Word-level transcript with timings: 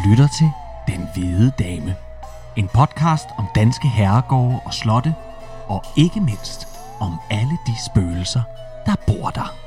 lytter 0.05 0.27
til 0.27 0.51
Den 0.87 1.07
Hvide 1.13 1.51
Dame. 1.59 1.95
En 2.55 2.67
podcast 2.67 3.25
om 3.37 3.45
danske 3.55 3.87
herregårde 3.87 4.59
og 4.65 4.73
slotte, 4.73 5.15
og 5.67 5.83
ikke 5.97 6.19
mindst 6.19 6.67
om 6.99 7.19
alle 7.29 7.57
de 7.67 7.73
spøgelser, 7.85 8.41
der 8.85 8.95
bor 9.07 9.29
der. 9.29 9.62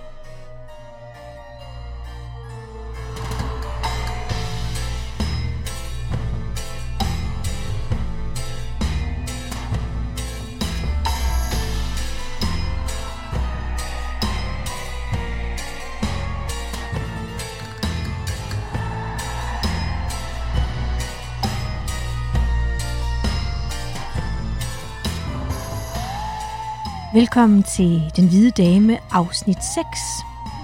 Velkommen 27.16 27.62
til 27.62 28.12
Den 28.16 28.28
Hvide 28.28 28.50
Dame, 28.50 28.98
afsnit 29.10 29.64
6. 29.64 29.86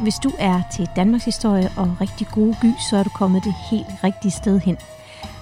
Hvis 0.02 0.14
du 0.14 0.30
er 0.38 0.62
til 0.76 0.88
Danmarks 0.96 1.24
historie 1.24 1.70
og 1.76 1.96
rigtig 2.00 2.26
gode 2.32 2.56
gy, 2.62 2.66
så 2.90 2.96
er 2.96 3.02
du 3.02 3.10
kommet 3.10 3.44
det 3.44 3.54
helt 3.70 3.86
rigtige 4.04 4.32
sted 4.32 4.60
hen. 4.60 4.76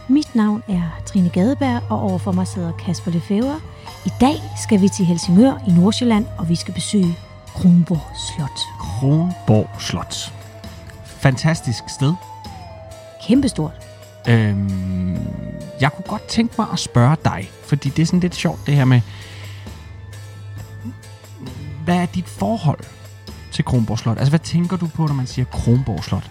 Mit 0.09 0.35
navn 0.35 0.63
er 0.69 1.01
Trine 1.07 1.29
Gadeberg, 1.29 1.83
og 1.89 2.01
overfor 2.01 2.33
mig 2.33 2.47
sidder 2.47 2.73
Kasper 2.73 3.11
Lefebvre. 3.11 3.61
I 4.07 4.11
dag 4.21 4.35
skal 4.63 4.81
vi 4.81 4.89
til 4.89 5.05
Helsingør 5.05 5.53
i 5.69 5.71
Nordsjælland, 5.71 6.27
og 6.39 6.49
vi 6.49 6.55
skal 6.55 6.75
besøge 6.75 7.17
Kronborg 7.47 8.17
Slot. 8.17 8.61
Kronborg 8.79 9.81
Slot. 9.81 10.33
Fantastisk 11.05 11.85
sted. 11.89 12.15
Kæmpestort. 13.27 13.73
Øhm, 14.29 15.19
jeg 15.81 15.93
kunne 15.93 16.07
godt 16.09 16.27
tænke 16.29 16.55
mig 16.59 16.67
at 16.73 16.79
spørge 16.79 17.17
dig, 17.25 17.51
fordi 17.65 17.89
det 17.89 18.03
er 18.03 18.07
sådan 18.07 18.21
lidt 18.21 18.35
sjovt 18.35 18.67
det 18.67 18.75
her 18.75 18.85
med, 18.85 19.01
hvad 21.91 21.99
er 21.99 22.07
dit 22.07 22.29
forhold 22.29 22.85
til 23.53 23.65
Kronborg 23.65 23.99
Slot? 23.99 24.19
Altså, 24.19 24.31
hvad 24.31 24.39
tænker 24.39 24.77
du 24.77 24.87
på, 24.87 25.07
når 25.07 25.15
man 25.15 25.27
siger 25.27 25.45
Kronborg 25.45 26.05
Slot? 26.05 26.31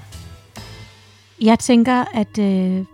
Jeg 1.42 1.60
tænker, 1.60 2.06
at... 2.14 2.38
Øh, 2.38 2.86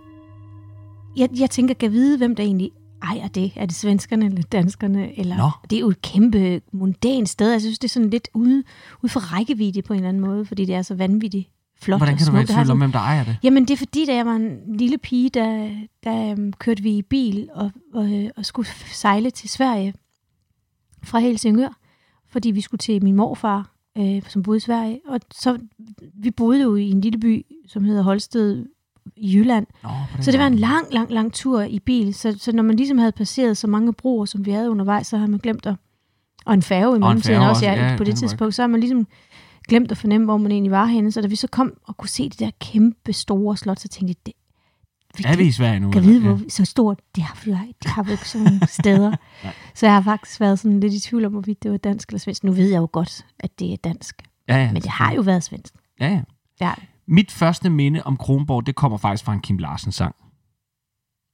jeg, 1.18 1.30
jeg 1.40 1.50
tænker, 1.50 1.74
kan 1.74 1.92
vide, 1.92 2.18
hvem 2.18 2.36
der 2.36 2.44
egentlig 2.44 2.72
ejer 3.04 3.28
det. 3.28 3.52
Er 3.56 3.66
det 3.66 3.76
svenskerne 3.76 4.26
eller 4.26 4.42
danskerne? 4.42 5.20
Eller, 5.20 5.38
Nå. 5.38 5.50
Det 5.70 5.76
er 5.76 5.80
jo 5.80 5.90
et 5.90 6.02
kæmpe 6.02 6.62
mundant 6.72 7.30
sted. 7.30 7.52
Jeg 7.52 7.62
synes, 7.62 7.80
det 7.80 7.88
er 7.88 7.92
sådan 7.92 8.09
lidt 8.09 8.28
ude, 8.34 8.64
ude 9.04 9.12
for 9.12 9.20
rækkevidde 9.20 9.81
på 9.81 9.94
en 9.94 10.00
eller 10.00 10.09
anden 10.09 10.22
måde, 10.22 10.46
fordi 10.46 10.66
det 10.66 10.75
er 10.75 10.81
så 10.81 10.96
vanvittigt 10.96 11.50
flot 11.81 12.00
Hvordan 12.00 12.18
kan 12.18 12.25
du 12.25 12.31
være 12.31 12.44
i 12.44 12.46
tvivl 12.46 12.72
om, 12.72 12.78
hvem 12.78 12.92
der 12.92 13.00
ejer 13.00 13.24
det? 13.24 13.38
Jamen, 13.44 13.66
det 13.66 13.74
er 13.74 13.78
fordi, 13.78 14.06
da 14.06 14.16
jeg 14.16 14.25
var 14.25 14.36
en 14.36 14.78
lille 14.78 14.98
pige, 14.98 15.30
der, 15.30 15.70
der 16.04 16.31
um, 16.31 16.54
kørte 16.54 16.84
vi 16.84 16.98
i 16.98 17.02
bil 17.02 17.50
og, 17.54 17.72
og, 17.94 18.12
øh, 18.12 18.30
og 18.38 18.46
skulle 18.46 18.70
sejle 18.86 19.31
til 19.31 19.50
Sverige 19.50 19.94
fra 21.04 21.20
Helsingør, 21.20 21.78
fordi 22.35 22.51
vi 22.51 22.62
skulle 22.62 22.79
til 22.79 23.03
min 23.03 23.16
morfar, 23.16 23.72
øh, 23.97 24.22
som 24.28 24.44
boede 24.44 24.57
i 24.57 24.59
Sverige. 24.59 25.00
Og 25.07 25.19
så, 25.34 25.57
vi 26.13 26.31
boede 26.31 26.62
jo 26.62 26.75
i 26.75 26.90
en 26.90 27.01
lille 27.01 27.19
by, 27.19 27.46
som 27.68 27.84
hedder 27.84 28.01
Holsted 28.01 28.66
i 29.16 29.38
Jylland. 29.38 29.68
Nå, 29.84 29.90
Så 30.22 30.31
det 30.31 30.40
var 30.40 30.47
en 30.47 30.56
lang, 30.56 30.94
lang, 30.94 31.12
lang 31.12 31.34
tur 31.34 31.62
i 31.62 31.79
bil. 31.79 32.13
Så, 32.13 32.35
så 32.40 32.51
når 32.51 32.63
man 32.63 32.75
ligesom 32.75 32.97
havde 32.97 33.12
passeret 33.12 33.57
så 33.57 33.68
mange 33.68 33.94
broer, 33.94 34.25
som 34.25 34.45
vi 34.45 34.51
havde 34.51 34.69
undervejs, 34.69 35.07
så 35.07 35.18
havde 35.18 35.31
man 35.31 35.40
glemt 35.40 35.66
at... 35.66 35.75
Og 36.45 36.53
en 36.53 36.62
færge 36.62 36.95
i 36.95 37.00
mellemtiden 37.00 37.41
også, 37.41 37.50
også, 37.50 37.66
ja, 37.66 37.91
ja, 37.91 37.97
på 37.97 38.03
det 38.03 38.16
tidspunkt. 38.16 38.56
Så 38.56 38.62
har 38.62 38.68
man 38.68 38.79
ligesom 38.79 39.07
glemt 39.68 39.91
at 39.91 39.97
fornemme, 39.97 40.25
hvor 40.25 40.38
man 40.38 40.51
egentlig 40.51 40.72
var 40.72 40.85
henne. 40.85 41.12
Så 41.12 41.22
da 41.22 41.28
vi 41.28 41.35
så 41.35 41.47
kom 41.47 41.74
og 41.84 41.97
kunne 41.97 42.09
se 42.09 42.29
det 42.29 42.40
der 42.40 42.51
kæmpe 42.59 43.13
store 43.13 43.57
slot, 43.57 43.79
så 43.79 43.88
tænkte 43.88 44.09
jeg, 44.12 44.25
det, 44.25 44.34
vi 45.18 45.24
Er 45.28 45.38
vi 45.38 45.44
i 45.44 45.52
Sverige 45.52 45.80
nu? 45.80 45.92
kan 45.92 46.03
vide, 46.03 46.22
hvor 46.22 46.40
så 46.50 46.66
stort 46.66 47.00
det 47.16 47.24
har 47.24 47.38
vi, 47.46 47.52
det 47.84 47.92
har 47.92 48.03
jo 48.03 48.12
ikke 48.12 48.30
sådan 48.30 48.46
nogle 48.46 48.68
steder. 48.81 49.16
Så 49.74 49.86
jeg 49.86 49.94
har 49.96 50.02
faktisk 50.02 50.40
været 50.40 50.59
sådan 50.59 50.80
lidt 50.80 50.94
i 50.94 51.00
tvivl 51.00 51.26
om, 51.26 51.31
hvorvidt 51.31 51.64
det 51.64 51.72
var 51.72 51.78
dansk 51.78 52.09
eller 52.09 52.20
svensk. 52.20 52.44
Nu 52.44 52.52
ved 52.52 52.70
jeg 52.70 52.78
jo 52.78 52.90
godt, 52.92 53.25
at 53.40 53.59
det 53.59 53.74
er 53.74 53.78
dansk. 53.84 54.22
Ja, 54.50 54.58
ja. 54.58 54.72
Men 54.72 54.81
det 54.81 54.92
har 54.92 55.14
jo 55.14 55.22
været 55.22 55.44
svensk. 55.44 55.74
Ja, 56.00 56.08
ja. 56.09 56.22
Ja. 56.62 56.74
Mit 57.08 57.31
første 57.31 57.70
minde 57.70 58.04
om 58.04 58.18
Kronborg, 58.18 58.66
det 58.66 58.75
kommer 58.75 58.98
faktisk 58.98 59.25
fra 59.25 59.34
en 59.34 59.42
Kim 59.42 59.58
Larsen 59.58 59.92
sang. 59.92 60.16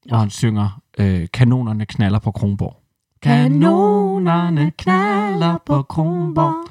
Hvor 0.08 0.18
han 0.18 0.30
synger, 0.30 0.81
øh, 0.97 1.28
kanonerne 1.34 1.86
knaller 1.86 2.20
på 2.20 2.31
Kronborg. 2.31 2.78
Kanonerne 3.22 4.72
knaller 4.72 5.58
på 5.66 5.81
Kronborg. 5.81 6.70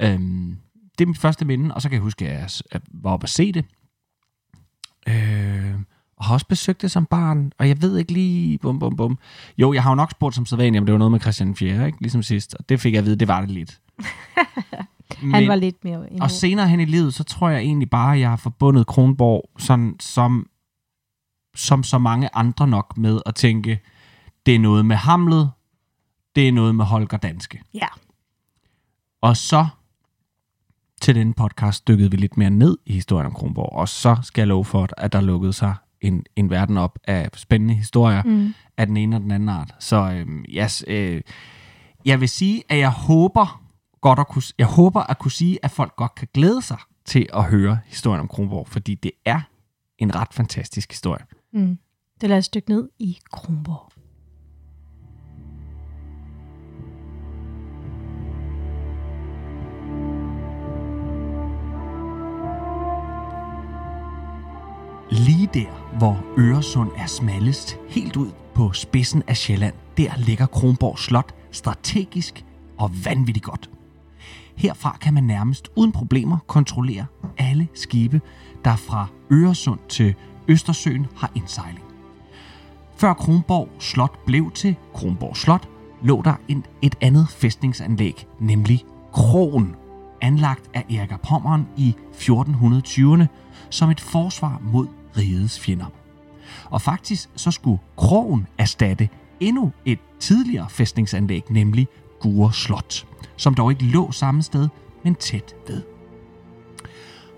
Øhm, 0.00 0.56
det 0.98 1.04
er 1.04 1.08
mit 1.08 1.18
første 1.18 1.44
minde, 1.44 1.74
og 1.74 1.82
så 1.82 1.88
kan 1.88 1.94
jeg 1.94 2.02
huske, 2.02 2.28
at 2.28 2.62
jeg 2.72 2.80
var 2.88 3.10
oppe 3.10 3.24
at 3.24 3.30
se 3.30 3.52
det. 3.52 3.64
Øh, 5.08 5.74
og 6.16 6.24
har 6.24 6.34
også 6.34 6.46
besøgt 6.46 6.82
det 6.82 6.90
som 6.90 7.06
barn, 7.06 7.52
og 7.58 7.68
jeg 7.68 7.82
ved 7.82 7.98
ikke 7.98 8.12
lige, 8.12 8.58
bum, 8.58 8.78
bum, 8.78 8.96
bum. 8.96 9.18
Jo, 9.58 9.72
jeg 9.72 9.82
har 9.82 9.90
jo 9.90 9.94
nok 9.94 10.10
spurgt 10.10 10.34
som 10.34 10.46
sædvanligt, 10.46 10.80
om 10.80 10.86
det 10.86 10.92
var 10.92 10.98
noget 10.98 11.12
med 11.12 11.20
Christian 11.20 11.54
4., 11.54 11.86
ikke? 11.86 12.00
ligesom 12.00 12.22
sidst, 12.22 12.54
og 12.54 12.68
det 12.68 12.80
fik 12.80 12.92
jeg 12.92 12.98
at 12.98 13.04
vide, 13.04 13.16
det 13.16 13.28
var 13.28 13.40
det 13.40 13.50
lidt. 13.50 13.80
Han 15.32 15.48
var 15.48 15.56
lidt 15.56 15.84
mere 15.84 16.10
endnu. 16.10 16.22
Og 16.22 16.30
senere 16.30 16.68
hen 16.68 16.80
i 16.80 16.84
livet, 16.84 17.14
så 17.14 17.24
tror 17.24 17.48
jeg 17.48 17.60
egentlig 17.60 17.90
bare, 17.90 18.14
at 18.14 18.20
jeg 18.20 18.28
har 18.28 18.36
forbundet 18.36 18.86
Kronborg 18.86 19.50
sådan, 19.58 19.96
som, 20.00 20.46
som 21.54 21.82
så 21.82 21.98
mange 21.98 22.28
andre 22.34 22.68
nok 22.68 22.96
med 22.96 23.20
at 23.26 23.34
tænke, 23.34 23.80
det 24.46 24.54
er 24.54 24.58
noget 24.58 24.86
med 24.86 24.96
Hamlet, 24.96 25.50
det 26.36 26.48
er 26.48 26.52
noget 26.52 26.74
med 26.74 26.84
Holger 26.84 27.18
Danske. 27.18 27.60
Ja. 27.74 27.86
Og 29.22 29.36
så 29.36 29.66
til 31.00 31.14
denne 31.14 31.34
podcast 31.34 31.88
dykkede 31.88 32.10
vi 32.10 32.16
lidt 32.16 32.36
mere 32.36 32.50
ned 32.50 32.78
i 32.86 32.92
historien 32.92 33.26
om 33.26 33.32
Kronborg, 33.32 33.72
og 33.72 33.88
så 33.88 34.16
skal 34.22 34.42
jeg 34.42 34.48
love 34.48 34.64
for, 34.64 34.88
at 34.96 35.12
der 35.12 35.20
lukkede 35.20 35.52
sig 35.52 35.74
en, 36.06 36.24
en 36.36 36.50
verden 36.50 36.76
op 36.76 36.98
af 37.04 37.28
spændende 37.34 37.74
historier 37.74 38.22
Mm. 38.22 38.54
af 38.76 38.86
den 38.86 38.96
ene 38.96 39.16
og 39.16 39.22
den 39.22 39.30
anden 39.30 39.48
art. 39.48 39.74
Så 39.78 39.96
øhm, 40.12 40.44
yes, 40.48 40.84
øh, 40.86 41.20
jeg 42.04 42.20
vil 42.20 42.28
sige, 42.28 42.62
at 42.68 42.78
jeg 42.78 42.90
håber 42.90 43.62
godt 44.00 44.18
at 44.18 44.28
kunne, 44.28 44.42
jeg 44.58 44.66
håber 44.66 45.00
at 45.00 45.18
kunne 45.18 45.30
sige, 45.32 45.58
at 45.62 45.70
folk 45.70 45.96
godt 45.96 46.14
kan 46.14 46.28
glæde 46.34 46.62
sig 46.62 46.78
til 47.04 47.26
at 47.34 47.44
høre 47.44 47.78
historien 47.86 48.20
om 48.20 48.28
Kronborg, 48.28 48.68
fordi 48.68 48.94
det 48.94 49.10
er 49.24 49.40
en 49.98 50.14
ret 50.14 50.28
fantastisk 50.34 50.90
historie. 50.92 51.24
Mm. 51.52 51.78
Det 52.20 52.28
lader 52.28 52.38
os 52.38 52.48
dykke 52.48 52.68
ned 52.70 52.88
i 52.98 53.18
Kronborg. 53.32 53.92
Lige 65.18 65.48
der, 65.54 65.96
hvor 65.98 66.24
Øresund 66.38 66.90
er 66.96 67.06
smallest, 67.06 67.78
helt 67.88 68.16
ud 68.16 68.30
på 68.54 68.72
spidsen 68.72 69.22
af 69.26 69.36
Sjælland, 69.36 69.74
der 69.96 70.10
ligger 70.18 70.46
Kronborg 70.46 70.98
Slot 70.98 71.34
strategisk 71.50 72.44
og 72.78 72.90
vanvittigt 73.04 73.44
godt. 73.44 73.70
Herfra 74.56 74.96
kan 75.00 75.14
man 75.14 75.24
nærmest 75.24 75.68
uden 75.76 75.92
problemer 75.92 76.38
kontrollere 76.46 77.06
alle 77.38 77.68
skibe, 77.74 78.20
der 78.64 78.76
fra 78.76 79.06
Øresund 79.32 79.80
til 79.88 80.14
Østersøen 80.48 81.06
har 81.16 81.30
indsejling. 81.34 81.84
Før 82.96 83.14
Kronborg 83.14 83.68
Slot 83.78 84.24
blev 84.26 84.50
til 84.50 84.76
Kronborg 84.94 85.36
Slot, 85.36 85.68
lå 86.02 86.22
der 86.22 86.34
en, 86.48 86.66
et 86.82 86.94
andet 87.00 87.28
fæstningsanlæg, 87.28 88.26
nemlig 88.40 88.84
Krogen, 89.12 89.74
anlagt 90.20 90.70
af 90.74 90.84
Erik 90.90 91.12
af 91.12 91.20
Pommern 91.20 91.66
i 91.76 91.94
1420'erne 92.12 93.26
som 93.70 93.90
et 93.90 94.00
forsvar 94.00 94.60
mod 94.62 94.86
rigets 95.16 95.60
fjender. 95.60 95.86
Og 96.64 96.82
faktisk 96.82 97.30
så 97.36 97.50
skulle 97.50 97.78
Krogen 97.96 98.46
erstatte 98.58 99.08
endnu 99.40 99.72
et 99.84 99.98
tidligere 100.20 100.70
fæstningsanlæg, 100.70 101.42
nemlig 101.50 101.88
Gure 102.20 102.52
Slot, 102.52 103.06
som 103.36 103.54
dog 103.54 103.70
ikke 103.70 103.84
lå 103.84 104.12
samme 104.12 104.42
sted, 104.42 104.68
men 105.04 105.14
tæt 105.14 105.54
ved. 105.68 105.82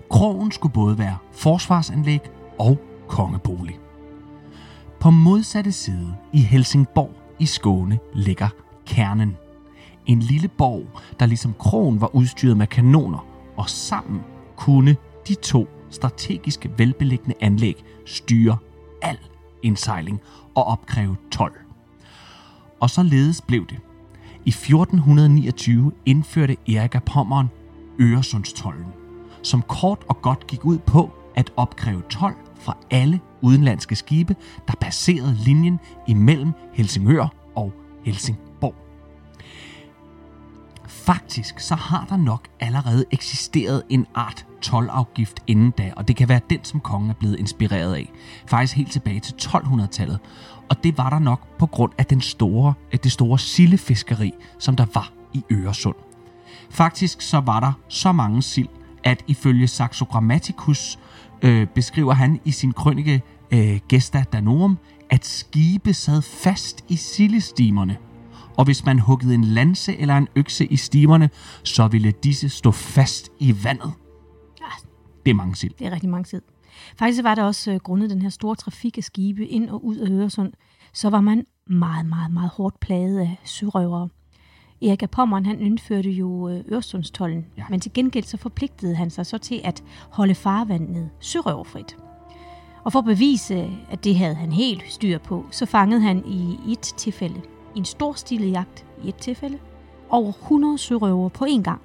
Krogen 0.09 0.51
skulle 0.51 0.73
både 0.73 0.97
være 0.97 1.17
forsvarsanlæg 1.31 2.19
og 2.59 2.79
kongebolig. 3.07 3.79
På 4.99 5.09
modsatte 5.09 5.71
side 5.71 6.15
i 6.33 6.41
Helsingborg 6.41 7.11
i 7.39 7.45
Skåne 7.45 7.99
ligger 8.13 8.49
kernen. 8.85 9.37
En 10.05 10.19
lille 10.19 10.47
borg, 10.47 10.85
der 11.19 11.25
ligesom 11.25 11.53
krogen 11.59 12.01
var 12.01 12.15
udstyret 12.15 12.57
med 12.57 12.67
kanoner, 12.67 13.25
og 13.57 13.69
sammen 13.69 14.21
kunne 14.55 14.95
de 15.27 15.35
to 15.35 15.67
strategiske 15.89 16.71
velbeliggende 16.77 17.35
anlæg 17.41 17.83
styre 18.05 18.57
al 19.01 19.17
indsejling 19.63 20.21
og 20.55 20.63
opkræve 20.63 21.17
12. 21.31 21.53
Og 22.79 22.89
således 22.89 23.41
blev 23.41 23.67
det. 23.67 23.77
I 24.45 24.49
1429 24.49 25.91
indførte 26.05 26.57
Erik 26.67 26.95
af 26.95 27.03
Pommern 27.03 27.49
Øresundstollen, 28.01 28.85
som 29.43 29.61
kort 29.61 29.99
og 30.09 30.21
godt 30.21 30.47
gik 30.47 30.65
ud 30.65 30.77
på 30.77 31.11
at 31.35 31.53
opkræve 31.55 32.01
12 32.09 32.35
fra 32.55 32.77
alle 32.91 33.19
udenlandske 33.41 33.95
skibe, 33.95 34.35
der 34.67 34.73
passerede 34.81 35.37
linjen 35.45 35.79
imellem 36.07 36.51
Helsingør 36.73 37.27
og 37.55 37.73
Helsingør. 38.03 38.46
Faktisk 41.07 41.59
så 41.59 41.75
har 41.75 42.05
der 42.09 42.17
nok 42.17 42.47
allerede 42.59 43.05
eksisteret 43.11 43.83
en 43.89 44.05
art 44.15 44.45
tolvafgift 44.61 45.39
inden 45.47 45.71
da, 45.71 45.93
og 45.95 46.07
det 46.07 46.15
kan 46.15 46.29
være 46.29 46.39
den, 46.49 46.59
som 46.63 46.79
kongen 46.79 47.09
er 47.09 47.13
blevet 47.13 47.39
inspireret 47.39 47.95
af. 47.95 48.11
Faktisk 48.47 48.75
helt 48.75 48.91
tilbage 48.91 49.19
til 49.19 49.33
1200-tallet. 49.33 50.19
Og 50.69 50.83
det 50.83 50.97
var 50.97 51.09
der 51.09 51.19
nok 51.19 51.57
på 51.57 51.65
grund 51.65 51.91
af 51.97 52.05
den 52.05 52.21
store, 52.21 52.73
det 53.03 53.11
store 53.11 53.39
sildefiskeri, 53.39 54.33
som 54.59 54.75
der 54.75 54.85
var 54.93 55.11
i 55.33 55.43
Øresund. 55.51 55.95
Faktisk 56.69 57.21
så 57.21 57.39
var 57.39 57.59
der 57.59 57.71
så 57.87 58.11
mange 58.11 58.41
sild, 58.41 58.69
at 59.03 59.23
ifølge 59.27 59.67
Saxo 59.67 60.05
Grammaticus 60.05 60.99
øh, 61.41 61.67
beskriver 61.67 62.13
han 62.13 62.39
i 62.45 62.51
sin 62.51 62.71
krønike 62.71 63.21
øh, 63.51 63.79
Gesta 63.89 64.23
Danorum, 64.33 64.77
at 65.09 65.25
skibe 65.25 65.93
sad 65.93 66.21
fast 66.21 66.83
i 66.89 66.95
sildestimerne. 66.95 67.97
Og 68.57 68.65
hvis 68.65 68.85
man 68.85 68.99
huggede 68.99 69.33
en 69.33 69.43
lanse 69.43 69.97
eller 69.97 70.17
en 70.17 70.27
økse 70.35 70.65
i 70.65 70.75
stimerne, 70.75 71.29
så 71.63 71.87
ville 71.87 72.11
disse 72.11 72.49
stå 72.49 72.71
fast 72.71 73.31
i 73.39 73.55
vandet. 73.63 73.93
Det 75.25 75.31
er 75.31 75.35
mange 75.35 75.55
sild. 75.55 75.73
Det 75.79 75.87
er 75.87 75.91
rigtig 75.91 76.09
mange 76.09 76.23
tid. 76.23 76.41
Faktisk 76.99 77.23
var 77.23 77.35
der 77.35 77.43
også 77.43 77.71
øh, 77.71 77.79
grundet 77.79 78.09
den 78.09 78.21
her 78.21 78.29
store 78.29 78.55
trafik 78.55 78.97
af 78.97 79.03
skibe 79.03 79.47
ind 79.47 79.69
og 79.69 79.85
ud 79.85 79.95
af 79.95 80.09
Øresund, 80.09 80.53
så 80.93 81.09
var 81.09 81.21
man 81.21 81.45
meget, 81.69 82.05
meget, 82.05 82.33
meget 82.33 82.49
hårdt 82.49 82.79
plaget 82.79 83.19
af 83.19 83.39
sørøvere. 83.43 84.09
Erik 84.81 85.03
af 85.03 85.09
Pommern, 85.09 85.45
han 85.45 85.59
indførte 85.59 86.09
jo 86.09 86.49
øh, 86.49 86.63
Øresundstollen, 86.71 87.45
ja. 87.57 87.63
men 87.69 87.79
til 87.79 87.93
gengæld 87.93 88.23
så 88.23 88.37
forpligtede 88.37 88.95
han 88.95 89.09
sig 89.09 89.25
så 89.25 89.37
til 89.37 89.61
at 89.63 89.83
holde 90.09 90.35
farvandet 90.35 91.09
sørøverfrit. 91.19 91.97
Og 92.83 92.91
for 92.91 92.99
at 92.99 93.05
bevise, 93.05 93.69
at 93.89 94.03
det 94.03 94.15
havde 94.15 94.35
han 94.35 94.51
helt 94.51 94.83
styr 94.89 95.17
på, 95.17 95.45
så 95.51 95.65
fangede 95.65 96.01
han 96.01 96.23
i 96.25 96.57
et 96.71 96.79
tilfælde, 96.79 97.41
en 97.77 97.85
storstilet 97.85 98.51
jagt 98.51 98.85
i 99.03 99.09
et 99.09 99.15
tilfælde, 99.15 99.59
over 100.09 100.29
100 100.29 100.77
sørøver 100.77 101.29
på 101.29 101.45
én 101.45 101.61
gang. 101.61 101.81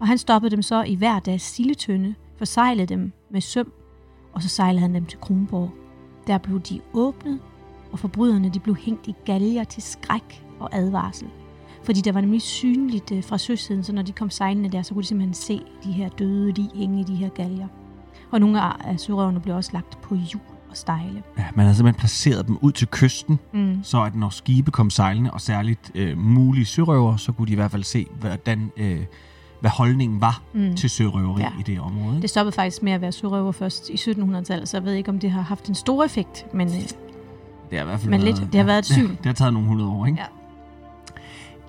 Og 0.00 0.06
han 0.06 0.18
stoppede 0.18 0.50
dem 0.50 0.62
så 0.62 0.82
i 0.82 0.94
hver 0.94 1.18
deres 1.18 1.42
siletønde, 1.42 2.14
forsejlede 2.36 2.86
dem 2.86 3.12
med 3.30 3.40
søm, 3.40 3.72
og 4.32 4.42
så 4.42 4.48
sejlede 4.48 4.80
han 4.80 4.94
dem 4.94 5.06
til 5.06 5.18
Kronborg. 5.20 5.70
Der 6.26 6.38
blev 6.38 6.60
de 6.60 6.80
åbnet, 6.94 7.40
og 7.92 7.98
forbryderne 7.98 8.48
de 8.48 8.60
blev 8.60 8.76
hængt 8.76 9.08
i 9.08 9.14
galger 9.24 9.64
til 9.64 9.82
skræk 9.82 10.44
og 10.60 10.68
advarsel. 10.72 11.28
Fordi 11.82 12.00
der 12.00 12.12
var 12.12 12.20
nemlig 12.20 12.42
synligt 12.42 13.12
øh, 13.12 13.24
fra 13.24 13.38
søsiden, 13.38 13.84
så 13.84 13.92
når 13.92 14.02
de 14.02 14.12
kom 14.12 14.30
sejlende 14.30 14.68
der, 14.68 14.82
så 14.82 14.94
kunne 14.94 15.02
de 15.02 15.08
simpelthen 15.08 15.34
se 15.34 15.60
de 15.84 15.92
her 15.92 16.08
døde 16.08 16.52
lige 16.52 16.70
hænge 16.74 17.00
i 17.00 17.04
de 17.04 17.14
her 17.14 17.28
galger. 17.28 17.68
Og 18.30 18.40
nogle 18.40 18.60
af 18.60 19.00
sørøverne 19.00 19.40
blev 19.40 19.56
også 19.56 19.70
lagt 19.72 20.00
på 20.02 20.14
jul 20.14 20.55
og 20.70 20.76
stejle. 20.76 21.22
Ja, 21.38 21.44
man 21.54 21.64
havde 21.64 21.76
simpelthen 21.76 21.98
placeret 21.98 22.46
dem 22.46 22.58
ud 22.60 22.72
til 22.72 22.88
kysten, 22.88 23.38
mm. 23.52 23.80
så 23.82 24.02
at 24.02 24.14
når 24.14 24.28
skibe 24.28 24.70
kom 24.70 24.90
sejlende, 24.90 25.30
og 25.30 25.40
særligt 25.40 25.90
øh, 25.94 26.18
mulige 26.18 26.64
sørøver, 26.64 27.16
så 27.16 27.32
kunne 27.32 27.46
de 27.46 27.52
i 27.52 27.54
hvert 27.54 27.70
fald 27.70 27.84
se, 27.84 28.06
hvordan, 28.20 28.72
øh, 28.76 29.00
hvad 29.60 29.70
holdningen 29.70 30.20
var 30.20 30.42
mm. 30.54 30.76
til 30.76 30.90
sørøveri 30.90 31.42
ja. 31.42 31.50
i 31.60 31.62
det 31.62 31.80
område. 31.80 32.22
Det 32.22 32.30
stoppede 32.30 32.54
faktisk 32.54 32.82
med 32.82 32.92
at 32.92 33.00
være 33.00 33.12
sørøver 33.12 33.52
først 33.52 33.90
i 33.90 33.94
1700-tallet, 33.94 34.68
så 34.68 34.76
jeg 34.76 34.84
ved 34.84 34.92
ikke, 34.92 35.08
om 35.08 35.18
det 35.18 35.30
har 35.30 35.42
haft 35.42 35.68
en 35.68 35.74
stor 35.74 36.04
effekt, 36.04 36.46
men, 36.54 36.68
øh, 36.68 36.74
det 36.74 37.78
har 37.78 37.80
i 37.80 37.84
hvert 37.84 38.00
fald 38.00 38.10
men 38.10 38.22
været, 38.22 38.38
lidt, 38.38 38.52
det 38.52 38.60
har 38.60 38.66
været 38.66 38.78
et 38.78 38.86
syn. 38.96 39.08
Det 39.08 39.26
har 39.26 39.32
taget 39.32 39.52
nogle 39.52 39.68
hundrede 39.68 39.90
år, 39.90 40.06
ikke? 40.06 40.18
Ja. 40.18 40.26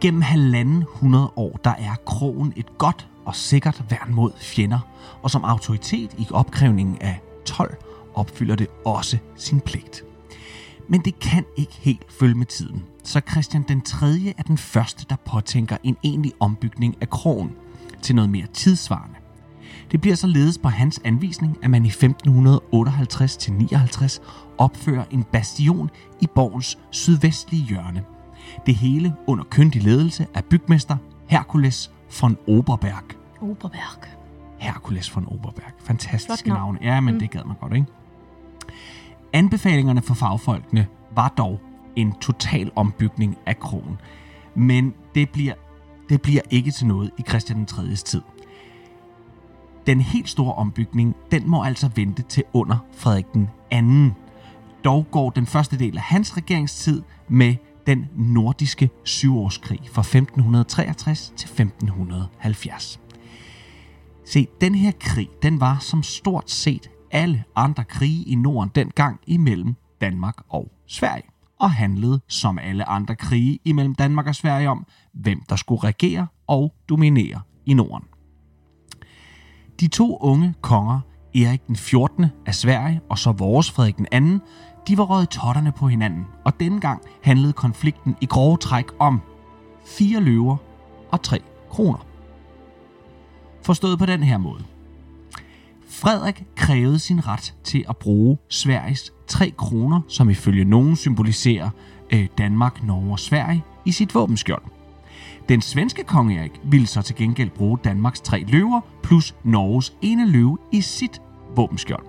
Gennem 0.02 0.22
halvanden 0.22 0.84
hundrede 0.88 1.30
år, 1.36 1.60
der 1.64 1.70
er 1.70 1.96
krogen 2.06 2.54
et 2.56 2.78
godt 2.78 3.08
og 3.26 3.36
sikkert 3.36 3.84
værn 3.90 4.14
mod 4.14 4.32
fjender, 4.38 4.80
og 5.22 5.32
som 5.32 5.44
autoritet 5.44 6.14
i 6.18 6.28
opkrævningen 6.32 6.98
af 7.02 7.22
12 7.46 7.78
opfylder 8.18 8.56
det 8.56 8.68
også 8.86 9.18
sin 9.36 9.60
pligt. 9.60 10.04
Men 10.90 11.02
det 11.02 11.20
kan 11.20 11.46
ikke 11.58 11.74
helt 11.74 12.12
følge 12.12 12.36
med 12.36 12.46
tiden, 12.46 12.84
så 13.04 13.22
Christian 13.32 13.66
den 13.68 13.82
3. 13.82 14.08
er 14.38 14.44
den 14.44 14.58
første, 14.58 15.06
der 15.10 15.16
påtænker 15.26 15.78
en 15.84 15.98
egentlig 16.04 16.34
ombygning 16.40 16.96
af 17.02 17.10
krogen 17.10 17.52
til 18.02 18.16
noget 18.16 18.30
mere 18.30 18.48
tidsvarende. 18.54 19.16
Det 19.92 20.02
bliver 20.02 20.16
således 20.16 20.58
på 20.58 20.70
hans 20.70 21.02
anvisning, 21.04 21.58
at 21.64 21.70
man 21.70 21.86
i 21.86 21.90
1558-59 21.90 24.22
opfører 24.58 25.04
en 25.12 25.24
bastion 25.24 25.90
i 26.22 26.28
borgens 26.36 26.78
sydvestlige 26.92 27.64
hjørne. 27.64 28.04
Det 28.66 28.76
hele 28.76 29.14
under 29.28 29.44
kyndig 29.50 29.84
ledelse 29.84 30.28
af 30.34 30.46
bygmester 30.46 30.98
Herkules 31.28 31.92
von 32.22 32.38
Oberberg. 32.48 33.04
Oberberg. 33.42 34.08
Herkules 34.58 35.16
von 35.16 35.26
Oberberg. 35.28 35.72
Fantastiske 35.80 36.50
navn. 36.50 36.78
Ja, 36.82 37.02
men 37.02 37.14
mm. 37.14 37.20
det 37.20 37.32
gad 37.32 37.42
man 37.46 37.56
godt, 37.62 37.74
ikke? 37.74 37.88
Anbefalingerne 39.34 40.02
for 40.02 40.14
fagfolkene 40.14 40.88
var 41.16 41.34
dog 41.38 41.60
en 41.96 42.14
total 42.22 42.72
ombygning 42.76 43.38
af 43.46 43.60
kronen, 43.60 43.98
Men 44.56 44.94
det 45.16 45.30
bliver, 45.30 45.54
det 46.10 46.22
bliver 46.22 46.42
ikke 46.50 46.72
til 46.72 46.88
noget 46.88 47.12
i 47.18 47.22
Christian 47.22 47.58
den 47.58 47.66
3. 47.66 47.96
tid. 47.96 48.22
Den 49.88 50.02
helt 50.02 50.30
store 50.30 50.54
ombygning, 50.54 51.16
den 51.32 51.50
må 51.50 51.64
altså 51.64 51.90
vente 51.96 52.22
til 52.22 52.44
under 52.54 52.78
Frederik 52.92 53.26
den 53.34 54.14
2. 54.14 54.22
Dog 54.84 55.06
går 55.12 55.30
den 55.30 55.46
første 55.46 55.80
del 55.80 55.98
af 55.98 56.04
hans 56.04 56.38
regeringstid 56.38 57.02
med 57.28 57.56
den 57.88 58.06
nordiske 58.16 58.90
syvårskrig 59.04 59.80
fra 59.92 60.02
1563 60.02 61.34
til 61.38 61.48
1570. 61.48 63.00
Se, 64.26 64.48
den 64.62 64.76
her 64.76 64.92
krig, 65.00 65.30
den 65.42 65.60
var 65.60 65.78
som 65.80 66.04
stort 66.04 66.52
set 66.52 66.90
alle 67.12 67.44
andre 67.56 67.84
krige 67.84 68.24
i 68.24 68.36
Norden 68.36 68.72
dengang 68.76 69.20
imellem 69.28 69.76
Danmark 70.02 70.36
og 70.50 70.72
Sverige, 70.88 71.24
og 71.60 71.72
handlede 71.72 72.22
som 72.28 72.60
alle 72.60 72.90
andre 72.90 73.16
krige 73.16 73.60
imellem 73.66 73.96
Danmark 73.96 74.28
og 74.28 74.36
Sverige 74.36 74.70
om, 74.70 74.86
hvem 75.14 75.42
der 75.50 75.56
skulle 75.56 75.84
regere 75.84 76.28
og 76.48 76.74
dominere 76.90 77.42
i 77.66 77.74
Norden. 77.74 78.08
De 79.80 79.88
to 79.88 80.18
unge 80.18 80.54
konger, 80.62 81.00
Erik 81.36 81.68
den 81.68 81.76
14. 81.76 82.26
af 82.46 82.56
Sverige 82.56 83.02
og 83.10 83.18
så 83.18 83.32
vores 83.32 83.72
Frederik 83.72 83.98
den 83.98 84.40
2., 84.40 84.46
de 84.88 84.98
var 84.98 85.04
røget 85.04 85.30
totterne 85.30 85.72
på 85.72 85.88
hinanden, 85.88 86.26
og 86.46 86.60
denne 86.60 86.80
gang 86.80 87.02
handlede 87.24 87.54
konflikten 87.54 88.16
i 88.22 88.26
grove 88.26 88.58
træk 88.58 88.86
om 89.00 89.22
fire 89.86 90.22
løver 90.22 90.58
og 91.12 91.22
tre 91.22 91.40
kroner. 91.70 92.06
Forstået 93.62 94.00
på 94.00 94.06
den 94.06 94.24
her 94.24 94.38
måde. 94.38 94.64
Frederik 96.00 96.44
krævede 96.56 97.00
sin 97.00 97.28
ret 97.28 97.54
til 97.64 97.86
at 97.90 97.98
bruge 97.98 98.38
Sveriges 98.50 99.14
tre 99.28 99.54
kroner, 99.58 100.02
som 100.08 100.30
ifølge 100.30 100.66
nogen 100.66 100.96
symboliserer 100.96 101.70
øh, 102.14 102.28
Danmark, 102.38 102.84
Norge 102.84 103.12
og 103.12 103.20
Sverige, 103.20 103.64
i 103.86 103.92
sit 103.92 104.16
våbenskjold. 104.16 104.62
Den 105.50 105.62
svenske 105.62 106.04
konge 106.04 106.40
Erik 106.40 106.52
ville 106.64 106.88
så 106.88 107.02
til 107.02 107.16
gengæld 107.16 107.50
bruge 107.50 107.78
Danmarks 107.84 108.22
tre 108.22 108.46
løver 108.48 108.82
plus 109.04 109.36
Norges 109.44 109.94
ene 110.02 110.32
løve 110.32 110.58
i 110.72 110.82
sit 110.82 111.22
våbenskjold. 111.56 112.06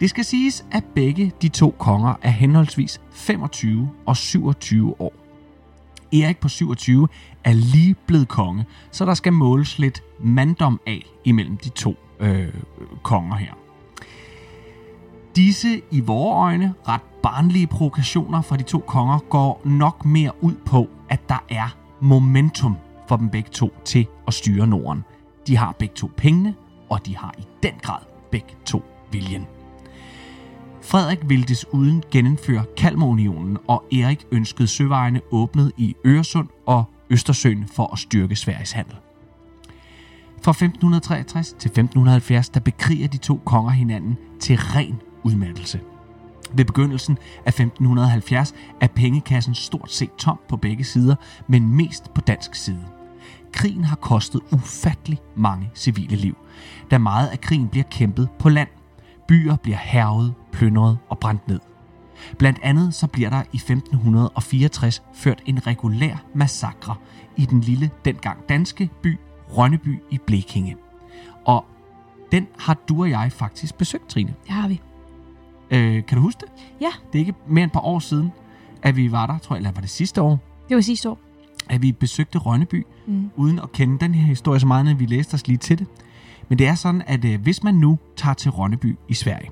Det 0.00 0.10
skal 0.10 0.24
siges, 0.24 0.64
at 0.72 0.84
begge 0.94 1.32
de 1.42 1.48
to 1.48 1.74
konger 1.78 2.14
er 2.22 2.30
henholdsvis 2.30 3.00
25 3.12 3.90
og 4.06 4.16
27 4.16 5.00
år. 5.00 5.12
Erik 6.12 6.38
på 6.38 6.48
27 6.48 7.08
er 7.44 7.52
lige 7.52 7.94
blevet 8.06 8.28
konge, 8.28 8.64
så 8.90 9.04
der 9.04 9.14
skal 9.14 9.32
måles 9.32 9.78
lidt 9.78 10.02
manddom 10.24 10.80
af 10.86 11.06
imellem 11.24 11.56
de 11.56 11.68
to 11.68 11.96
øh, 12.22 12.54
konger 13.02 13.36
her. 13.36 13.52
Disse 15.36 15.82
i 15.90 16.00
vores 16.00 16.36
øjne 16.36 16.74
ret 16.88 17.02
barnlige 17.22 17.66
provokationer 17.66 18.42
fra 18.42 18.56
de 18.56 18.62
to 18.62 18.78
konger 18.78 19.18
går 19.18 19.60
nok 19.64 20.04
mere 20.04 20.44
ud 20.44 20.54
på, 20.66 20.88
at 21.08 21.28
der 21.28 21.44
er 21.50 21.76
momentum 22.00 22.76
for 23.08 23.16
dem 23.16 23.28
begge 23.28 23.50
to 23.50 23.74
til 23.84 24.06
at 24.26 24.34
styre 24.34 24.66
Norden. 24.66 25.04
De 25.46 25.56
har 25.56 25.72
begge 25.78 25.94
to 25.94 26.10
pengene, 26.16 26.54
og 26.88 27.06
de 27.06 27.16
har 27.16 27.34
i 27.38 27.42
den 27.62 27.72
grad 27.82 28.00
begge 28.30 28.54
to 28.64 28.82
viljen. 29.12 29.46
Frederik 30.82 31.18
ville 31.28 31.44
desuden 31.44 32.02
genindføre 32.10 32.64
Kalmarunionen, 32.76 33.58
og 33.68 33.84
Erik 33.92 34.26
ønskede 34.32 34.68
søvejene 34.68 35.20
åbnet 35.30 35.72
i 35.76 35.96
Øresund 36.06 36.48
og 36.66 36.84
Østersøen 37.10 37.68
for 37.68 37.92
at 37.92 37.98
styrke 37.98 38.36
Sveriges 38.36 38.72
handel. 38.72 38.96
Fra 40.44 40.50
1563 40.50 41.48
til 41.48 41.68
1570, 41.68 42.48
der 42.48 42.60
bekriger 42.60 43.08
de 43.08 43.16
to 43.16 43.40
konger 43.44 43.70
hinanden 43.70 44.16
til 44.40 44.56
ren 44.56 45.00
udmattelse. 45.22 45.80
Ved 46.52 46.64
begyndelsen 46.64 47.18
af 47.44 47.48
1570 47.48 48.54
er 48.80 48.86
pengekassen 48.86 49.54
stort 49.54 49.92
set 49.92 50.14
tom 50.18 50.38
på 50.48 50.56
begge 50.56 50.84
sider, 50.84 51.14
men 51.48 51.76
mest 51.76 52.14
på 52.14 52.20
dansk 52.20 52.54
side. 52.54 52.84
Krigen 53.52 53.84
har 53.84 53.96
kostet 53.96 54.40
ufattelig 54.52 55.18
mange 55.36 55.70
civile 55.74 56.16
liv, 56.16 56.36
da 56.90 56.98
meget 56.98 57.28
af 57.28 57.40
krigen 57.40 57.68
bliver 57.68 57.84
kæmpet 57.90 58.28
på 58.38 58.48
land. 58.48 58.68
Byer 59.28 59.56
bliver 59.56 59.78
hervet, 59.78 60.34
plyndret 60.52 60.98
og 61.08 61.18
brændt 61.18 61.48
ned. 61.48 61.60
Blandt 62.38 62.58
andet 62.62 62.94
så 62.94 63.06
bliver 63.06 63.30
der 63.30 63.42
i 63.52 63.56
1564 63.56 65.02
ført 65.14 65.42
en 65.46 65.66
regulær 65.66 66.24
massakre 66.34 66.94
i 67.36 67.46
den 67.46 67.60
lille, 67.60 67.90
dengang 68.04 68.48
danske 68.48 68.90
by 69.02 69.18
Rønneby 69.58 69.98
i 70.10 70.18
Blekinge. 70.26 70.76
Og 71.44 71.64
den 72.32 72.46
har 72.58 72.74
du 72.88 73.02
og 73.02 73.10
jeg 73.10 73.32
faktisk 73.32 73.74
besøgt, 73.78 74.08
Trine. 74.08 74.34
Det 74.44 74.50
har 74.50 74.68
vi. 74.68 74.80
Øh, 75.70 76.04
kan 76.06 76.16
du 76.18 76.22
huske 76.22 76.40
det? 76.40 76.48
Ja. 76.80 76.90
Det 77.12 77.14
er 77.14 77.20
ikke 77.20 77.34
mere 77.48 77.62
end 77.64 77.68
et 77.68 77.72
par 77.72 77.80
år 77.80 77.98
siden, 77.98 78.32
at 78.82 78.96
vi 78.96 79.12
var 79.12 79.26
der, 79.26 79.38
tror 79.38 79.56
jeg, 79.56 79.58
eller 79.58 79.70
var 79.72 79.80
det 79.80 79.90
sidste 79.90 80.22
år, 80.22 80.38
Det 80.68 80.74
var 80.74 80.80
sidste 80.80 81.10
år. 81.10 81.18
at 81.70 81.82
vi 81.82 81.92
besøgte 81.92 82.38
Rønneby, 82.38 82.86
Mm. 83.06 83.30
uden 83.36 83.58
at 83.58 83.72
kende 83.72 83.98
den 84.00 84.14
her 84.14 84.26
historie 84.26 84.60
så 84.60 84.66
meget, 84.66 84.88
at 84.88 84.98
vi 85.00 85.06
læste 85.06 85.34
os 85.34 85.46
lige 85.46 85.56
til 85.56 85.78
det. 85.78 85.86
Men 86.48 86.58
det 86.58 86.66
er 86.66 86.74
sådan, 86.74 87.02
at 87.06 87.24
øh, 87.24 87.40
hvis 87.42 87.62
man 87.62 87.74
nu 87.74 87.98
tager 88.16 88.34
til 88.34 88.50
Rønneby 88.50 88.96
i 89.08 89.14
Sverige, 89.14 89.50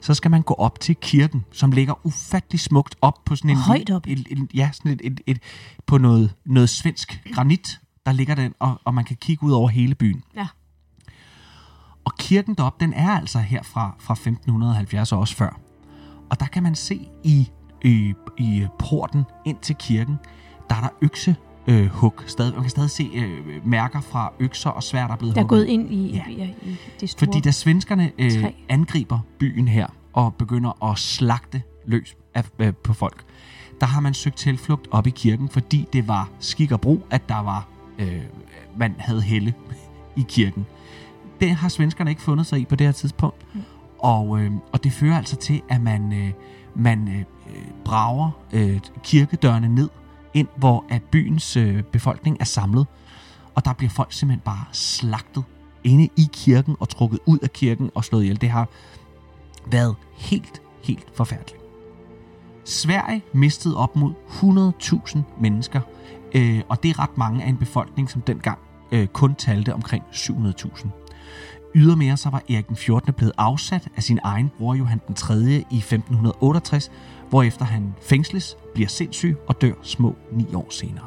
så 0.00 0.14
skal 0.14 0.30
man 0.30 0.42
gå 0.42 0.54
op 0.54 0.80
til 0.80 0.96
kirken, 0.96 1.44
som 1.52 1.72
ligger 1.72 2.06
ufattelig 2.06 2.60
smukt 2.60 2.96
op 3.00 3.24
på 3.24 3.36
sådan 3.36 3.50
en... 3.50 3.56
Højt 3.56 3.90
oppe. 3.90 4.10
Et, 4.10 4.18
et, 4.30 4.38
ja, 4.54 4.70
sådan 4.72 4.92
et, 4.92 5.00
et, 5.04 5.20
et, 5.26 5.38
på 5.86 5.98
noget, 5.98 6.34
noget 6.44 6.68
svensk 6.68 7.22
granit, 7.34 7.80
der 8.06 8.12
ligger 8.12 8.34
den, 8.34 8.54
og, 8.58 8.80
og 8.84 8.94
man 8.94 9.04
kan 9.04 9.16
kigge 9.20 9.46
ud 9.46 9.52
over 9.52 9.68
hele 9.68 9.94
byen. 9.94 10.22
Ja. 10.36 10.46
Og 12.04 12.12
kirken 12.18 12.54
deroppe, 12.54 12.84
den 12.84 12.92
er 12.92 13.10
altså 13.10 13.38
her 13.38 13.62
fra, 13.62 13.94
fra 13.98 14.12
1570 14.14 15.12
og 15.12 15.18
også 15.18 15.36
før. 15.36 15.60
Og 16.30 16.40
der 16.40 16.46
kan 16.46 16.62
man 16.62 16.74
se 16.74 17.08
i, 17.24 17.48
i, 17.84 18.14
i 18.38 18.66
porten 18.78 19.24
ind 19.46 19.58
til 19.58 19.76
kirken, 19.76 20.16
der 20.70 20.76
er 20.76 20.80
der 20.80 20.88
økse 21.02 21.36
øh, 21.66 21.86
hug. 21.86 22.14
Stadig, 22.26 22.52
man 22.54 22.62
kan 22.62 22.70
stadig 22.70 22.90
se 22.90 23.10
øh, 23.14 23.66
mærker 23.66 24.00
fra 24.00 24.32
økser 24.40 24.70
og 24.70 24.82
svær, 24.82 25.06
der 25.06 25.12
er 25.14 25.16
blevet 25.18 25.34
Der 25.34 25.40
er 25.40 25.44
hugget. 25.44 25.66
gået 25.66 25.72
ind 25.72 25.92
i, 25.94 26.12
Ja. 26.14 26.24
ja. 26.30 26.44
i, 26.44 26.70
i 26.70 26.76
det 27.00 27.10
store. 27.10 27.26
Fordi 27.26 27.40
da 27.40 27.50
svenskerne 27.50 28.12
øh, 28.18 28.30
Træ. 28.42 28.50
angriber 28.68 29.18
byen 29.38 29.68
her 29.68 29.86
og 30.12 30.34
begynder 30.34 30.90
at 30.90 30.98
slagte 30.98 31.62
løs 31.86 32.16
af, 32.34 32.44
øh, 32.58 32.74
på 32.74 32.92
folk, 32.92 33.24
der 33.80 33.86
har 33.86 34.00
man 34.00 34.14
søgt 34.14 34.36
tilflugt 34.36 34.88
op 34.90 35.06
i 35.06 35.10
kirken, 35.10 35.48
fordi 35.48 35.86
det 35.92 36.08
var 36.08 36.28
skik 36.38 36.72
og 36.72 36.80
brug, 36.80 37.06
at 37.10 37.28
der 37.28 37.38
var 37.42 37.68
øh, 38.02 38.22
man 38.76 38.94
havde 38.98 39.22
helle 39.22 39.54
i 40.20 40.24
kirken. 40.28 40.66
Det 41.40 41.50
har 41.50 41.68
svenskerne 41.68 42.10
ikke 42.10 42.22
fundet 42.22 42.46
sig 42.46 42.60
i 42.60 42.64
på 42.64 42.76
det 42.76 42.86
her 42.86 42.92
tidspunkt. 42.92 43.54
Mm. 43.54 43.60
Og, 43.98 44.40
øh, 44.40 44.52
og 44.72 44.84
det 44.84 44.92
fører 44.92 45.16
altså 45.16 45.36
til, 45.36 45.62
at 45.68 45.80
man, 45.80 46.12
øh, 46.12 46.32
man 46.74 47.08
øh, 47.08 47.24
brager 47.84 48.30
øh, 48.52 48.80
kirkedørene 49.02 49.68
ned, 49.68 49.88
ind 50.34 50.48
hvor 50.56 50.84
at 50.88 51.02
byens 51.02 51.56
øh, 51.56 51.82
befolkning 51.82 52.36
er 52.40 52.44
samlet. 52.44 52.86
Og 53.54 53.64
der 53.64 53.72
bliver 53.72 53.90
folk 53.90 54.12
simpelthen 54.12 54.42
bare 54.44 54.64
slagtet 54.72 55.44
inde 55.84 56.08
i 56.16 56.28
kirken 56.32 56.76
og 56.80 56.88
trukket 56.88 57.18
ud 57.26 57.38
af 57.38 57.52
kirken 57.52 57.90
og 57.94 58.04
slået 58.04 58.22
ihjel. 58.22 58.40
Det 58.40 58.50
har 58.50 58.68
været 59.66 59.94
helt, 60.16 60.62
helt 60.84 61.06
forfærdeligt. 61.14 61.62
Sverige 62.64 63.22
mistede 63.32 63.76
op 63.76 63.96
mod 63.96 64.12
100.000 64.28 65.18
mennesker, 65.40 65.80
øh, 66.34 66.60
og 66.68 66.82
det 66.82 66.90
er 66.90 66.98
ret 66.98 67.18
mange 67.18 67.44
af 67.44 67.48
en 67.48 67.56
befolkning, 67.56 68.10
som 68.10 68.22
dengang 68.22 68.58
øh, 68.92 69.06
kun 69.06 69.34
talte 69.34 69.74
omkring 69.74 70.04
700.000. 70.12 70.88
Ydermere 71.74 72.16
så 72.16 72.30
var 72.30 72.42
Erik 72.48 72.68
den 72.68 72.76
14. 72.76 73.12
blevet 73.12 73.32
afsat 73.38 73.88
af 73.96 74.02
sin 74.02 74.18
egen 74.22 74.50
bror 74.58 74.74
Johan 74.74 75.00
den 75.06 75.14
3. 75.14 75.34
i 75.70 75.76
1568, 75.76 76.90
hvorefter 77.28 77.64
han 77.64 77.94
fængsles, 78.02 78.56
bliver 78.74 78.88
sindssyg 78.88 79.36
og 79.46 79.60
dør 79.60 79.74
små 79.82 80.16
ni 80.32 80.46
år 80.54 80.66
senere. 80.70 81.06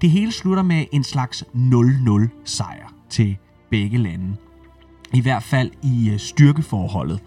Det 0.00 0.10
hele 0.10 0.32
slutter 0.32 0.62
med 0.62 0.84
en 0.92 1.04
slags 1.04 1.44
0-0 1.54 2.28
sejr 2.44 2.92
til 3.10 3.36
begge 3.70 3.98
lande. 3.98 4.36
I 5.12 5.20
hvert 5.20 5.42
fald 5.42 5.70
i 5.82 6.10
øh, 6.12 6.18
styrkeforholdet. 6.18 7.20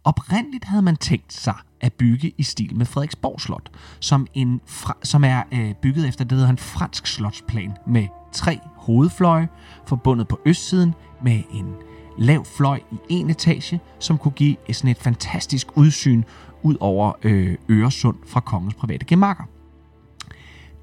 Oprindeligt 0.04 0.66
havde 0.66 0.82
man 0.82 0.96
tænkt 0.96 1.34
sig 1.34 1.56
at 1.82 1.94
bygge 1.94 2.34
i 2.38 2.44
stil 2.44 2.76
med 2.76 2.86
Frederiksborg 2.86 3.42
Slot, 3.42 3.70
som, 4.00 4.28
en 4.34 4.62
fra, 4.66 4.98
som 5.04 5.24
er 5.24 5.44
øh, 5.52 5.74
bygget 5.82 6.08
efter 6.08 6.24
det, 6.24 6.30
der 6.30 6.36
hedder 6.36 6.50
en 6.50 6.58
fransk 6.58 7.08
slotsplan 7.08 7.78
med 7.88 8.08
tre 8.32 8.60
hovedfløje, 8.76 9.48
forbundet 9.86 10.28
på 10.28 10.40
østsiden 10.46 10.94
med 11.24 11.44
en 11.52 11.74
lav 12.18 12.46
fløj 12.46 12.80
i 12.92 12.98
en 13.10 13.30
etage, 13.30 13.80
som 14.00 14.18
kunne 14.18 14.32
give 14.32 14.56
sådan 14.72 14.92
et 14.92 14.98
fantastisk 14.98 15.78
udsyn 15.78 16.24
ud 16.64 16.76
over 16.80 17.14
øh, 17.24 17.58
Øresund 17.70 18.18
fra 18.28 18.40
kongens 18.40 18.74
private 18.74 19.06
gemakker. 19.06 19.44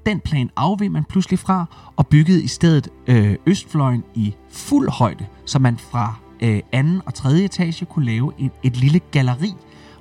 Den 0.05 0.19
plan 0.19 0.49
afveg 0.55 0.91
man 0.91 1.03
pludselig 1.03 1.39
fra 1.39 1.65
og 1.95 2.07
byggede 2.07 2.43
i 2.43 2.47
stedet 2.47 2.89
øh, 3.07 3.35
Østfløjen 3.45 4.03
i 4.15 4.35
fuld 4.49 4.89
højde, 4.89 5.25
så 5.45 5.59
man 5.59 5.77
fra 5.77 6.15
øh, 6.41 6.61
anden 6.71 7.01
og 7.05 7.13
tredje 7.13 7.45
etage 7.45 7.85
kunne 7.85 8.05
lave 8.05 8.33
et, 8.37 8.51
et 8.63 8.77
lille 8.77 8.99
galleri, 8.99 9.53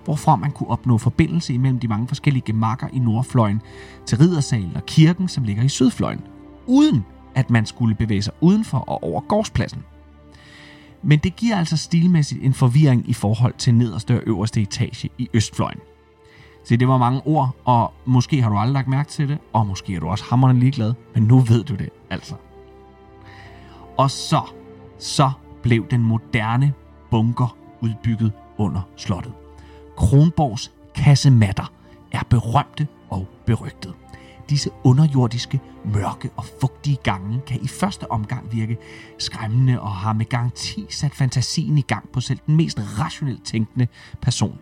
hvorfra 0.04 0.36
man 0.36 0.50
kunne 0.50 0.70
opnå 0.70 0.98
forbindelse 0.98 1.54
imellem 1.54 1.78
de 1.78 1.88
mange 1.88 2.08
forskellige 2.08 2.42
gemakker 2.46 2.86
i 2.92 2.98
Nordfløjen 2.98 3.62
til 4.06 4.18
Riddersalen 4.18 4.76
og 4.76 4.86
kirken, 4.86 5.28
som 5.28 5.44
ligger 5.44 5.62
i 5.62 5.68
Sydfløjen, 5.68 6.20
uden 6.66 7.04
at 7.34 7.50
man 7.50 7.66
skulle 7.66 7.94
bevæge 7.94 8.22
sig 8.22 8.32
udenfor 8.40 8.78
og 8.78 9.02
over 9.02 9.20
gårdspladsen. 9.20 9.84
Men 11.02 11.18
det 11.18 11.36
giver 11.36 11.56
altså 11.56 11.76
stilmæssigt 11.76 12.44
en 12.44 12.54
forvirring 12.54 13.10
i 13.10 13.12
forhold 13.12 13.54
til 13.58 13.74
nederste 13.74 14.16
og 14.16 14.22
øverste 14.26 14.62
etage 14.62 15.10
i 15.18 15.28
Østfløjen. 15.34 15.78
Se, 16.64 16.76
det 16.76 16.88
var 16.88 16.98
mange 16.98 17.20
ord, 17.24 17.56
og 17.64 17.92
måske 18.06 18.42
har 18.42 18.50
du 18.50 18.56
aldrig 18.56 18.72
lagt 18.72 18.88
mærke 18.88 19.10
til 19.10 19.28
det, 19.28 19.38
og 19.52 19.66
måske 19.66 19.94
er 19.94 20.00
du 20.00 20.08
også 20.08 20.24
hammerende 20.24 20.60
ligeglad, 20.60 20.94
men 21.14 21.22
nu 21.22 21.40
ved 21.40 21.64
du 21.64 21.74
det 21.74 21.88
altså. 22.10 22.34
Og 23.96 24.10
så, 24.10 24.40
så 24.98 25.30
blev 25.62 25.88
den 25.88 26.02
moderne 26.02 26.72
bunker 27.10 27.56
udbygget 27.80 28.32
under 28.58 28.80
slottet. 28.96 29.32
Kronborgs 29.96 30.72
kassematter 30.94 31.72
er 32.12 32.22
berømte 32.30 32.86
og 33.10 33.26
berygtede. 33.46 33.94
Disse 34.50 34.70
underjordiske, 34.84 35.60
mørke 35.84 36.30
og 36.36 36.44
fugtige 36.60 36.96
gange 37.02 37.40
kan 37.46 37.58
i 37.62 37.68
første 37.68 38.10
omgang 38.10 38.52
virke 38.52 38.76
skræmmende 39.18 39.80
og 39.80 39.90
har 39.90 40.12
med 40.12 40.26
garanti 40.26 40.86
sat 40.90 41.14
fantasien 41.14 41.78
i 41.78 41.80
gang 41.80 42.08
på 42.12 42.20
selv 42.20 42.38
den 42.46 42.56
mest 42.56 42.80
rationelt 42.98 43.44
tænkende 43.44 43.88
person. 44.22 44.58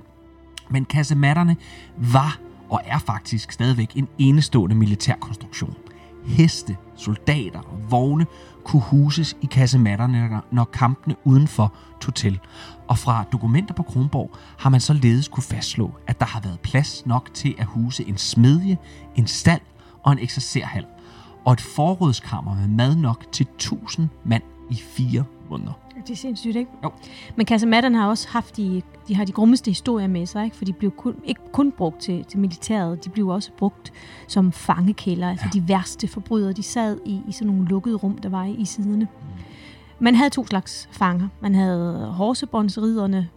Men 0.71 0.85
kassematterne 0.85 1.57
var 1.97 2.39
og 2.69 2.81
er 2.85 2.99
faktisk 2.99 3.53
stadigvæk 3.53 3.93
en 3.95 4.09
enestående 4.19 4.77
militærkonstruktion. 4.77 5.77
Heste, 6.25 6.77
soldater 6.97 7.61
og 7.61 7.91
vogne 7.91 8.27
kunne 8.67 8.83
huses 8.83 9.37
i 9.43 9.47
kasematterne, 9.47 10.41
når 10.51 10.65
kampene 10.65 11.15
udenfor 11.25 11.75
tog 12.01 12.15
til. 12.15 12.41
Og 12.89 12.99
fra 12.99 13.25
dokumenter 13.33 13.75
på 13.75 13.83
Kronborg 13.83 14.31
har 14.59 14.71
man 14.71 14.81
således 14.81 15.29
kunne 15.29 15.43
fastslå, 15.43 15.91
at 16.07 16.21
der 16.21 16.27
har 16.27 16.41
været 16.41 16.61
plads 16.61 17.07
nok 17.07 17.35
til 17.35 17.55
at 17.59 17.67
huse 17.67 18.09
en 18.09 18.17
smedje, 18.17 18.79
en 19.15 19.27
stald 19.27 19.61
og 20.03 20.13
en 20.13 20.19
eksercerhal, 20.19 20.85
og 21.45 21.53
et 21.53 21.61
forrådskammer 21.61 22.55
med 22.55 22.69
mad 22.69 22.97
nok 22.97 23.25
til 23.33 23.47
1000 23.55 24.09
mand 24.25 24.43
i 24.71 24.75
fire 24.75 25.25
måneder. 25.51 25.86
Det 26.07 26.13
er 26.13 26.17
sindssygt, 26.17 26.57
ikke? 26.57 26.71
Jo. 26.85 26.91
Men 27.37 27.47
kasematterne 27.47 27.99
har 27.99 28.09
også 28.09 28.29
haft 28.29 28.57
de, 28.57 28.83
de 29.09 29.15
har 29.17 29.25
de 29.25 29.33
grummeste 29.33 29.71
historier 29.71 30.07
med 30.07 30.27
sig, 30.27 30.45
ikke? 30.45 30.57
For 30.57 30.65
de 30.65 30.73
blev 30.73 30.91
kun, 30.91 31.15
ikke 31.25 31.41
kun 31.53 31.73
brugt 31.73 32.01
til, 32.01 32.25
til 32.25 32.39
militæret, 32.39 33.05
de 33.05 33.11
blev 33.11 33.29
også 33.29 33.51
brugt 33.59 33.93
som 34.29 34.53
fangekælder. 34.53 35.31
Altså 35.31 35.47
Ja. 35.55 35.61
de 35.61 35.69
værste 35.69 36.09
forbrydere, 36.09 36.53
de 36.53 36.63
sad 36.63 36.99
i, 37.05 37.21
i 37.29 37.33
sådan 37.33 37.47
nogle 37.53 37.69
lukkede 37.69 37.97
rum, 37.97 38.19
der 38.19 38.29
var 38.29 38.45
i, 38.45 38.53
i 38.55 38.65
siderne. 38.65 39.09
Man 39.99 40.15
havde 40.15 40.31
to 40.31 40.47
slags 40.47 40.89
fanger. 40.93 41.29
Man 41.41 41.55
havde 41.55 42.07
horsebåndsriderne 42.17 43.29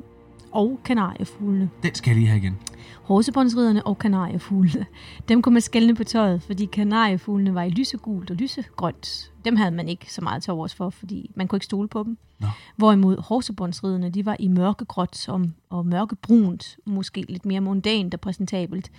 og 0.51 0.79
kanariefuglene. 0.85 1.69
Den 1.83 1.95
skal 1.95 2.09
jeg 2.11 2.17
lige 2.17 2.27
have 2.27 2.37
igen. 2.41 2.57
Horsebåndsriderne 3.03 3.87
og 3.87 3.97
kanariefuglene. 3.99 4.85
Dem 5.29 5.41
kunne 5.41 5.53
man 5.53 5.61
skælne 5.61 5.95
på 5.95 6.03
tøjet, 6.03 6.41
fordi 6.43 6.65
kanariefuglene 6.65 7.53
var 7.55 7.63
i 7.63 7.69
lysegult 7.69 8.29
og 8.31 8.35
lysegrønt. 8.35 9.31
Dem 9.45 9.55
havde 9.55 9.71
man 9.71 9.89
ikke 9.89 10.13
så 10.13 10.21
meget 10.21 10.43
til 10.43 10.53
overs 10.53 10.75
for, 10.75 10.89
fordi 10.89 11.31
man 11.35 11.47
kunne 11.47 11.57
ikke 11.57 11.65
stole 11.65 11.87
på 11.87 12.03
dem. 12.03 12.17
Nå. 12.39 12.47
Hvorimod 12.75 13.17
horsebåndsriderne, 13.17 14.09
de 14.09 14.25
var 14.25 14.35
i 14.39 14.47
mørkegråt 14.47 15.29
og, 15.29 15.45
og 15.69 15.85
mørkebrunt, 15.85 16.77
måske 16.85 17.25
lidt 17.29 17.45
mere 17.45 17.59
mondant 17.61 18.13
og 18.13 18.19
præsentabelt. 18.19 18.91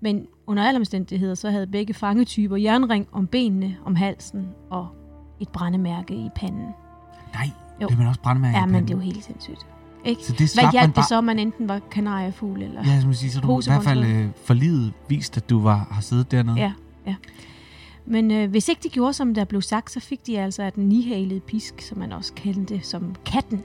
Men 0.00 0.26
under 0.46 0.64
alle 0.64 0.78
omstændigheder, 0.78 1.34
så 1.34 1.50
havde 1.50 1.66
begge 1.66 1.94
fangetyper 1.94 2.56
jernring 2.56 3.08
om 3.12 3.26
benene, 3.26 3.76
om 3.84 3.94
halsen 3.96 4.48
og 4.70 4.88
et 5.40 5.48
brændemærke 5.48 6.14
i 6.14 6.28
panden. 6.34 6.66
Nej, 7.34 7.50
Jo. 7.82 7.86
det 7.86 7.94
er 7.94 7.98
man 7.98 8.06
også 8.06 8.20
brændemærke 8.20 8.56
Ja, 8.58 8.62
i 8.62 8.66
men 8.66 8.72
panden. 8.72 8.88
det 8.88 8.94
er 8.94 8.98
jo 8.98 9.02
helt 9.12 9.24
sindssygt. 9.24 9.66
Ikke? 10.06 10.22
Så 10.24 10.32
det 10.32 10.54
Hvad 10.54 10.72
hjalp 10.72 10.96
det 10.96 11.04
så, 11.08 11.16
om 11.16 11.24
man 11.24 11.38
enten 11.38 11.68
var 11.68 11.80
kanariefugl 11.90 12.62
eller... 12.62 12.82
Ja, 12.86 13.00
som 13.00 13.10
jeg 13.10 13.16
siger, 13.16 13.30
så 13.30 13.40
du 13.40 13.60
i 13.60 13.62
hvert 13.66 13.84
fald 13.84 14.04
øh, 14.04 14.28
for 14.44 14.54
livet 14.54 14.92
vist, 15.08 15.36
at 15.36 15.50
du 15.50 15.60
var, 15.60 15.88
har 15.90 16.00
siddet 16.00 16.30
dernede. 16.30 16.56
Ja, 16.56 16.72
ja. 17.06 17.14
Men 18.06 18.30
øh, 18.30 18.50
hvis 18.50 18.68
ikke 18.68 18.82
de 18.82 18.88
gjorde, 18.88 19.12
som 19.12 19.34
der 19.34 19.44
blev 19.44 19.62
sagt, 19.62 19.90
så 19.92 20.00
fik 20.00 20.26
de 20.26 20.38
altså 20.40 20.62
af 20.62 20.72
den 20.72 20.88
nihalede 20.88 21.40
pisk, 21.40 21.80
som 21.80 21.98
man 21.98 22.12
også 22.12 22.32
kaldte 22.32 22.74
det, 22.74 22.86
som 22.86 23.14
katten. 23.24 23.62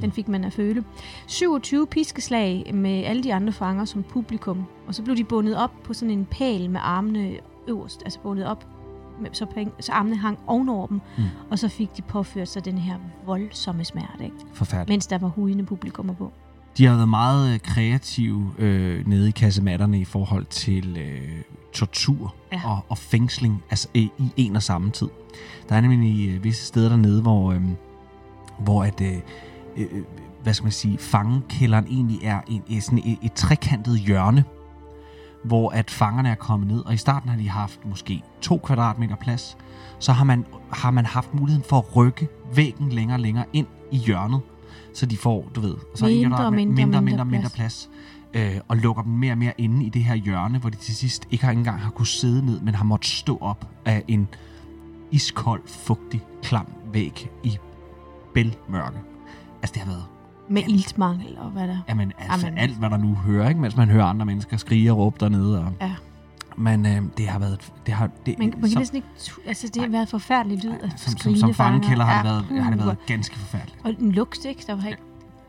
Den 0.00 0.12
fik 0.12 0.28
man 0.28 0.44
at 0.44 0.52
føle. 0.52 0.84
27 1.26 1.86
piskeslag 1.86 2.70
med 2.74 3.04
alle 3.04 3.22
de 3.22 3.34
andre 3.34 3.52
fanger 3.52 3.84
som 3.84 4.02
publikum. 4.02 4.64
Og 4.86 4.94
så 4.94 5.02
blev 5.02 5.16
de 5.16 5.24
bundet 5.24 5.56
op 5.56 5.82
på 5.84 5.94
sådan 5.94 6.18
en 6.18 6.24
pæl 6.24 6.70
med 6.70 6.80
armene 6.82 7.32
øverst. 7.68 8.02
Altså 8.04 8.18
bundet 8.20 8.46
op, 8.46 8.66
så, 9.32 9.46
pæng, 9.46 9.72
så 9.80 9.92
armene 9.92 10.16
hang 10.16 10.38
ovenover 10.46 10.86
dem. 10.86 11.00
Mm. 11.18 11.24
Og 11.50 11.58
så 11.58 11.68
fik 11.68 11.96
de 11.96 12.02
påført 12.02 12.48
sig 12.48 12.64
den 12.64 12.78
her 12.78 12.96
voldsomme 13.26 13.84
smerte, 13.84 14.24
ikke? 14.24 14.36
Forfærdeligt. 14.52 14.88
mens 14.88 15.06
der 15.06 15.18
var 15.18 15.28
hudende 15.28 15.64
publikummer 15.64 16.14
på. 16.14 16.32
De 16.78 16.86
har 16.86 16.94
været 16.94 17.08
meget 17.08 17.54
øh, 17.54 17.60
kreative 17.60 18.52
øh, 18.58 19.08
nede 19.08 19.28
i 19.28 19.30
kasematterne 19.30 20.00
i 20.00 20.04
forhold 20.04 20.44
til 20.44 20.96
øh, 20.96 21.42
tortur 21.72 22.34
Ja. 22.52 22.60
og, 22.64 22.78
og 22.88 22.98
fængsling 22.98 23.62
altså, 23.70 23.88
øh, 23.94 24.02
i 24.02 24.32
en 24.36 24.56
og 24.56 24.62
samme 24.62 24.90
tid. 24.90 25.08
Der 25.68 25.74
er 25.74 25.80
nemlig 25.80 26.28
øh, 26.28 26.44
visse 26.44 26.66
steder 26.66 26.88
dernede, 26.88 27.22
hvor, 27.22 27.52
øh, 27.52 27.62
hvor 28.58 28.84
at, 28.84 29.00
øh, 29.00 29.16
øh, 29.76 29.88
hvad 30.42 30.54
skal 30.54 30.64
man 30.64 30.72
sige, 30.72 30.98
fangekælderen 30.98 31.86
egentlig 31.86 32.18
er 32.22 32.40
en, 32.48 32.62
en, 32.68 32.80
sådan 32.80 32.98
et, 32.98 33.18
et 33.22 33.32
trekantet 33.32 33.98
hjørne, 33.98 34.44
hvor 35.44 35.70
at 35.70 35.90
fangerne 35.90 36.28
er 36.28 36.34
kommet 36.34 36.68
ned, 36.68 36.80
og 36.86 36.94
i 36.94 36.96
starten 36.96 37.28
har 37.28 37.36
de 37.36 37.48
haft 37.48 37.84
måske 37.84 38.22
to 38.40 38.58
kvadratmeter 38.58 39.16
plads, 39.16 39.56
så 39.98 40.12
har 40.12 40.24
man, 40.24 40.46
har 40.72 40.90
man 40.90 41.06
haft 41.06 41.34
muligheden 41.34 41.64
for 41.68 41.78
at 41.78 41.96
rykke 41.96 42.28
væggen 42.54 42.88
længere 42.88 43.16
og 43.16 43.20
længere 43.20 43.44
ind 43.52 43.66
i 43.90 43.96
hjørnet, 43.96 44.40
så 44.94 45.06
de 45.06 45.16
får, 45.16 45.50
du 45.54 45.60
ved, 45.60 45.76
så 45.94 46.06
Mindre 46.06 46.24
en 46.24 46.28
mindre, 46.28 46.50
mindre, 46.50 46.74
mindre 46.74 47.00
mindre, 47.00 47.24
mindre 47.24 47.50
plads, 47.50 47.90
øh, 48.34 48.60
og 48.68 48.76
lukker 48.76 49.02
dem 49.02 49.12
mere 49.12 49.32
og 49.32 49.38
mere 49.38 49.52
inde 49.58 49.86
i 49.86 49.88
det 49.88 50.04
her 50.04 50.14
hjørne, 50.14 50.58
hvor 50.58 50.70
de 50.70 50.76
til 50.76 50.96
sidst 50.96 51.28
ikke 51.30 51.44
har 51.44 51.52
engang 51.52 51.80
har 51.80 51.90
kunne 51.90 52.06
sidde 52.06 52.46
ned, 52.46 52.60
men 52.60 52.74
har 52.74 52.84
måttet 52.84 53.10
stå 53.10 53.38
op 53.40 53.68
af 53.84 54.04
en 54.08 54.28
iskold, 55.10 55.62
fugtig, 55.66 56.22
klam 56.42 56.66
væg 56.92 57.30
i 57.42 57.58
bælmørke. 58.34 58.98
Altså, 59.62 59.74
det 59.74 59.82
har 59.82 59.90
været 59.90 60.04
Med 60.48 60.62
iltmangel 60.68 61.38
og 61.38 61.50
hvad 61.50 61.68
der. 61.68 61.78
Jamen, 61.88 62.12
altså 62.18 62.46
Jamen. 62.46 62.58
alt, 62.58 62.76
hvad 62.78 62.90
der 62.90 62.96
nu 62.96 63.14
hører, 63.14 63.48
ikke? 63.48 63.60
Mens 63.60 63.76
man 63.76 63.88
hører 63.88 64.04
andre 64.04 64.26
mennesker 64.26 64.56
skrige 64.56 64.92
og 64.92 64.98
råbe 64.98 65.16
dernede. 65.20 65.58
Og... 65.64 65.72
Ja. 65.80 65.94
Men 66.56 66.86
øh, 66.86 67.02
det 67.18 67.28
har 67.28 67.38
været... 67.38 67.72
Det 67.86 67.94
har, 67.94 68.10
det, 68.26 68.38
Man, 68.38 68.48
man 68.48 68.60
kan 68.60 68.70
som, 68.70 68.80
næsten 68.80 68.96
ikke... 68.96 69.08
Altså, 69.46 69.68
det 69.74 69.82
har 69.82 69.88
været 69.88 70.08
forfærdeligt 70.08 70.64
lyd 70.64 70.72
af 70.82 70.90
som, 70.96 71.16
som, 71.16 71.36
som 71.36 71.54
fangekælder 71.54 72.04
har, 72.04 72.22
det 72.22 72.28
Ja. 72.28 72.34
været, 72.34 72.64
har 72.64 72.70
det 72.70 72.80
Uh, 72.80 72.86
været 72.86 73.06
ganske 73.06 73.38
forfærdeligt. 73.38 73.78
Og 73.84 73.90
en 73.98 74.12
lugt, 74.12 74.44
ikke? 74.44 74.64
Der 74.66 74.74
var 74.76 74.86
ikke 74.86 75.02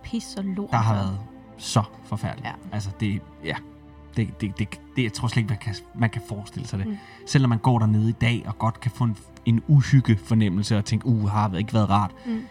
pis 0.03 0.35
og 0.37 0.43
lort. 0.43 0.71
Der 0.71 0.77
har 0.77 0.93
været 0.93 1.17
så 1.57 1.83
forfærdeligt. 2.05 2.47
Ja. 2.47 2.53
Altså, 2.71 2.89
det... 2.99 3.21
Ja. 3.43 3.55
Det, 4.17 4.41
det, 4.41 4.59
det, 4.59 4.79
det, 4.95 5.03
jeg 5.03 5.13
tror 5.13 5.27
slet 5.27 5.37
ikke, 5.37 5.49
man 5.49 5.57
kan, 5.57 5.75
man 5.95 6.09
kan 6.09 6.21
forestille 6.29 6.67
sig 6.67 6.79
det. 6.79 6.87
Mm. 6.87 6.91
Mm. 6.91 6.97
Selvom 7.27 7.49
man 7.49 7.57
går 7.59 7.79
dernede 7.79 8.09
i 8.09 8.15
dag 8.21 8.43
og 8.47 8.57
godt 8.59 8.79
kan 8.79 8.91
få 8.91 9.03
en, 9.03 9.17
en 9.45 9.61
uhygge 9.67 10.17
fornemmelse 10.25 10.77
og 10.77 10.85
tænke, 10.85 11.05
uh, 11.05 11.29
har 11.29 11.53
ikke 11.57 11.73
været 11.73 11.89
rart. 11.89 12.11
Mm. 12.25 12.41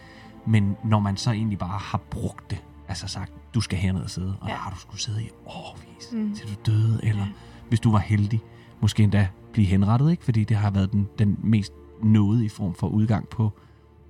Men 0.47 0.77
når 0.83 0.99
man 0.99 1.17
så 1.17 1.31
egentlig 1.31 1.57
bare 1.59 1.79
har 1.79 1.97
brugt 1.97 2.49
det, 2.51 2.63
altså 2.87 3.07
sagt, 3.07 3.33
du 3.53 3.61
skal 3.61 3.79
herned 3.79 4.01
og 4.01 4.09
sidde, 4.09 4.37
og 4.41 4.47
Ja. 4.47 4.53
der 4.53 4.59
har 4.59 4.69
du 4.71 4.77
skulle 4.79 5.01
sidde 5.01 5.23
i 5.23 5.29
årvis, 5.45 6.09
Mm. 6.11 6.35
til 6.35 6.47
du 6.47 6.71
døde, 6.71 6.99
eller 7.03 7.21
Ja. 7.25 7.31
hvis 7.69 7.79
du 7.79 7.91
var 7.91 7.99
heldig, 7.99 8.41
måske 8.81 9.03
endda 9.03 9.27
blive 9.53 9.67
henrettet, 9.67 10.11
ikke? 10.11 10.23
Fordi 10.25 10.43
det 10.43 10.57
har 10.57 10.69
været 10.71 10.91
den, 10.91 11.07
den 11.19 11.37
mest 11.43 11.73
nådige 12.03 12.49
form 12.49 12.75
for 12.75 12.87
udgang 12.87 13.27
på, 13.29 13.51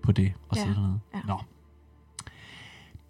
på 0.03 0.11
det 0.11 0.33
at 0.51 0.57
Ja. 0.57 0.61
sidde 0.63 0.75
dernede. 0.75 0.99
Ja. 1.13 1.19
Nå. 1.27 1.39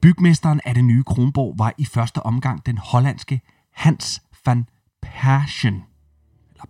Bygmesteren 0.01 0.61
af 0.65 0.73
det 0.73 0.83
nye 0.83 1.03
Kronborg 1.03 1.55
var 1.59 1.73
i 1.77 1.85
første 1.85 2.23
omgang 2.25 2.65
den 2.65 2.77
hollandske 2.77 3.41
Hans 3.73 4.21
van 4.45 4.67
Perschen. 5.01 5.83
Eller 6.53 6.65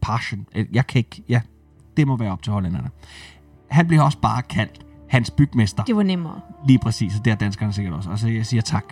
Parken. 0.00 0.46
Øh, 0.54 0.66
Jeg 0.72 0.86
kan 0.86 0.98
ikke, 0.98 1.22
ja, 1.28 1.40
det 1.96 2.06
må 2.06 2.16
være 2.16 2.32
op 2.32 2.42
til 2.42 2.52
hollænderne. 2.52 2.90
Han 3.70 3.86
blev 3.88 4.02
også 4.02 4.18
bare 4.20 4.42
kaldt 4.42 4.85
Hans 5.08 5.30
Bygmester. 5.30 5.84
Det 5.84 5.96
var 5.96 6.02
nemmere. 6.02 6.40
Lige 6.66 6.78
præcis, 6.78 7.16
og 7.18 7.24
det 7.24 7.30
er 7.30 7.34
danskerne 7.34 7.72
sikkert 7.72 7.94
også. 7.94 8.10
Og 8.10 8.18
så 8.18 8.28
jeg 8.28 8.46
siger 8.46 8.60
tak. 8.60 8.84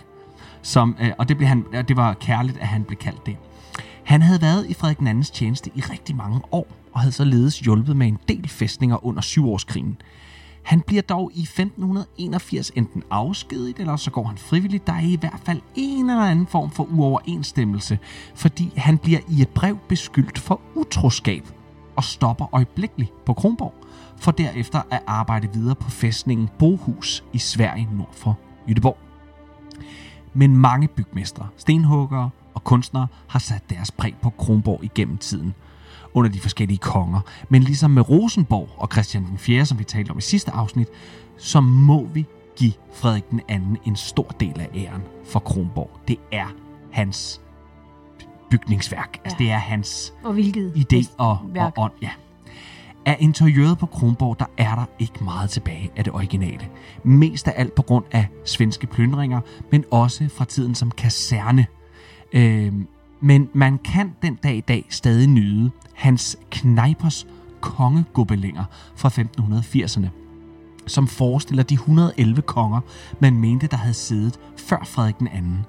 Som, 0.61 0.95
øh, 1.01 1.11
og 1.17 1.29
det, 1.29 1.37
blev 1.37 1.47
han, 1.47 1.65
det 1.87 1.97
var 1.97 2.13
kærligt, 2.13 2.57
at 2.57 2.67
han 2.67 2.83
blev 2.83 2.97
kaldt 2.97 3.25
det. 3.25 3.37
Han 4.03 4.21
havde 4.21 4.41
været 4.41 4.65
i 4.69 4.73
Frederik 4.73 4.99
den 4.99 5.07
andens 5.07 5.29
tjeneste 5.29 5.71
i 5.75 5.81
rigtig 5.81 6.15
mange 6.15 6.41
år, 6.51 6.67
og 6.93 6.99
havde 6.99 7.11
således 7.11 7.59
hjulpet 7.59 7.97
med 7.97 8.07
en 8.07 8.17
del 8.27 8.49
fæstninger 8.49 9.05
under 9.05 9.21
syvårskrigen. 9.21 9.97
Han 10.63 10.81
bliver 10.81 11.01
dog 11.01 11.31
i 11.33 11.41
1581 11.41 12.71
enten 12.75 13.03
afskediget, 13.09 13.79
eller 13.79 13.95
så 13.95 14.11
går 14.11 14.23
han 14.23 14.37
frivilligt. 14.37 14.87
Der 14.87 14.93
er 14.93 15.01
i 15.01 15.17
hvert 15.19 15.41
fald 15.43 15.61
en 15.75 16.09
eller 16.09 16.23
anden 16.23 16.47
form 16.47 16.71
for 16.71 16.83
uoverensstemmelse, 16.83 17.99
fordi 18.35 18.73
han 18.77 18.97
bliver 18.97 19.19
i 19.29 19.41
et 19.41 19.49
brev 19.49 19.77
beskyldt 19.89 20.39
for 20.39 20.61
utroskab 20.75 21.54
og 21.95 22.03
stopper 22.03 22.55
øjeblikkeligt 22.55 23.25
på 23.25 23.33
Kronborg, 23.33 23.73
for 24.17 24.31
derefter 24.31 24.81
at 24.91 25.01
arbejde 25.07 25.49
videre 25.53 25.75
på 25.75 25.89
fæstningen 25.89 26.49
Bohus 26.59 27.23
i 27.33 27.37
Sverige 27.37 27.89
nord 27.91 28.13
for 28.13 28.37
Jødeborg. 28.69 28.97
Men 30.33 30.57
mange 30.57 30.87
bygmestre, 30.87 31.47
stenhuggere 31.57 32.29
og 32.53 32.63
kunstnere 32.63 33.07
har 33.27 33.39
sat 33.39 33.69
deres 33.69 33.91
præg 33.91 34.15
på 34.21 34.29
Kronborg 34.29 34.83
igennem 34.83 35.17
tiden 35.17 35.53
under 36.13 36.31
de 36.31 36.39
forskellige 36.39 36.77
konger. 36.77 37.21
Men 37.49 37.63
ligesom 37.63 37.91
med 37.91 38.09
Rosenborg 38.09 38.69
og 38.77 38.89
Christian 38.91 39.25
den 39.25 39.37
4., 39.37 39.65
som 39.65 39.79
vi 39.79 39.83
talte 39.83 40.11
om 40.11 40.17
i 40.17 40.21
sidste 40.21 40.51
afsnit, 40.51 40.87
så 41.37 41.61
må 41.61 42.05
vi 42.13 42.25
give 42.55 42.73
Frederik 42.93 43.29
den 43.29 43.41
anden 43.47 43.77
en 43.85 43.95
stor 43.95 44.27
del 44.39 44.59
af 44.59 44.69
æren 44.75 45.01
for 45.25 45.39
Kronborg. 45.39 45.91
Det 46.07 46.17
er 46.31 46.47
hans 46.91 47.41
bygningsværk. 48.59 49.19
Altså, 49.23 49.37
Ja. 49.39 49.43
det 49.45 49.51
er 49.51 49.57
hans 49.57 50.13
Og 50.23 50.33
hvilket 50.33 50.71
idé 50.75 51.09
og, 51.17 51.29
og 51.29 51.39
værk. 51.53 51.73
ånd. 51.77 51.91
Ja. 52.01 52.09
Af 53.05 53.17
interiøret 53.19 53.77
på 53.77 53.85
Kronborg, 53.85 54.39
der 54.39 54.45
er 54.57 54.75
der 54.75 54.85
ikke 54.99 55.23
meget 55.23 55.49
tilbage 55.49 55.91
af 55.95 56.03
det 56.03 56.13
originale. 56.13 56.67
Mest 57.03 57.47
af 57.47 57.53
alt 57.55 57.75
på 57.75 57.81
grund 57.81 58.05
af 58.11 58.27
svenske 58.45 58.87
plyndringer, 58.87 59.39
men 59.71 59.83
også 59.91 60.29
fra 60.37 60.45
tiden 60.45 60.75
som 60.75 60.91
kaserne. 60.91 61.65
Øhm, 62.33 62.87
men 63.21 63.49
man 63.53 63.77
kan 63.77 64.15
den 64.21 64.35
dag 64.35 64.55
i 64.55 64.61
dag 64.61 64.85
stadig 64.89 65.27
nyde 65.27 65.71
hans 65.93 66.37
Kneipers 66.49 67.27
kongegobelinger 67.61 68.63
fra 68.95 69.09
1580'erne, 69.09 70.07
som 70.87 71.07
forestiller 71.07 71.63
de 71.63 71.73
111 71.73 72.41
konger, 72.41 72.79
man 73.19 73.35
mente, 73.39 73.67
der 73.67 73.77
havde 73.77 73.93
siddet 73.93 74.39
før 74.57 74.83
Frederik 74.85 75.19
den 75.19 75.27
anden. 75.27 75.65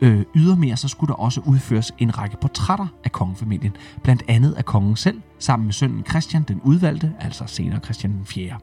Øh, 0.00 0.24
ydermere 0.34 0.76
så 0.76 0.88
skulle 0.88 1.08
der 1.08 1.14
også 1.14 1.40
udføres 1.40 1.92
en 1.98 2.18
række 2.18 2.36
portrætter 2.36 2.86
af 3.04 3.12
kongefamilien, 3.12 3.76
blandt 4.02 4.22
andet 4.28 4.52
af 4.52 4.64
kongen 4.64 4.96
selv, 4.96 5.22
sammen 5.38 5.66
med 5.66 5.72
sønnen 5.72 6.04
Christian 6.04 6.42
den 6.42 6.60
udvalgte, 6.64 7.12
altså 7.20 7.44
senere 7.46 7.80
Christian 7.80 8.12
den 8.12 8.24
4. 8.24 8.58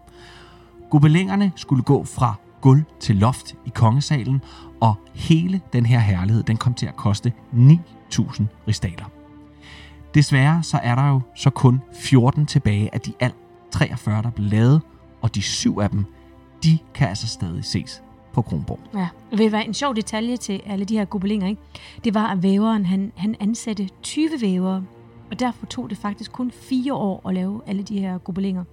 Gobelingerne 0.90 1.52
skulle 1.56 1.84
gå 1.84 2.04
fra 2.04 2.36
gulv 2.62 2.84
til 3.00 3.16
loft 3.16 3.56
i 3.66 3.70
kongesalen, 3.76 4.42
og 4.82 4.96
hele 5.14 5.62
den 5.74 5.86
her 5.86 6.00
herlighed, 6.00 6.44
den 6.44 6.58
kom 6.58 6.74
til 6.74 6.86
at 6.86 6.96
koste 6.96 7.34
9.000 7.54 8.44
ristaler. 8.68 9.06
Desværre 10.14 10.64
så 10.64 10.80
er 10.84 10.96
der 10.96 11.08
jo 11.08 11.22
så 11.36 11.50
kun 11.50 11.82
14 12.00 12.46
tilbage 12.46 12.94
af 12.94 13.02
de 13.02 13.14
alt 13.20 13.36
43, 13.72 14.22
der 14.22 14.30
blev 14.30 14.48
lavet, 14.48 14.82
og 15.22 15.36
de 15.36 15.42
syv 15.42 15.78
af 15.78 15.90
dem, 15.90 16.06
de 16.64 16.78
kan 16.94 17.08
altså 17.08 17.28
stadig 17.28 17.66
ses 17.66 18.03
på 18.34 18.42
Kronborg. 18.42 18.80
Ja, 18.96 19.08
I 19.46 19.48
hvad, 19.50 19.62
en 19.66 19.74
sjov 19.74 19.96
detalje 19.96 20.38
til 20.38 20.62
alle 20.66 20.86
de 20.86 20.98
her 20.98 21.06
gobelinger, 21.06 21.48
ikke? 21.48 21.62
det 22.04 22.14
var, 22.14 22.28
at 22.28 22.44
væveren 22.44 22.86
han, 22.86 23.12
han 23.16 23.36
ansatte 23.40 23.90
20 24.02 24.30
vævere, 24.42 24.84
og 25.32 25.40
derfor 25.40 25.66
tog 25.66 25.90
det 25.90 25.98
faktisk 25.98 26.32
kun 26.32 26.52
fire 26.52 26.94
år 26.94 27.28
at 27.30 27.34
lave 27.36 27.62
alle 27.68 27.84
de 27.84 28.00
her 28.00 28.18
gobelinger. 28.18 28.64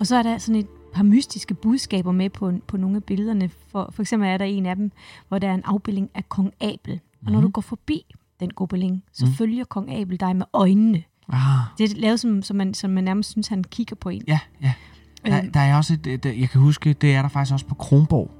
Og 0.00 0.06
så 0.06 0.16
er 0.16 0.22
der 0.22 0.38
sådan 0.38 0.60
et 0.60 0.66
par 0.94 1.02
mystiske 1.02 1.54
budskaber 1.54 2.12
med 2.12 2.30
på, 2.30 2.52
på 2.66 2.76
nogle 2.76 2.96
af 2.96 3.04
billederne. 3.04 3.50
For, 3.68 3.90
for 3.94 4.02
eksempel 4.02 4.28
er 4.28 4.36
der 4.36 4.44
en 4.44 4.66
af 4.66 4.76
dem, 4.76 4.90
hvor 5.28 5.38
der 5.38 5.48
er 5.48 5.54
en 5.54 5.62
afbildning 5.64 6.10
af 6.14 6.28
kong 6.28 6.52
Abel. 6.60 7.00
Og 7.26 7.32
når 7.32 7.38
Mhm. 7.40 7.42
du 7.42 7.50
går 7.52 7.60
forbi 7.62 8.04
den 8.40 8.50
gobeling, 8.50 9.02
så 9.12 9.24
Mhm. 9.26 9.34
følger 9.34 9.64
kong 9.64 9.92
Abel 9.94 10.20
dig 10.20 10.36
med 10.36 10.46
øjnene. 10.52 11.02
Ah, 11.32 11.38
Det 11.78 11.92
er 11.92 11.96
lavet, 12.00 12.20
som, 12.20 12.42
som, 12.42 12.56
man, 12.56 12.74
som 12.74 12.90
man 12.90 13.04
nærmest 13.04 13.30
synes, 13.30 13.48
han 13.48 13.64
kigger 13.64 13.96
på 13.96 14.08
en. 14.08 14.22
ja, 14.28 14.38
ja. 14.62 14.72
Der, 15.26 15.38
Øhm, 15.38 15.52
der 15.52 15.60
er 15.60 15.76
også 15.76 15.98
et, 16.06 16.22
der, 16.24 16.32
jeg 16.32 16.50
kan 16.50 16.60
huske, 16.60 16.92
det 16.92 17.14
er 17.14 17.22
der 17.22 17.28
faktisk 17.28 17.52
også 17.52 17.66
på 17.66 17.74
Kronborg. 17.74 18.30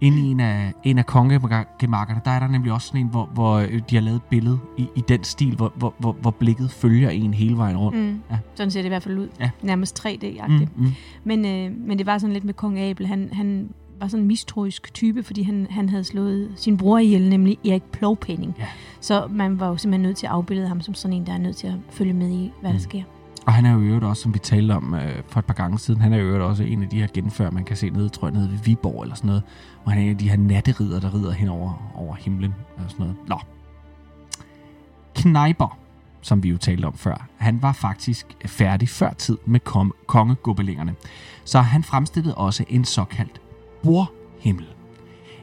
Inde 0.00 0.18
i 0.18 0.30
en 0.30 0.40
af, 0.40 0.72
en 0.84 0.98
af 0.98 1.06
kongemakkerne, 1.06 2.20
der 2.24 2.30
er 2.30 2.40
der 2.40 2.48
nemlig 2.48 2.72
også 2.72 2.86
sådan 2.86 3.00
en, 3.00 3.06
hvor, 3.06 3.30
hvor 3.34 3.54
øh, 3.56 3.80
de 3.90 3.94
har 3.96 4.00
lavet 4.02 4.16
et 4.16 4.22
billede 4.22 4.58
i, 4.78 4.86
i 4.96 5.00
den 5.08 5.24
stil, 5.24 5.56
hvor, 5.56 5.72
hvor, 5.76 5.94
hvor, 5.98 6.12
hvor 6.12 6.30
blikket 6.30 6.70
følger 6.70 7.10
en 7.10 7.34
hele 7.34 7.56
vejen 7.56 7.76
rundt. 7.76 7.98
Mm. 7.98 8.20
Ja. 8.30 8.38
Sådan 8.54 8.70
ser 8.70 8.80
det 8.80 8.86
i 8.86 8.88
hvert 8.88 9.02
fald 9.02 9.18
ud. 9.18 9.28
Ja. 9.40 9.50
Nærmest 9.62 10.06
3D-agtigt. 10.06 10.68
Mm, 10.76 10.84
mm. 10.84 10.92
Men, 11.24 11.44
øh, 11.46 11.86
men 11.86 11.98
det 11.98 12.06
var 12.06 12.18
sådan 12.18 12.32
lidt 12.32 12.44
med 12.44 12.54
kong 12.54 12.78
Abel. 12.78 13.06
Han, 13.06 13.28
han 13.32 13.68
var 14.00 14.08
sådan 14.08 14.22
en 14.22 14.28
mistroisk 14.28 14.94
type, 14.94 15.22
fordi 15.22 15.42
han, 15.42 15.66
han 15.70 15.88
havde 15.88 16.04
slået 16.04 16.52
sin 16.56 16.76
bror 16.76 16.98
ihjel, 16.98 17.28
nemlig 17.28 17.58
Erik 17.66 17.82
Plovpenning. 17.82 18.54
Ja. 18.58 18.66
Så 19.00 19.26
man 19.30 19.60
var 19.60 19.68
jo 19.68 19.76
simpelthen 19.76 20.02
nødt 20.02 20.16
til 20.16 20.26
at 20.26 20.32
afbilde 20.32 20.68
ham 20.68 20.80
som 20.80 20.94
sådan 20.94 21.16
en, 21.16 21.26
der 21.26 21.32
er 21.32 21.38
nødt 21.38 21.56
til 21.56 21.66
at 21.66 21.74
følge 21.90 22.12
med 22.12 22.30
i, 22.30 22.52
hvad 22.60 22.70
der 22.70 22.76
Mm. 22.76 22.80
sker. 22.82 23.02
Og 23.46 23.52
han 23.52 23.66
er 23.66 23.72
jo 23.72 23.80
øvrigt 23.80 24.04
også, 24.04 24.22
som 24.22 24.34
vi 24.34 24.38
talte 24.38 24.72
om 24.72 24.94
øh, 24.94 25.22
for 25.28 25.38
et 25.38 25.44
par 25.44 25.54
gange 25.54 25.78
siden, 25.78 26.00
han 26.00 26.12
er 26.12 26.16
jo 26.16 26.24
øvrigt 26.24 26.44
også 26.44 26.62
en 26.62 26.82
af 26.82 26.88
de 26.88 27.00
her 27.00 27.06
genfør, 27.14 27.50
man 27.50 27.64
kan 27.64 27.76
se 27.76 27.90
nede, 27.90 28.08
tror 28.08 28.28
jeg, 28.28 28.34
nede 28.34 28.50
ved 28.50 28.58
Viborg 28.58 29.02
eller 29.02 29.14
sådan 29.14 29.28
noget, 29.28 29.42
hvor 29.82 29.90
han 29.92 30.00
er 30.00 30.04
en 30.04 30.10
af 30.10 30.18
de 30.18 30.30
her 30.30 30.36
natterider, 30.36 31.00
der 31.00 31.14
rider 31.14 31.32
hen 31.32 31.48
over, 31.48 31.92
over 31.94 32.14
himlen 32.14 32.54
og 32.76 32.82
sådan 32.88 33.06
noget. 33.06 33.16
Nå. 33.28 33.38
Kneiper, 35.14 35.78
som 36.20 36.42
vi 36.42 36.48
jo 36.48 36.58
talte 36.58 36.86
om 36.86 36.94
før, 36.94 37.26
han 37.36 37.62
var 37.62 37.72
faktisk 37.72 38.26
færdig 38.46 38.88
før 38.88 39.12
tid 39.12 39.38
med 39.46 39.60
kom- 39.60 39.94
kongegobelingerne. 40.06 40.94
Så 41.44 41.60
han 41.60 41.82
fremstillede 41.82 42.34
også 42.34 42.64
en 42.68 42.84
såkaldt 42.84 43.40
borhimmel. 43.82 44.66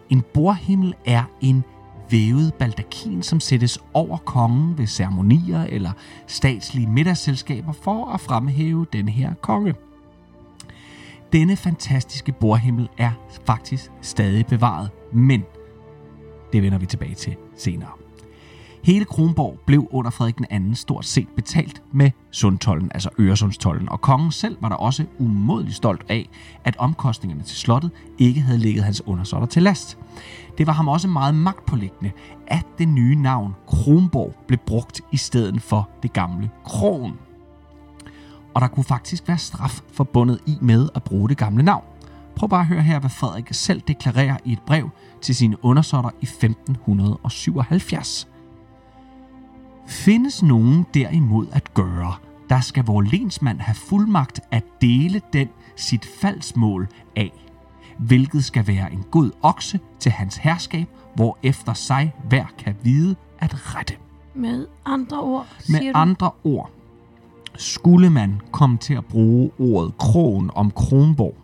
En 0.10 0.24
borhimmel 0.34 0.94
er 1.06 1.24
en 1.42 1.64
vævet 2.10 2.54
baldakin, 2.54 3.24
som 3.24 3.40
sættes 3.40 3.80
over 3.94 4.18
kongen 4.18 4.78
ved 4.78 4.88
ceremonier 4.88 5.64
eller 5.64 5.92
statslige 6.28 6.88
middagsselskaber 6.88 7.72
for 7.72 8.06
at 8.06 8.20
fremhæve 8.20 8.86
den 8.94 9.10
her 9.10 9.34
konge. 9.42 9.76
Denne 11.34 11.56
fantastiske 11.56 12.32
bordhimmel 12.32 12.90
er 12.98 13.12
faktisk 13.46 13.92
stadig 14.02 14.46
bevaret, 14.46 14.90
men 15.14 15.44
det 16.54 16.64
vender 16.64 16.78
vi 16.78 16.86
tilbage 16.86 17.16
til 17.16 17.36
senere. 17.56 17.97
Hele 18.88 19.06
Kronborg 19.06 19.60
blev 19.66 19.88
under 19.92 20.12
Frederik 20.12 20.38
den 20.38 20.46
anden 20.50 20.76
stort 20.76 21.06
set 21.06 21.28
betalt 21.36 21.82
med 21.92 22.12
Sundtollen, 22.32 22.92
altså 22.94 23.10
Øresundstollen, 23.20 23.90
og 23.90 24.02
kongen 24.02 24.32
selv 24.32 24.58
var 24.62 24.70
der 24.70 24.76
også 24.76 25.06
umådelig 25.20 25.74
stolt 25.74 26.06
af, 26.10 26.30
at 26.64 26.78
omkostningerne 26.78 27.44
til 27.44 27.58
slottet 27.58 27.92
ikke 28.18 28.42
havde 28.42 28.60
ligget 28.60 28.84
hans 28.84 29.08
undersåtter 29.08 29.48
til 29.48 29.64
last. 29.64 29.98
Det 30.58 30.68
var 30.68 30.74
ham 30.74 30.88
også 30.88 31.08
meget 31.08 31.36
magtpålæggende, 31.36 32.12
at 32.48 32.66
det 32.78 32.88
nye 32.88 33.16
navn 33.16 33.56
Kronborg 33.68 34.36
blev 34.48 34.60
brugt 34.66 35.02
i 35.12 35.18
stedet 35.18 35.62
for 35.62 35.90
det 36.04 36.14
gamle 36.14 36.50
Krogen. 36.66 37.14
Og 38.54 38.62
der 38.62 38.68
kunne 38.68 38.84
faktisk 38.84 39.28
være 39.28 39.38
straf 39.38 39.82
forbundet 39.92 40.40
i 40.46 40.58
med 40.62 40.90
at 40.96 41.04
bruge 41.04 41.30
det 41.30 41.38
gamle 41.38 41.64
navn. 41.64 41.84
Prøv 42.36 42.50
bare 42.50 42.62
at 42.62 42.68
høre 42.68 42.82
her, 42.82 43.00
hvad 43.00 43.10
Frederik 43.10 43.48
selv 43.52 43.82
deklarerer 43.88 44.38
i 44.46 44.52
et 44.52 44.62
brev 44.66 44.90
til 45.22 45.36
sine 45.36 45.66
undersåtter 45.66 46.12
i 46.22 46.26
1577. 46.26 48.28
Findes 49.88 50.44
nogen 50.44 50.86
derimod 50.94 51.48
at 51.52 51.74
gøre, 51.74 52.14
der 52.50 52.60
skal 52.60 52.86
vor 52.86 53.02
lensmand 53.02 53.60
have 53.60 53.76
fuldmagt 53.76 54.40
at 54.52 54.64
dele 54.82 55.22
den 55.34 55.50
sit 55.76 56.06
faldsmål 56.22 56.88
af, 57.16 57.32
hvilket 58.00 58.46
skal 58.46 58.68
være 58.68 58.94
en 58.94 59.04
god 59.12 59.32
okse 59.42 59.80
til 60.00 60.12
hans 60.12 60.38
herskab, 60.38 60.88
hvor 61.16 61.38
efter 61.44 61.74
sig 61.74 62.14
hver 62.30 62.46
kan 62.58 62.76
vide 62.84 63.16
at 63.40 63.76
rette. 63.76 63.94
Med 64.36 64.68
andre 64.86 65.20
ord, 65.22 65.48
Med 65.70 65.80
du? 65.80 65.92
andre 65.94 66.32
ord, 66.44 66.72
skulle 67.56 68.10
man 68.10 68.42
komme 68.52 68.78
til 68.78 68.94
at 68.94 69.06
bruge 69.06 69.52
ordet 69.60 69.98
krogen 69.98 70.52
om 70.56 70.72
Kronborg, 70.72 71.36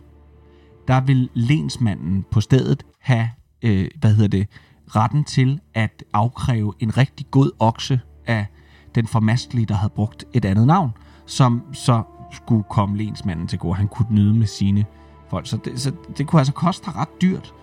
der 0.88 1.00
vil 1.00 1.30
lensmanden 1.34 2.24
på 2.30 2.40
stedet 2.40 2.86
have, 3.00 3.28
øh, 3.62 3.88
hvad 4.00 4.14
hedder 4.14 4.28
det, 4.28 4.48
retten 4.86 5.24
til 5.24 5.60
at 5.74 6.04
afkræve 6.12 6.74
en 6.80 6.96
rigtig 6.96 7.26
god 7.30 7.50
okse 7.58 8.00
af 8.26 8.46
den 8.94 9.06
formastelige, 9.06 9.66
der 9.66 9.74
havde 9.74 9.92
brugt 9.96 10.24
et 10.32 10.44
andet 10.44 10.66
navn, 10.66 10.90
som 11.26 11.62
så 11.72 12.02
skulle 12.32 12.64
komme 12.70 12.96
lensmanden 12.96 13.46
til 13.46 13.58
gode. 13.58 13.74
Han 13.74 13.88
kunne 13.88 14.06
nyde 14.10 14.34
med 14.34 14.46
sine 14.46 14.84
folk. 15.30 15.46
Så 15.46 15.58
det, 15.64 15.80
så 15.80 15.92
det 16.18 16.26
kunne 16.26 16.40
altså 16.40 16.52
koste 16.52 16.90
ret 16.90 17.22
dyrt. 17.22 17.54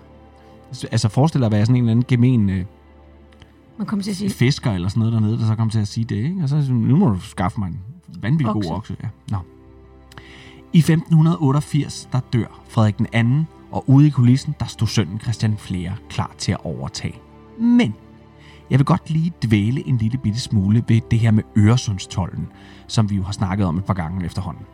Altså 0.91 1.09
forestil 1.09 1.41
dig 1.41 1.45
at 1.45 1.51
være 1.51 1.65
sådan 1.65 1.75
en 1.75 1.83
eller 1.83 1.91
anden 1.91 2.05
gemen 2.07 2.49
øh, 2.49 2.65
Man 3.77 3.87
kommer 3.87 4.03
til 4.03 4.11
at 4.11 4.17
sige, 4.17 4.29
fisker 4.29 4.71
eller 4.71 4.89
sådan 4.89 4.99
noget 4.99 5.13
dernede, 5.13 5.37
der 5.37 5.47
så 5.47 5.55
kom 5.55 5.69
til 5.69 5.79
at 5.79 5.87
sige 5.87 6.03
det, 6.03 6.15
ikke? 6.15 6.43
Og 6.43 6.49
så 6.49 6.73
nu 6.73 6.95
må 6.95 7.09
du 7.09 7.19
skaffe 7.19 7.59
mig 7.59 7.67
en 7.67 7.79
vanvittig 8.21 8.53
god 8.53 8.55
Okse. 8.55 8.71
okse. 8.71 8.95
Ja. 9.03 9.07
Nå. 9.31 9.37
I 10.73 10.77
1588, 10.77 12.09
der 12.11 12.19
dør 12.33 12.61
Frederik 12.69 12.97
den 12.97 13.07
anden, 13.13 13.47
og 13.71 13.89
ude 13.89 14.07
i 14.07 14.09
kulissen, 14.09 14.55
der 14.59 14.65
stod 14.65 14.87
sønnen 14.87 15.19
Christian 15.19 15.57
Flere 15.57 15.95
klar 16.09 16.31
til 16.37 16.51
at 16.51 16.57
overtage. 16.63 17.15
Men 17.59 17.93
jeg 18.71 18.79
vil 18.79 18.85
godt 18.85 19.09
lige 19.09 19.33
dvæle 19.45 19.87
en 19.87 19.97
lille 19.97 20.17
bitte 20.17 20.39
smule 20.39 20.83
ved 20.87 21.01
det 21.11 21.19
her 21.19 21.31
med 21.31 21.43
Øresundstollen, 21.57 22.47
som 22.87 23.09
vi 23.09 23.15
jo 23.15 23.23
har 23.23 23.31
snakket 23.31 23.67
om 23.67 23.77
et 23.77 23.85
par 23.85 23.93
gange 23.93 24.25
efterhånden. 24.25 24.65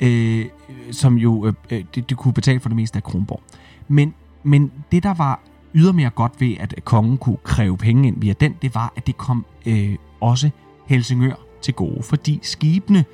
Øh, 0.00 0.46
som 0.90 1.18
jo, 1.18 1.46
øh, 1.46 1.52
øh, 1.70 1.84
det, 1.94 2.10
det 2.10 2.16
kunne 2.16 2.34
betale 2.34 2.60
for 2.60 2.68
det 2.68 2.76
meste 2.76 2.96
af 2.96 3.02
Kronborg. 3.02 3.42
Men, 3.88 4.14
men 4.42 4.72
det, 4.92 5.02
der 5.02 5.14
var 5.14 5.40
ydermere 5.74 6.10
godt 6.10 6.40
ved, 6.40 6.56
at 6.60 6.74
kongen 6.84 7.18
kunne 7.18 7.36
kræve 7.44 7.76
penge 7.76 8.08
ind 8.08 8.20
via 8.20 8.32
den, 8.32 8.54
det 8.62 8.74
var, 8.74 8.92
at 8.96 9.06
det 9.06 9.16
kom 9.16 9.46
øh, 9.66 9.96
også 10.20 10.50
Helsingør 10.86 11.34
til 11.62 11.74
gode, 11.74 12.02
fordi 12.02 12.38
skibene, 12.42 13.04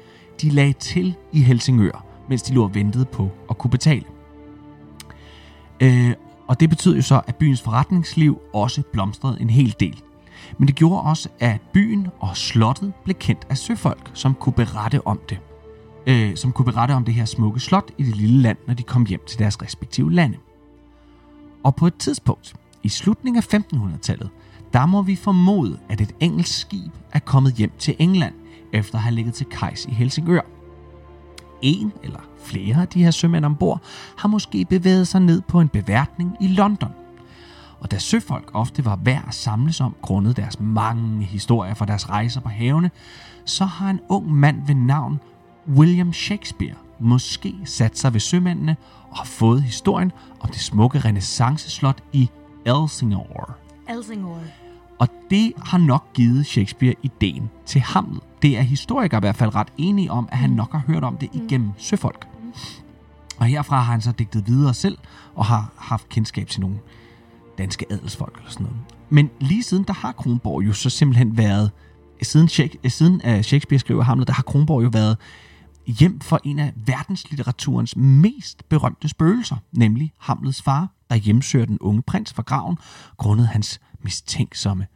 de 0.42 0.50
lagde 0.50 0.72
til 0.72 1.14
i 1.32 1.40
Helsingør, 1.40 2.04
mens 2.28 2.42
de 2.42 2.54
lå 2.54 2.62
og 2.64 2.74
ventede 2.74 3.04
på 3.04 3.30
at 3.50 3.58
kunne 3.58 3.70
betale. 3.70 4.04
Øh, 5.80 6.12
og 6.50 6.60
det 6.60 6.68
betød 6.68 6.96
jo 6.96 7.02
så, 7.02 7.20
at 7.26 7.36
byens 7.36 7.62
forretningsliv 7.62 8.40
også 8.52 8.82
blomstrede 8.92 9.40
en 9.40 9.50
hel 9.50 9.76
del. 9.80 10.02
Men 10.58 10.68
det 10.68 10.76
gjorde 10.76 11.02
også, 11.02 11.28
at 11.40 11.60
byen 11.72 12.08
og 12.20 12.36
slottet 12.36 12.92
blev 13.04 13.14
kendt 13.14 13.46
af 13.50 13.58
søfolk, 13.58 14.10
som 14.14 14.34
kunne 14.34 14.52
berette 14.52 15.06
om 15.06 15.20
det. 15.28 15.38
Øh, 16.06 16.36
som 16.36 16.52
kunne 16.52 16.64
berette 16.64 16.92
om 16.92 17.04
det 17.04 17.14
her 17.14 17.24
smukke 17.24 17.60
slot 17.60 17.90
i 17.98 18.02
det 18.02 18.16
lille 18.16 18.42
land, 18.42 18.58
når 18.66 18.74
de 18.74 18.82
kom 18.82 19.06
hjem 19.06 19.20
til 19.26 19.38
deres 19.38 19.62
respektive 19.62 20.12
lande. 20.12 20.36
Og 21.64 21.76
på 21.76 21.86
et 21.86 21.94
tidspunkt, 21.94 22.54
i 22.82 22.88
slutningen 22.88 23.42
af 23.42 23.54
1500-tallet, 23.54 24.30
der 24.72 24.86
må 24.86 25.02
vi 25.02 25.16
formode, 25.16 25.78
at 25.88 26.00
et 26.00 26.14
engelsk 26.20 26.60
skib 26.60 26.92
er 27.12 27.18
kommet 27.18 27.54
hjem 27.54 27.72
til 27.78 27.96
England, 27.98 28.34
efter 28.72 28.94
at 28.94 29.02
have 29.02 29.14
ligget 29.14 29.34
til 29.34 29.46
kejs 29.50 29.86
i 29.86 29.90
Helsingør. 29.90 30.59
En 31.62 31.92
eller 32.02 32.20
flere 32.44 32.80
af 32.80 32.88
de 32.88 33.04
her 33.04 33.10
sømænd 33.10 33.44
ombord 33.44 33.80
har 34.18 34.28
måske 34.28 34.64
bevæget 34.64 35.08
sig 35.08 35.20
ned 35.20 35.40
på 35.40 35.60
en 35.60 35.68
beværtning 35.68 36.36
i 36.40 36.46
London. 36.46 36.90
Og 37.80 37.90
da 37.90 37.98
søfolk 37.98 38.50
ofte 38.54 38.84
var 38.84 38.96
værd 38.96 39.24
at 39.28 39.34
samles 39.34 39.80
om, 39.80 39.94
grundet 40.02 40.36
deres 40.36 40.60
mange 40.60 41.24
historier 41.24 41.74
fra 41.74 41.86
deres 41.86 42.08
rejser 42.08 42.40
på 42.40 42.48
havene, 42.48 42.90
så 43.44 43.64
har 43.64 43.90
en 43.90 44.00
ung 44.08 44.32
mand 44.32 44.66
ved 44.66 44.74
navn 44.74 45.20
William 45.68 46.12
Shakespeare 46.12 46.74
måske 47.00 47.54
sat 47.64 47.98
sig 47.98 48.12
ved 48.12 48.20
sømændene 48.20 48.76
og 49.10 49.16
har 49.16 49.24
fået 49.24 49.62
historien 49.62 50.12
om 50.40 50.48
det 50.48 50.60
smukke 50.60 50.98
renaissanceslot 50.98 52.02
i 52.12 52.30
Elsinore. 52.66 53.52
Elsingore. 53.88 54.42
Og 54.98 55.08
det 55.30 55.52
har 55.56 55.78
nok 55.78 56.12
givet 56.12 56.46
Shakespeare 56.46 56.94
ideen 57.02 57.50
til 57.66 57.80
Hamlet. 57.80 58.22
Det 58.42 58.58
er 58.58 58.62
historikere 58.62 59.18
i 59.18 59.20
hvert 59.20 59.36
fald 59.36 59.54
ret 59.54 59.68
enige 59.78 60.10
om, 60.10 60.28
at 60.32 60.38
han 60.38 60.50
nok 60.50 60.72
har 60.72 60.82
hørt 60.86 61.04
om 61.04 61.16
det 61.16 61.28
igennem 61.32 61.70
søfolk. 61.78 62.28
Og 63.38 63.46
herfra 63.46 63.76
har 63.76 63.92
han 63.92 64.00
så 64.00 64.12
digtet 64.12 64.46
videre 64.46 64.74
selv, 64.74 64.98
og 65.34 65.44
har 65.44 65.72
haft 65.76 66.08
kendskab 66.08 66.48
til 66.48 66.60
nogle 66.60 66.76
danske 67.58 67.86
adelsfolk 67.90 68.36
eller 68.36 68.50
sådan 68.50 68.64
noget. 68.64 68.78
Men 69.10 69.30
lige 69.40 69.62
siden, 69.62 69.84
der 69.84 69.92
har 69.92 70.12
Kronborg 70.12 70.66
jo 70.66 70.72
så 70.72 70.90
simpelthen 70.90 71.36
været, 71.36 71.70
siden, 72.22 72.48
Shak- 72.48 72.88
siden 72.88 73.14
uh, 73.14 73.40
Shakespeare 73.40 73.78
skriver 73.78 74.02
Hamlet, 74.02 74.28
der 74.28 74.34
har 74.34 74.42
Kronborg 74.42 74.84
jo 74.84 74.88
været 74.92 75.16
hjem 75.86 76.20
for 76.20 76.40
en 76.44 76.58
af 76.58 76.72
verdenslitteraturens 76.86 77.96
mest 77.96 78.68
berømte 78.68 79.08
spøgelser, 79.08 79.56
nemlig 79.72 80.12
Hamlets 80.18 80.62
far, 80.62 80.88
der 81.10 81.16
hjemsøger 81.16 81.66
den 81.66 81.78
unge 81.80 82.02
prins 82.02 82.32
fra 82.32 82.42
graven, 82.42 82.78
grundet 83.16 83.48
hans 83.48 83.80
mistænksomme. 84.02 84.86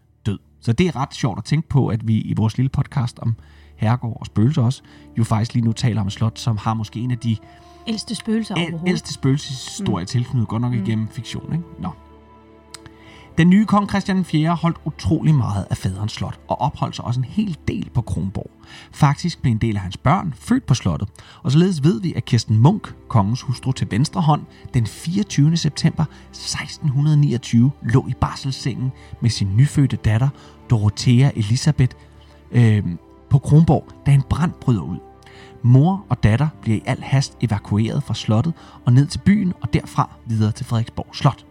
Så 0.65 0.73
det 0.73 0.87
er 0.87 0.97
ret 0.97 1.15
sjovt 1.15 1.39
at 1.39 1.45
tænke 1.45 1.69
på, 1.69 1.89
at 1.89 2.09
vi 2.09 2.21
i 2.21 2.35
vores 2.37 2.57
lille 2.57 2.69
podcast 2.69 3.19
om 3.19 3.35
herregård 3.77 4.17
og 4.21 4.27
spøgelser 4.27 4.63
også, 4.63 4.83
jo 5.19 5.25
faktisk 5.25 5.55
lige 5.55 5.65
nu 5.65 5.73
taler 5.73 6.01
om 6.01 6.07
et 6.07 6.13
slot, 6.13 6.39
som 6.39 6.57
har 6.57 6.75
måske 6.75 7.01
en 7.01 7.11
af 7.11 7.19
de 7.19 7.37
Ældste 7.87 8.15
spøgelser 8.15 8.55
overhovedet. 8.55 8.89
ældste 8.89 9.13
spøgelseshistorier 9.13 10.05
mm. 10.05 10.07
tilknyttet 10.07 10.49
godt 10.49 10.63
nok 10.63 10.75
igennem 10.75 11.09
fiktion. 11.09 11.53
Ikke? 11.53 11.65
Nå. 11.81 11.89
Den 13.39 13.51
nye 13.51 13.65
kong 13.65 13.89
Christian 13.89 14.25
4. 14.25 14.55
holdt 14.55 14.77
utrolig 14.85 15.35
meget 15.35 15.67
af 15.71 15.77
faderens 15.77 16.13
slot 16.13 16.41
og 16.49 16.61
opholdt 16.61 16.97
sig 16.97 17.05
også 17.05 17.21
en 17.21 17.25
hel 17.25 17.59
del 17.69 17.91
på 17.95 18.03
Kronborg. 18.03 18.51
Faktisk 18.93 19.43
blev 19.43 19.53
en 19.53 19.59
del 19.59 19.77
af 19.77 19.83
hans 19.83 19.97
børn 19.97 20.35
født 20.37 20.67
på 20.67 20.75
slottet, 20.75 21.09
og 21.43 21.53
således 21.53 21.85
ved 21.85 22.01
vi, 22.01 22.15
at 22.15 22.25
Kirsten 22.25 22.59
Munk, 22.59 22.95
kongens 23.09 23.43
hustru 23.43 23.73
til 23.73 23.91
venstre 23.91 24.21
hånd, 24.21 24.43
den 24.75 24.87
24. 24.87 25.57
september 25.57 26.05
1629 26.31 27.71
lå 27.83 28.07
i 28.09 28.15
barselssengen 28.21 28.93
med 29.21 29.31
sin 29.31 29.57
nyfødte 29.57 29.97
datter, 29.97 30.29
Dorothea 30.71 31.31
Elisabeth, 31.37 31.97
øh, 32.53 32.83
på 33.31 33.39
Kronborg, 33.39 33.85
da 34.07 34.13
en 34.13 34.23
brand 34.23 34.53
bryder 34.61 34.83
ud. 34.83 34.99
Mor 35.63 36.05
og 36.09 36.23
datter 36.23 36.49
bliver 36.63 36.79
i 36.79 36.83
al 36.87 37.03
hast 37.03 37.37
evakueret 37.41 38.03
fra 38.03 38.15
slottet 38.15 38.53
og 38.85 38.93
ned 38.93 39.07
til 39.07 39.19
byen 39.19 39.53
og 39.61 39.73
derfra 39.73 40.11
videre 40.27 40.53
til 40.53 40.67
Frederiksborg 40.67 41.09
Slot. 41.13 41.45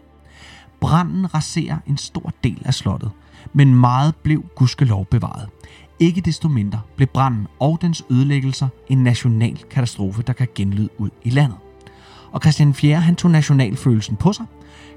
Branden 0.84 1.34
raserer 1.34 1.78
en 1.88 1.98
stor 1.98 2.34
del 2.43 2.62
af 2.65 2.74
slottet, 2.74 3.12
men 3.54 3.76
meget 3.76 4.15
blev 4.15 4.46
gudskelov 4.56 5.06
bevaret. 5.06 5.50
Ikke 6.00 6.22
desto 6.22 6.48
mindre 6.48 6.82
blev 6.96 7.08
branden 7.08 7.48
og 7.60 7.78
dens 7.82 8.06
ødelæggelser 8.10 8.67
en 8.88 9.04
national 9.04 9.58
katastrofe, 9.58 10.22
der 10.22 10.34
kan 10.34 10.48
genlyde 10.56 10.89
ud 10.98 11.10
i 11.24 11.30
landet. 11.30 11.58
Og 12.32 12.41
Christian 12.41 12.74
4. 12.74 13.00
han 13.00 13.15
tog 13.15 13.32
nationalfølelsen 13.32 14.15
på 14.15 14.34
sig. 14.34 14.46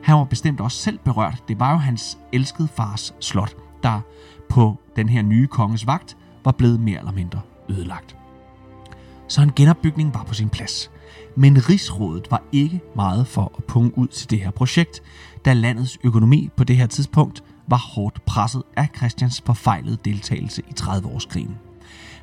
Han 0.03 0.15
var 0.17 0.25
bestemt 0.25 0.61
også 0.61 0.79
selv 0.79 0.99
berørt. 0.99 1.43
Det 1.49 1.61
var 1.61 1.73
jo 1.73 1.79
hans 1.79 2.19
elskede 2.33 2.69
fars 2.69 3.15
slot, 3.21 3.57
der 3.83 4.01
på 4.49 4.79
den 4.97 5.09
her 5.09 5.23
nye 5.23 5.47
konges 5.47 5.87
vagt 5.87 6.17
var 6.45 6.53
blevet 6.53 6.81
mere 6.81 6.99
eller 6.99 7.13
mindre 7.13 7.41
ødelagt. 7.69 8.17
Så 9.29 9.43
en 9.43 9.53
genopbygning 9.57 10.15
var 10.15 10.25
på 10.25 10.35
sin 10.35 10.49
plads. 10.49 10.91
Men 11.37 11.69
Rigsrådet 11.69 12.31
var 12.31 12.43
ikke 12.53 12.81
meget 12.97 13.27
for 13.27 13.53
at 13.59 13.65
punge 13.65 13.99
ud 13.99 14.09
til 14.09 14.31
det 14.31 14.41
her 14.41 14.51
projekt, 14.51 15.03
da 15.47 15.53
landets 15.53 15.99
økonomi 16.05 16.51
på 16.57 16.65
det 16.65 16.77
her 16.77 16.87
tidspunkt 16.87 17.45
var 17.69 17.77
hårdt 17.77 18.25
presset 18.25 18.63
af 18.77 18.89
Christians 18.97 19.43
forfejlede 19.47 19.99
deltagelse 20.05 20.63
i 20.69 20.73
30-årskrigen. 20.81 21.51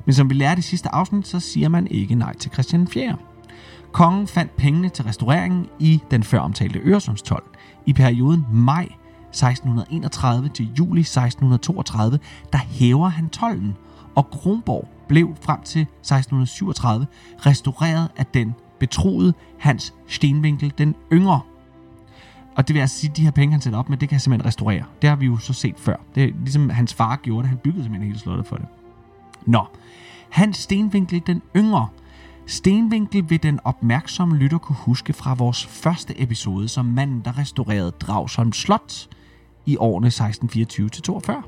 Men 0.04 0.14
som 0.14 0.30
vi 0.30 0.34
lærte 0.34 0.58
i 0.58 0.62
sidste 0.62 0.88
afsnit, 0.88 1.26
så 1.26 1.40
siger 1.40 1.68
man 1.68 1.86
ikke 1.86 2.14
nej 2.14 2.36
til 2.36 2.52
Christian 2.52 2.88
4. 2.88 3.16
Kongen 3.92 4.26
fandt 4.26 4.56
pengene 4.56 4.88
til 4.88 5.04
restaureringen 5.04 5.66
i 5.78 6.00
den 6.10 6.22
før 6.22 6.38
omtalte 6.38 6.78
Øresundstol. 6.78 7.42
I 7.86 7.92
perioden 7.92 8.46
maj 8.52 8.88
1631 9.28 10.48
til 10.48 10.70
juli 10.78 11.00
1632, 11.00 12.18
der 12.52 12.58
hæver 12.58 13.08
han 13.08 13.28
tollen, 13.28 13.74
og 14.14 14.30
Kronborg 14.30 14.88
blev 15.08 15.36
frem 15.40 15.62
til 15.62 15.82
1637 15.82 17.06
restaureret 17.46 18.08
af 18.16 18.26
den 18.26 18.54
betroede 18.80 19.34
Hans 19.58 19.94
Stenvinkel 20.06 20.72
den 20.78 20.94
yngre. 21.12 21.40
Og 22.56 22.68
det 22.68 22.74
vil 22.74 22.80
altså 22.80 22.98
sige, 22.98 23.10
at 23.10 23.16
de 23.16 23.22
her 23.22 23.30
penge, 23.30 23.52
han 23.52 23.60
sætter 23.60 23.78
op 23.78 23.88
med, 23.88 23.98
det 23.98 24.08
kan 24.08 24.16
han 24.16 24.20
simpelthen 24.20 24.46
restaurere. 24.46 24.84
Det 25.02 25.08
har 25.10 25.16
vi 25.16 25.26
jo 25.26 25.36
så 25.36 25.52
set 25.52 25.74
før. 25.78 25.96
Det 26.14 26.24
er 26.24 26.32
ligesom 26.40 26.70
hans 26.70 26.94
far 26.94 27.16
gjorde 27.16 27.42
det. 27.42 27.48
Han 27.48 27.58
byggede 27.58 27.84
simpelthen 27.84 28.06
hele 28.08 28.20
slottet 28.20 28.46
for 28.46 28.56
det. 28.56 28.66
Nå, 29.46 29.66
Hans 30.34 30.56
Stenvinkel 30.56 31.22
den 31.26 31.42
yngre. 31.56 31.88
Stenvinkel 32.46 33.30
vil 33.30 33.42
den 33.42 33.60
opmærksomme 33.64 34.36
lytter 34.36 34.58
kunne 34.58 34.76
huske 34.76 35.12
fra 35.12 35.34
vores 35.34 35.66
første 35.66 36.20
episode 36.22 36.68
som 36.68 36.84
manden, 36.84 37.20
der 37.24 37.38
restaurerede 37.38 37.90
Dragsholm 37.90 38.52
Slot 38.52 39.08
i 39.66 39.76
årene 39.76 40.08
1624-42. 40.08 41.42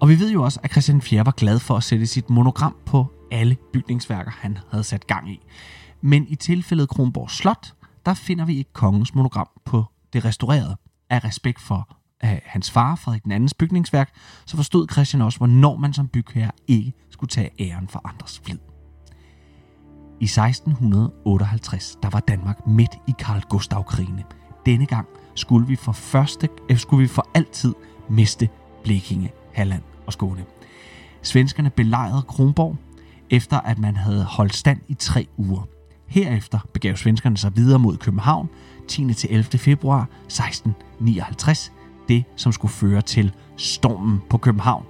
Og 0.00 0.08
vi 0.08 0.18
ved 0.18 0.32
jo 0.32 0.42
også, 0.42 0.60
at 0.62 0.70
Christian 0.70 1.00
4. 1.00 1.26
var 1.26 1.32
glad 1.32 1.58
for 1.58 1.76
at 1.76 1.82
sætte 1.82 2.06
sit 2.06 2.30
monogram 2.30 2.76
på 2.86 3.06
alle 3.30 3.56
bygningsværker, 3.72 4.30
han 4.30 4.58
havde 4.70 4.84
sat 4.84 5.06
gang 5.06 5.30
i. 5.30 5.40
Men 6.00 6.26
i 6.28 6.34
tilfældet 6.34 6.88
Kronborg 6.88 7.30
Slot, 7.30 7.74
der 8.06 8.14
finder 8.14 8.44
vi 8.44 8.58
ikke 8.58 8.72
kongens 8.72 9.14
monogram 9.14 9.48
på 9.64 9.84
det 10.12 10.24
restaurerede. 10.24 10.76
Af 11.10 11.24
respekt 11.24 11.60
for 11.60 11.96
uh, 12.24 12.30
hans 12.44 12.70
far, 12.70 12.94
Frederik 12.94 13.24
den 13.24 13.32
andens 13.32 13.54
bygningsværk, 13.54 14.10
så 14.46 14.56
forstod 14.56 14.86
Christian 14.92 15.22
også, 15.22 15.38
hvornår 15.38 15.76
man 15.76 15.92
som 15.92 16.08
bygherre 16.08 16.50
ikke 16.68 16.92
skulle 17.10 17.30
tage 17.30 17.50
æren 17.60 17.88
for 17.88 18.00
andres 18.04 18.40
flid. 18.44 18.58
I 20.20 20.24
1658, 20.24 21.98
der 22.02 22.10
var 22.10 22.20
Danmark 22.20 22.66
midt 22.66 22.90
i 23.08 23.14
Karl 23.18 23.42
Gustav-krigene. 23.48 24.24
Denne 24.66 24.86
gang 24.86 25.08
skulle 25.34 25.66
vi 25.66 25.76
for, 25.76 25.92
første, 25.92 26.48
øh, 26.70 26.78
skulle 26.78 27.02
vi 27.02 27.08
for 27.08 27.28
altid 27.34 27.74
miste 28.08 28.48
Blekinge, 28.84 29.32
Halland 29.52 29.82
og 30.06 30.12
Skåne. 30.12 30.44
Svenskerne 31.22 31.70
belejrede 31.70 32.22
Kronborg, 32.22 32.76
efter 33.30 33.60
at 33.60 33.78
man 33.78 33.96
havde 33.96 34.24
holdt 34.24 34.54
stand 34.54 34.80
i 34.88 34.94
tre 34.94 35.26
uger. 35.36 35.73
Herefter 36.06 36.58
begav 36.72 36.96
svenskerne 36.96 37.36
sig 37.36 37.56
videre 37.56 37.78
mod 37.78 37.96
København 37.96 38.48
10. 38.88 39.14
til 39.14 39.30
11. 39.32 39.44
februar 39.44 40.08
1659, 40.26 41.72
det 42.08 42.24
som 42.36 42.52
skulle 42.52 42.72
føre 42.72 43.02
til 43.02 43.32
stormen 43.56 44.20
på 44.30 44.38
København, 44.38 44.84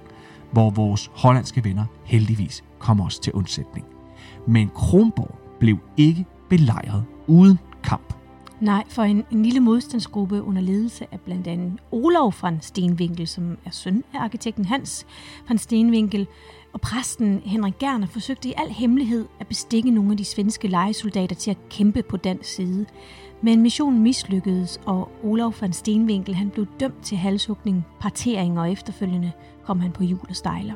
hvor 0.51 0.69
vores 0.69 1.11
hollandske 1.13 1.63
venner 1.63 1.85
heldigvis 2.03 2.63
kom 2.79 3.01
os 3.01 3.19
til 3.19 3.33
undsætning. 3.33 3.85
Men 4.47 4.69
Kronborg 4.75 5.39
blev 5.59 5.77
ikke 5.97 6.25
belejret 6.49 7.05
uden 7.27 7.59
kamp. 7.83 8.13
Nej, 8.59 8.83
for 8.89 9.03
en, 9.03 9.23
en 9.31 9.43
lille 9.43 9.59
modstandsgruppe 9.59 10.43
under 10.43 10.61
ledelse 10.61 11.05
af 11.11 11.19
blandt 11.19 11.47
andet 11.47 11.79
Olof 11.91 12.43
van 12.43 12.57
Stenvinkel, 12.61 13.27
som 13.27 13.57
er 13.65 13.71
søn 13.71 14.03
af 14.13 14.19
arkitekten 14.19 14.65
Hans 14.65 15.05
van 15.47 15.57
Stenvinkel, 15.57 16.27
og 16.75 16.81
præsten 16.81 17.41
Henrik 17.45 17.77
Gerner 17.79 18.07
forsøgte 18.07 18.49
i 18.49 18.53
al 18.57 18.69
hemmelighed 18.69 19.25
at 19.39 19.47
bestikke 19.47 19.91
nogle 19.91 20.11
af 20.11 20.17
de 20.17 20.25
svenske 20.25 20.67
lejesoldater 20.67 21.35
til 21.35 21.51
at 21.51 21.57
kæmpe 21.69 22.03
på 22.03 22.17
dansk 22.17 22.49
side. 22.49 22.85
Men 23.41 23.61
missionen 23.61 24.03
mislykkedes, 24.03 24.81
og 24.85 25.11
Olof 25.23 25.61
van 25.61 25.73
Stenvinkel 25.73 26.35
han 26.35 26.49
blev 26.49 26.65
dømt 26.79 27.03
til 27.03 27.17
halshugning, 27.17 27.85
partering 27.99 28.59
og 28.59 28.71
efterfølgende 28.71 29.31
kom 29.63 29.79
han 29.79 29.91
på 29.91 30.03
jul 30.03 30.25
og 30.29 30.35
stejler. 30.35 30.73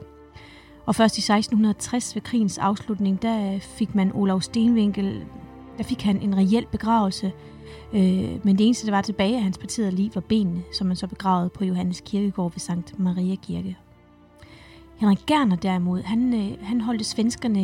Og 0.86 0.96
først 0.96 1.18
i 1.18 1.20
1660 1.20 2.16
ved 2.16 2.22
krigens 2.22 2.58
afslutning, 2.58 3.22
der 3.22 3.60
fik 3.60 3.96
man 3.96 4.12
Olof 4.16 4.44
Stenvinkel, 4.44 5.26
der 5.78 5.84
fik 5.84 6.02
han 6.02 6.22
en 6.22 6.38
reel 6.38 6.66
begravelse, 6.72 7.32
øh, 7.94 8.46
men 8.46 8.58
det 8.58 8.66
eneste, 8.66 8.86
der 8.86 8.92
var 8.92 9.02
tilbage 9.02 9.36
af 9.36 9.44
hans 9.44 9.58
partiet 9.58 9.94
liv, 9.94 10.12
var 10.14 10.22
benene, 10.22 10.64
som 10.74 10.88
man 10.88 10.96
så 10.96 11.08
begravede 11.08 11.50
på 11.50 11.66
Johannes 11.66 12.02
Kirkegård 12.02 12.52
ved 12.52 12.60
Sankt 12.60 13.00
Maria 13.00 13.36
Kirke. 13.36 13.78
Henrik 15.00 15.26
Gerner 15.28 15.56
derimod, 15.56 16.02
han, 16.02 16.34
øh, 16.34 16.58
han 16.62 16.82
holdte 16.82 17.04
svenskerne 17.04 17.64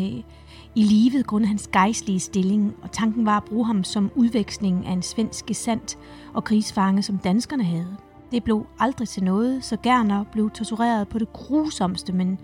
i 0.75 0.83
livet 0.83 1.27
grundet 1.27 1.47
hans 1.47 1.67
gejstlige 1.67 2.19
stilling, 2.19 2.75
og 2.81 2.91
tanken 2.91 3.25
var 3.25 3.37
at 3.37 3.43
bruge 3.43 3.65
ham 3.65 3.83
som 3.83 4.11
udveksling 4.15 4.85
af 4.85 4.91
en 4.91 5.01
svensk 5.01 5.45
gesandt 5.45 5.97
og 6.33 6.43
krigsfange, 6.43 7.01
som 7.01 7.17
danskerne 7.17 7.63
havde. 7.63 7.97
Det 8.31 8.43
blev 8.43 8.65
aldrig 8.79 9.07
til 9.07 9.23
noget, 9.23 9.63
så 9.63 9.77
Gerner 9.83 10.23
blev 10.23 10.49
tortureret 10.51 11.07
på 11.07 11.19
det 11.19 11.33
grusomste, 11.33 12.13
men 12.13 12.39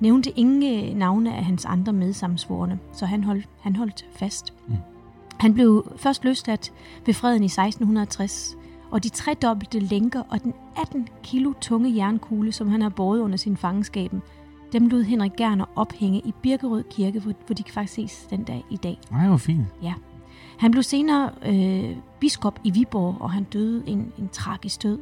nævnte 0.00 0.30
ingen 0.30 0.96
navne 0.96 1.36
af 1.36 1.44
hans 1.44 1.64
andre 1.64 1.92
medsamsvorene, 1.92 2.78
så 2.92 3.06
han 3.06 3.24
holdt, 3.24 3.48
han 3.60 3.76
holdt 3.76 4.06
fast. 4.16 4.52
Mm. 4.68 4.74
Han 5.38 5.54
blev 5.54 5.92
først 5.96 6.24
løsladt 6.24 6.72
ved 7.06 7.14
freden 7.14 7.42
i 7.42 7.46
1660, 7.46 8.56
og 8.90 9.04
de 9.04 9.08
tredobbelte 9.08 9.78
lænker 9.78 10.22
og 10.28 10.42
den 10.42 10.54
18 10.76 11.08
kilo 11.22 11.52
tunge 11.60 11.96
jernkugle, 11.96 12.52
som 12.52 12.68
han 12.68 12.82
har 12.82 12.88
båret 12.88 13.20
under 13.20 13.36
sin 13.36 13.56
fangenskaben, 13.56 14.22
dem 14.72 14.88
lod 14.88 15.02
Henrik 15.02 15.32
Gerner 15.36 15.64
ophænge 15.76 16.18
i 16.18 16.34
Birkerød 16.42 16.84
Kirke, 16.90 17.20
hvor, 17.20 17.54
de 17.54 17.62
kan 17.62 17.74
faktisk 17.74 17.94
ses 17.94 18.26
den 18.30 18.44
dag 18.44 18.64
i 18.70 18.76
dag. 18.76 18.98
Nej, 19.10 19.28
hvor 19.28 19.36
fint. 19.36 19.66
Ja. 19.82 19.94
Han 20.58 20.70
blev 20.70 20.82
senere 20.82 21.30
øh, 21.46 21.96
biskop 22.20 22.60
i 22.64 22.70
Viborg, 22.70 23.16
og 23.20 23.30
han 23.30 23.44
døde 23.44 23.82
en, 23.86 24.12
en 24.18 24.28
tragisk 24.28 24.82
død. 24.82 24.98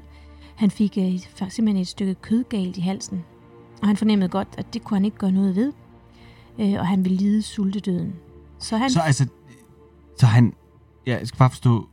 Han 0.54 0.70
fik 0.70 0.98
øh, 0.98 1.18
simpelthen 1.48 1.76
et 1.76 1.88
stykke 1.88 2.14
kød 2.14 2.44
galt 2.44 2.76
i 2.76 2.80
halsen, 2.80 3.24
og 3.82 3.88
han 3.88 3.96
fornemmede 3.96 4.28
godt, 4.28 4.48
at 4.58 4.74
det 4.74 4.84
kunne 4.84 4.96
han 4.96 5.04
ikke 5.04 5.16
gøre 5.16 5.32
noget 5.32 5.56
ved, 5.56 5.72
øh, 6.58 6.72
og 6.72 6.86
han 6.86 7.04
ville 7.04 7.18
lide 7.18 7.42
sultedøden. 7.42 8.14
Så, 8.58 8.76
han, 8.76 8.90
så 8.90 9.00
altså, 9.00 9.26
så 10.18 10.26
han, 10.26 10.54
ja, 11.06 11.18
jeg 11.18 11.28
skal 11.28 11.38
bare 11.38 11.50
forstå, 11.50 11.88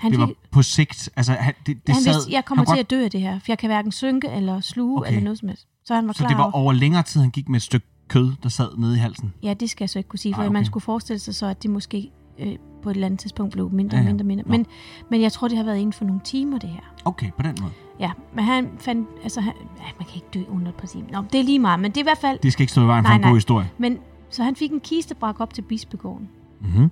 han 0.00 0.10
det 0.10 0.20
var 0.20 0.30
på 0.50 0.62
sigt, 0.62 1.08
altså 1.16 1.32
han, 1.32 1.54
det, 1.66 1.86
det 1.86 1.94
han 1.94 2.02
sad, 2.02 2.12
vidste, 2.14 2.32
jeg 2.32 2.44
kommer 2.44 2.64
til 2.64 2.78
at 2.80 2.90
dø 2.90 3.04
af 3.04 3.10
det 3.10 3.20
her, 3.20 3.38
for 3.38 3.44
jeg 3.48 3.58
kan 3.58 3.68
hverken 3.68 3.92
synke 3.92 4.28
eller 4.28 4.60
sluge 4.60 4.98
okay. 4.98 5.08
eller 5.08 5.20
noget 5.22 5.38
som 5.38 5.48
helst. 5.48 5.66
Så 5.84 5.94
han 5.94 6.06
var 6.06 6.12
så 6.12 6.18
klar 6.18 6.28
det 6.28 6.38
var 6.38 6.50
over- 6.50 6.72
længere 6.72 7.02
tid, 7.02 7.20
han 7.20 7.30
gik 7.30 7.48
med 7.48 7.56
et 7.56 7.62
stykke 7.62 7.86
kød, 8.08 8.32
der 8.42 8.48
sad 8.48 8.76
nede 8.78 8.94
i 8.96 8.98
halsen? 8.98 9.32
Ja, 9.42 9.54
det 9.54 9.70
skal 9.70 9.84
jeg 9.84 9.90
så 9.90 9.98
ikke 9.98 10.08
kunne 10.08 10.18
sige, 10.18 10.34
for 10.34 10.42
Ej, 10.42 10.46
okay. 10.46 10.52
man 10.52 10.64
skulle 10.64 10.82
forestille 10.84 11.18
sig 11.20 11.34
så, 11.34 11.46
at 11.46 11.62
det 11.62 11.70
måske 11.70 12.10
øh, 12.38 12.56
på 12.82 12.90
et 12.90 12.94
eller 12.94 13.06
andet 13.06 13.20
tidspunkt 13.20 13.52
blev 13.52 13.70
mindre 13.72 13.96
Ja, 13.96 14.00
og 14.02 14.06
ja. 14.06 14.10
mindre 14.12 14.24
mindre. 14.24 14.44
Nå. 14.44 14.50
Men, 14.50 14.66
men 15.10 15.20
jeg 15.22 15.32
tror, 15.32 15.48
det 15.48 15.56
har 15.56 15.64
været 15.64 15.76
inden 15.78 15.92
for 15.92 16.04
nogle 16.04 16.20
timer, 16.24 16.58
det 16.58 16.68
her. 16.70 16.80
Okay, 17.04 17.30
på 17.36 17.42
den 17.42 17.56
måde. 17.60 17.72
Ja, 18.00 18.10
men 18.34 18.44
han 18.44 18.68
fandt, 18.78 19.08
altså 19.22 19.40
han, 19.40 19.52
ja, 19.78 19.84
man 19.98 20.06
kan 20.06 20.14
ikke 20.14 20.26
dø 20.34 20.42
under 20.54 20.68
et 20.68 20.74
par 20.74 20.86
timer. 20.86 21.06
Nå, 21.12 21.22
det 21.32 21.40
er 21.40 21.44
lige 21.44 21.58
meget, 21.58 21.80
men 21.80 21.90
det 21.90 21.96
er 21.96 22.02
i 22.02 22.10
hvert 22.10 22.18
fald, 22.18 22.38
Det 22.42 22.52
skal 22.52 22.62
ikke 22.62 22.72
stå 22.72 22.82
i 22.82 22.86
vejen 22.86 23.04
for 23.04 23.08
Nej, 23.08 23.14
en 23.14 23.20
nej. 23.20 23.30
god 23.30 23.36
historie. 23.36 23.70
men 23.78 23.98
så 24.30 24.42
han 24.42 24.56
fik 24.56 24.70
en 24.70 24.80
kiste 24.80 25.14
bragt 25.14 25.40
op 25.40 25.54
til 25.54 25.62
bispegården, 25.62 26.28
Mm-hmm. 26.60 26.90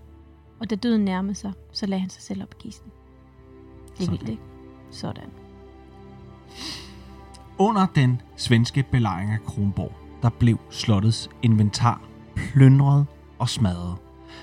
og 0.61 0.71
da 0.71 0.75
døden 0.75 1.05
nærmede 1.05 1.35
sig, 1.35 1.53
så 1.73 1.87
lagde 1.87 2.01
han 2.01 2.11
sig 2.11 2.23
selv 2.23 2.43
op 2.43 2.49
i 2.59 2.63
kisten. 2.69 2.91
Det 3.99 4.03
er 4.03 4.07
Sådan. 4.07 4.19
vildt, 4.19 4.29
ikke? 4.31 4.43
Sådan. 4.91 5.29
Under 7.59 7.87
den 7.95 8.21
svenske 8.37 8.83
belejring 8.91 9.31
af 9.31 9.39
Kronborg, 9.47 9.93
der 10.23 10.29
blev 10.31 10.59
slottets 10.71 11.31
inventar 11.43 12.01
plyndret 12.37 13.07
og 13.39 13.49
smadret. 13.49 13.95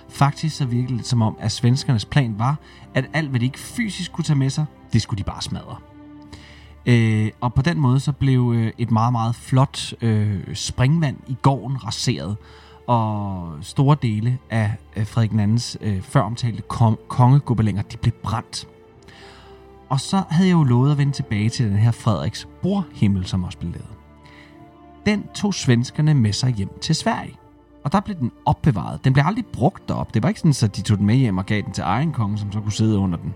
Faktisk 0.10 0.56
så 0.58 0.66
virkede 0.66 0.98
det 0.98 1.06
som 1.06 1.22
om, 1.22 1.36
at 1.40 1.52
svenskernes 1.52 2.06
plan 2.06 2.40
var, 2.40 2.56
at 2.94 3.06
alt, 3.14 3.30
hvad 3.30 3.40
de 3.40 3.46
ikke 3.46 3.60
fysisk 3.60 4.12
kunne 4.12 4.24
tage 4.24 4.40
med 4.40 4.50
sig, 4.50 4.66
det 4.94 5.02
skulle 5.02 5.18
de 5.18 5.24
bare 5.24 5.42
smadre. 5.42 5.76
Øh, 6.86 7.32
og 7.42 7.54
på 7.54 7.62
den 7.62 7.80
måde 7.80 8.00
så 8.00 8.12
blev 8.12 8.54
øh, 8.56 8.72
et 8.78 8.92
meget, 8.92 9.12
meget 9.12 9.36
flot 9.36 9.94
øh, 10.02 10.56
springvand 10.56 11.18
i 11.28 11.38
gården 11.42 11.86
raseret, 11.86 12.38
og 12.88 13.54
store 13.62 13.98
dele 14.02 14.38
af 14.50 14.72
øh, 14.96 15.08
Frederik 15.08 15.32
II's 15.32 15.76
øh, 15.82 16.02
føromtalte 16.02 16.64
kon- 16.74 17.08
kongegobelinger, 17.08 17.82
de 17.82 17.98
blev 17.98 18.12
brændt. 18.14 18.68
Og 19.90 20.00
så 20.00 20.24
havde 20.30 20.50
jeg 20.50 20.56
jo 20.56 20.64
lovet 20.64 20.92
at 20.92 20.98
vende 20.98 21.14
tilbage 21.14 21.50
til 21.50 21.66
den 21.66 21.78
her 21.78 21.92
Frederiks 21.92 22.48
bordhimmel, 22.62 23.26
som 23.26 23.44
også 23.44 23.58
blev 23.58 23.72
lavet. 23.72 23.90
Den 25.06 25.24
tog 25.36 25.54
svenskerne 25.54 26.14
med 26.14 26.34
sig 26.34 26.54
hjem 26.54 26.70
til 26.82 26.96
Sverige. 26.96 27.36
Og 27.84 27.92
der 27.92 28.00
blev 28.00 28.16
den 28.16 28.32
opbevaret. 28.46 29.04
Den 29.04 29.14
blev 29.14 29.24
aldrig 29.28 29.46
brugt 29.46 29.90
derop. 29.90 30.14
Det 30.14 30.24
var 30.24 30.30
ikke 30.30 30.40
sådan, 30.40 30.70
at 30.70 30.76
de 30.76 30.82
tog 30.82 30.98
den 30.98 31.06
med 31.06 31.16
hjem 31.16 31.38
og 31.38 31.46
gav 31.46 31.62
den 31.62 31.74
til 31.74 31.82
egen 31.82 32.12
konge, 32.12 32.38
som 32.38 32.52
så 32.52 32.62
kunne 32.62 32.72
sidde 32.72 32.98
under 32.98 33.18
den. 33.18 33.34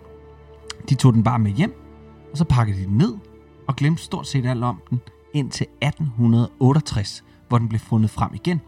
De 0.90 0.96
tog 0.96 1.14
den 1.14 1.24
bare 1.24 1.40
med 1.40 1.52
hjem, 1.52 1.74
og 2.32 2.38
så 2.38 2.44
pakkede 2.44 2.80
de 2.80 2.86
den 2.86 2.98
ned 2.98 3.14
og 3.68 3.76
glemte 3.76 4.04
stort 4.04 4.28
set 4.28 4.46
alt 4.46 4.64
om 4.64 4.82
den 4.90 5.02
indtil 5.34 5.68
1868, 5.82 7.24
hvor 7.48 7.58
den 7.58 7.70
blev 7.70 7.80
fundet 7.80 8.10
frem 8.10 8.34
igen. 8.34 8.62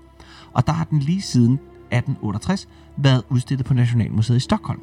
Og 0.54 0.68
der 0.68 0.74
har 0.74 0.84
den 0.84 1.00
lige 1.00 1.22
siden 1.22 1.54
1868 1.54 2.68
været 2.98 3.24
udstillet 3.30 3.66
på 3.66 3.74
Nationalmuseet 3.74 4.38
i 4.38 4.40
Stockholm. 4.40 4.82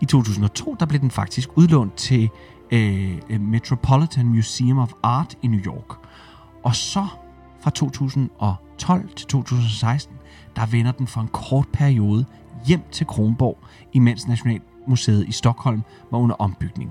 I 0.00 0.04
2002 0.04 0.76
der 0.80 0.86
blev 0.86 1.00
den 1.00 1.10
faktisk 1.10 1.48
udlånt 1.54 1.94
til 1.94 2.30
øh, 2.70 3.40
Metropolitan 3.40 4.26
Museum 4.26 4.78
of 4.78 4.92
Art 5.02 5.34
i 5.42 5.46
New 5.46 5.60
York. 5.60 5.96
Og 6.62 6.74
så 6.74 7.06
fra 7.60 7.70
2012 7.70 9.08
til 9.16 9.26
2016, 9.26 10.16
der 10.56 10.66
vender 10.66 10.92
den 10.92 11.06
for 11.06 11.20
en 11.20 11.28
kort 11.28 11.68
periode 11.72 12.24
hjem 12.66 12.80
til 12.92 13.06
Kronborg, 13.06 13.58
imens 13.92 14.28
Nationalmuseet 14.28 15.28
i 15.28 15.32
Stockholm 15.32 15.82
var 16.10 16.18
under 16.18 16.36
ombygning. 16.36 16.90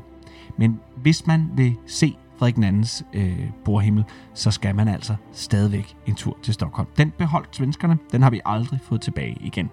Men 0.58 0.80
hvis 1.02 1.28
man 1.28 1.50
vil 1.56 1.76
se 1.86 2.16
Frederik 2.38 2.58
II's 2.58 3.04
øh, 3.14 3.50
bordhimmel, 3.66 4.04
så 4.34 4.52
skal 4.52 4.76
man 4.76 4.88
altså 4.88 5.16
stadigvæk 5.32 5.96
en 6.06 6.16
tur 6.16 6.38
til 6.44 6.54
Stockholm. 6.54 6.88
Den 6.98 7.12
beholdt 7.12 7.56
svenskerne, 7.56 7.98
den 8.12 8.22
har 8.22 8.30
vi 8.30 8.42
aldrig 8.46 8.80
fået 8.82 9.02
tilbage 9.02 9.38
igen. 9.42 9.70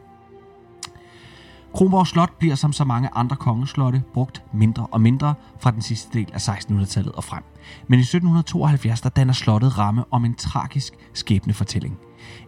Kronborg 1.76 2.06
Slot 2.06 2.38
bliver 2.38 2.54
som 2.54 2.72
så 2.72 2.84
mange 2.84 3.08
andre 3.14 3.36
kongeslotte 3.36 4.02
brugt 4.14 4.42
mindre 4.52 4.86
og 4.86 5.00
mindre 5.00 5.34
fra 5.60 5.70
den 5.70 5.82
sidste 5.82 6.18
del 6.18 6.30
af 6.32 6.48
1600-tallet 6.48 7.12
og 7.12 7.24
frem. 7.24 7.42
Men 7.88 7.98
i 7.98 8.02
1772 8.02 9.00
der 9.00 9.08
danner 9.08 9.32
slottet 9.32 9.78
ramme 9.78 10.04
om 10.10 10.24
en 10.24 10.34
tragisk 10.34 10.92
skæbnefortælling. 11.14 11.98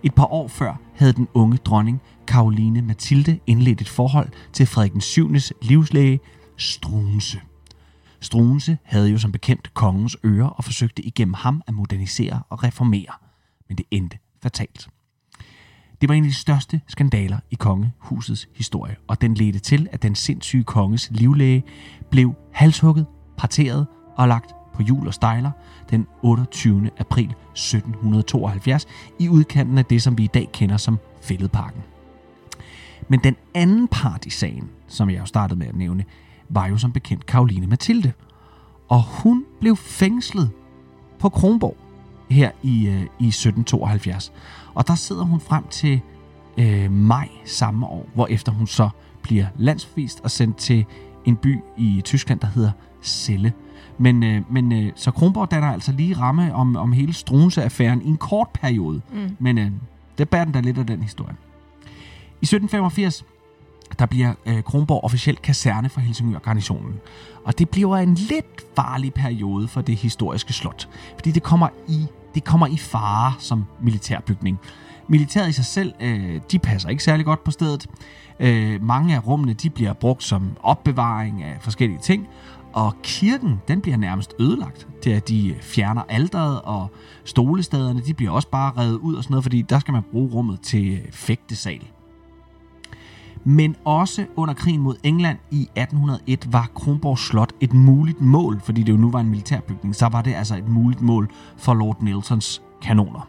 Et 0.02 0.14
par 0.14 0.32
år 0.32 0.48
før 0.48 0.80
havde 0.94 1.12
den 1.12 1.28
unge 1.34 1.56
dronning 1.56 2.00
Karoline 2.26 2.82
Mathilde 2.82 3.38
indledt 3.46 3.80
et 3.80 3.88
forhold 3.88 4.28
til 4.52 4.66
Frederik 4.66 4.92
den 4.92 5.00
7. 5.00 5.30
livslæge 5.62 6.20
Struense. 6.56 7.40
Struense 8.20 8.78
havde 8.84 9.10
jo 9.10 9.18
som 9.18 9.32
bekendt 9.32 9.74
kongens 9.74 10.16
øre 10.24 10.50
og 10.50 10.64
forsøgte 10.64 11.02
igennem 11.02 11.34
ham 11.34 11.62
at 11.66 11.74
modernisere 11.74 12.42
og 12.48 12.64
reformere, 12.64 13.12
men 13.68 13.78
det 13.78 13.86
endte 13.90 14.18
fatalt. 14.42 14.88
Det 16.00 16.08
var 16.08 16.14
en 16.14 16.24
af 16.24 16.28
de 16.28 16.34
største 16.34 16.80
skandaler 16.86 17.38
i 17.50 17.54
kongehusets 17.54 18.48
historie, 18.54 18.96
og 19.08 19.20
den 19.20 19.34
ledte 19.34 19.58
til, 19.58 19.88
at 19.92 20.02
den 20.02 20.14
sindssyge 20.14 20.64
konges 20.64 21.08
livlæge 21.10 21.64
blev 22.10 22.34
halshugget, 22.52 23.06
parteret 23.38 23.86
og 24.16 24.28
lagt 24.28 24.54
på 24.74 24.82
jul 24.82 25.06
og 25.06 25.14
stejler 25.14 25.50
den 25.90 26.06
28. 26.22 26.90
april 26.98 27.34
1772 27.52 28.86
i 29.18 29.28
udkanten 29.28 29.78
af 29.78 29.84
det, 29.84 30.02
som 30.02 30.18
vi 30.18 30.24
i 30.24 30.30
dag 30.34 30.48
kender 30.52 30.76
som 30.76 30.98
Fælledparken. 31.22 31.82
Men 33.08 33.20
den 33.24 33.36
anden 33.54 33.88
part 33.88 34.26
i 34.26 34.30
sagen, 34.30 34.70
som 34.88 35.10
jeg 35.10 35.20
jo 35.20 35.26
startede 35.26 35.58
med 35.58 35.66
at 35.66 35.76
nævne, 35.76 36.04
var 36.48 36.66
jo 36.66 36.78
som 36.78 36.92
bekendt 36.92 37.26
Karoline 37.26 37.66
Mathilde. 37.66 38.12
Og 38.88 39.02
hun 39.02 39.44
blev 39.60 39.76
fængslet 39.76 40.50
på 41.18 41.28
Kronborg 41.28 41.76
her 42.30 42.50
i, 42.62 42.86
øh, 42.88 43.02
i 43.18 43.28
1772. 43.28 44.32
Og 44.78 44.88
der 44.88 44.94
sidder 44.94 45.24
hun 45.24 45.40
frem 45.40 45.64
til 45.70 46.00
øh, 46.58 46.90
maj 46.92 47.28
samme 47.44 47.86
år, 47.86 48.06
hvor 48.14 48.26
efter 48.26 48.52
hun 48.52 48.66
så 48.66 48.88
bliver 49.22 49.46
landsforvist 49.56 50.20
og 50.20 50.30
sendt 50.30 50.56
til 50.56 50.84
en 51.24 51.36
by 51.36 51.58
i 51.76 52.00
Tyskland, 52.04 52.40
der 52.40 52.46
hedder 52.46 52.70
Celle. 53.02 53.52
Men, 53.98 54.22
øh, 54.22 54.52
men 54.52 54.72
øh, 54.72 54.92
så 54.96 55.10
Kronborg 55.10 55.50
danner 55.50 55.72
altså 55.72 55.92
lige 55.92 56.16
ramme 56.16 56.54
om, 56.54 56.76
om 56.76 56.92
hele 56.92 57.12
Struense-affæren 57.12 58.02
i 58.02 58.08
en 58.08 58.16
kort 58.16 58.48
periode. 58.54 59.00
Mm. 59.12 59.36
Men 59.38 59.58
øh, 59.58 59.70
det 60.18 60.28
bærer 60.28 60.44
den 60.44 60.52
da 60.52 60.60
lidt 60.60 60.78
af 60.78 60.86
den 60.86 61.02
historie. 61.02 61.36
I 62.40 62.44
1785 62.44 63.24
der 63.98 64.06
bliver 64.06 64.34
øh, 64.46 64.62
Kronborg 64.62 65.04
officielt 65.04 65.42
kaserne 65.42 65.88
for 65.88 66.00
Helsingør 66.00 66.38
garnisonen. 66.38 66.94
Og 67.44 67.58
det 67.58 67.68
bliver 67.68 67.96
en 67.96 68.14
lidt 68.14 68.76
farlig 68.76 69.14
periode 69.14 69.68
for 69.68 69.80
det 69.80 69.96
historiske 69.96 70.52
slot, 70.52 70.88
fordi 71.14 71.30
det 71.30 71.42
kommer 71.42 71.68
i 71.88 72.06
det 72.38 72.44
kommer 72.44 72.66
i 72.66 72.76
fare 72.76 73.34
som 73.38 73.64
militærbygning. 73.82 74.58
Militæret 75.08 75.48
i 75.48 75.52
sig 75.52 75.64
selv, 75.64 75.92
øh, 76.00 76.40
de 76.52 76.58
passer 76.58 76.88
ikke 76.88 77.04
særlig 77.04 77.26
godt 77.26 77.44
på 77.44 77.50
stedet. 77.50 77.86
Øh, 78.40 78.82
mange 78.82 79.14
af 79.14 79.26
rummene, 79.26 79.52
de 79.52 79.70
bliver 79.70 79.92
brugt 79.92 80.22
som 80.22 80.50
opbevaring 80.62 81.42
af 81.42 81.56
forskellige 81.60 81.98
ting, 82.02 82.28
og 82.72 82.94
kirken, 83.02 83.60
den 83.68 83.80
bliver 83.80 83.96
nærmest 83.96 84.34
ødelagt 84.40 84.88
Det 85.04 85.12
at 85.12 85.28
de 85.28 85.54
fjerner 85.60 86.02
alderet, 86.08 86.60
og 86.62 86.90
stolestaderne, 87.24 88.00
de 88.00 88.14
bliver 88.14 88.30
også 88.30 88.48
bare 88.48 88.72
revet 88.76 88.96
ud 88.96 89.14
og 89.14 89.22
sådan 89.22 89.32
noget, 89.32 89.44
fordi 89.44 89.62
der 89.62 89.78
skal 89.78 89.92
man 89.92 90.02
bruge 90.12 90.30
rummet 90.34 90.60
til 90.60 91.00
fægtesal. 91.12 91.80
Men 93.44 93.76
også 93.84 94.26
under 94.36 94.54
krigen 94.54 94.80
mod 94.80 94.96
England 95.02 95.38
i 95.50 95.62
1801 95.62 96.52
var 96.52 96.70
Kronborg 96.74 97.18
Slot 97.18 97.52
et 97.60 97.72
muligt 97.72 98.20
mål, 98.20 98.60
fordi 98.60 98.82
det 98.82 98.92
jo 98.92 98.96
nu 98.96 99.10
var 99.10 99.20
en 99.20 99.30
militærbygning, 99.30 99.94
så 99.94 100.08
var 100.08 100.22
det 100.22 100.34
altså 100.34 100.56
et 100.56 100.68
muligt 100.68 101.02
mål 101.02 101.30
for 101.56 101.74
Lord 101.74 102.02
Nelsons 102.02 102.62
kanoner. 102.82 103.28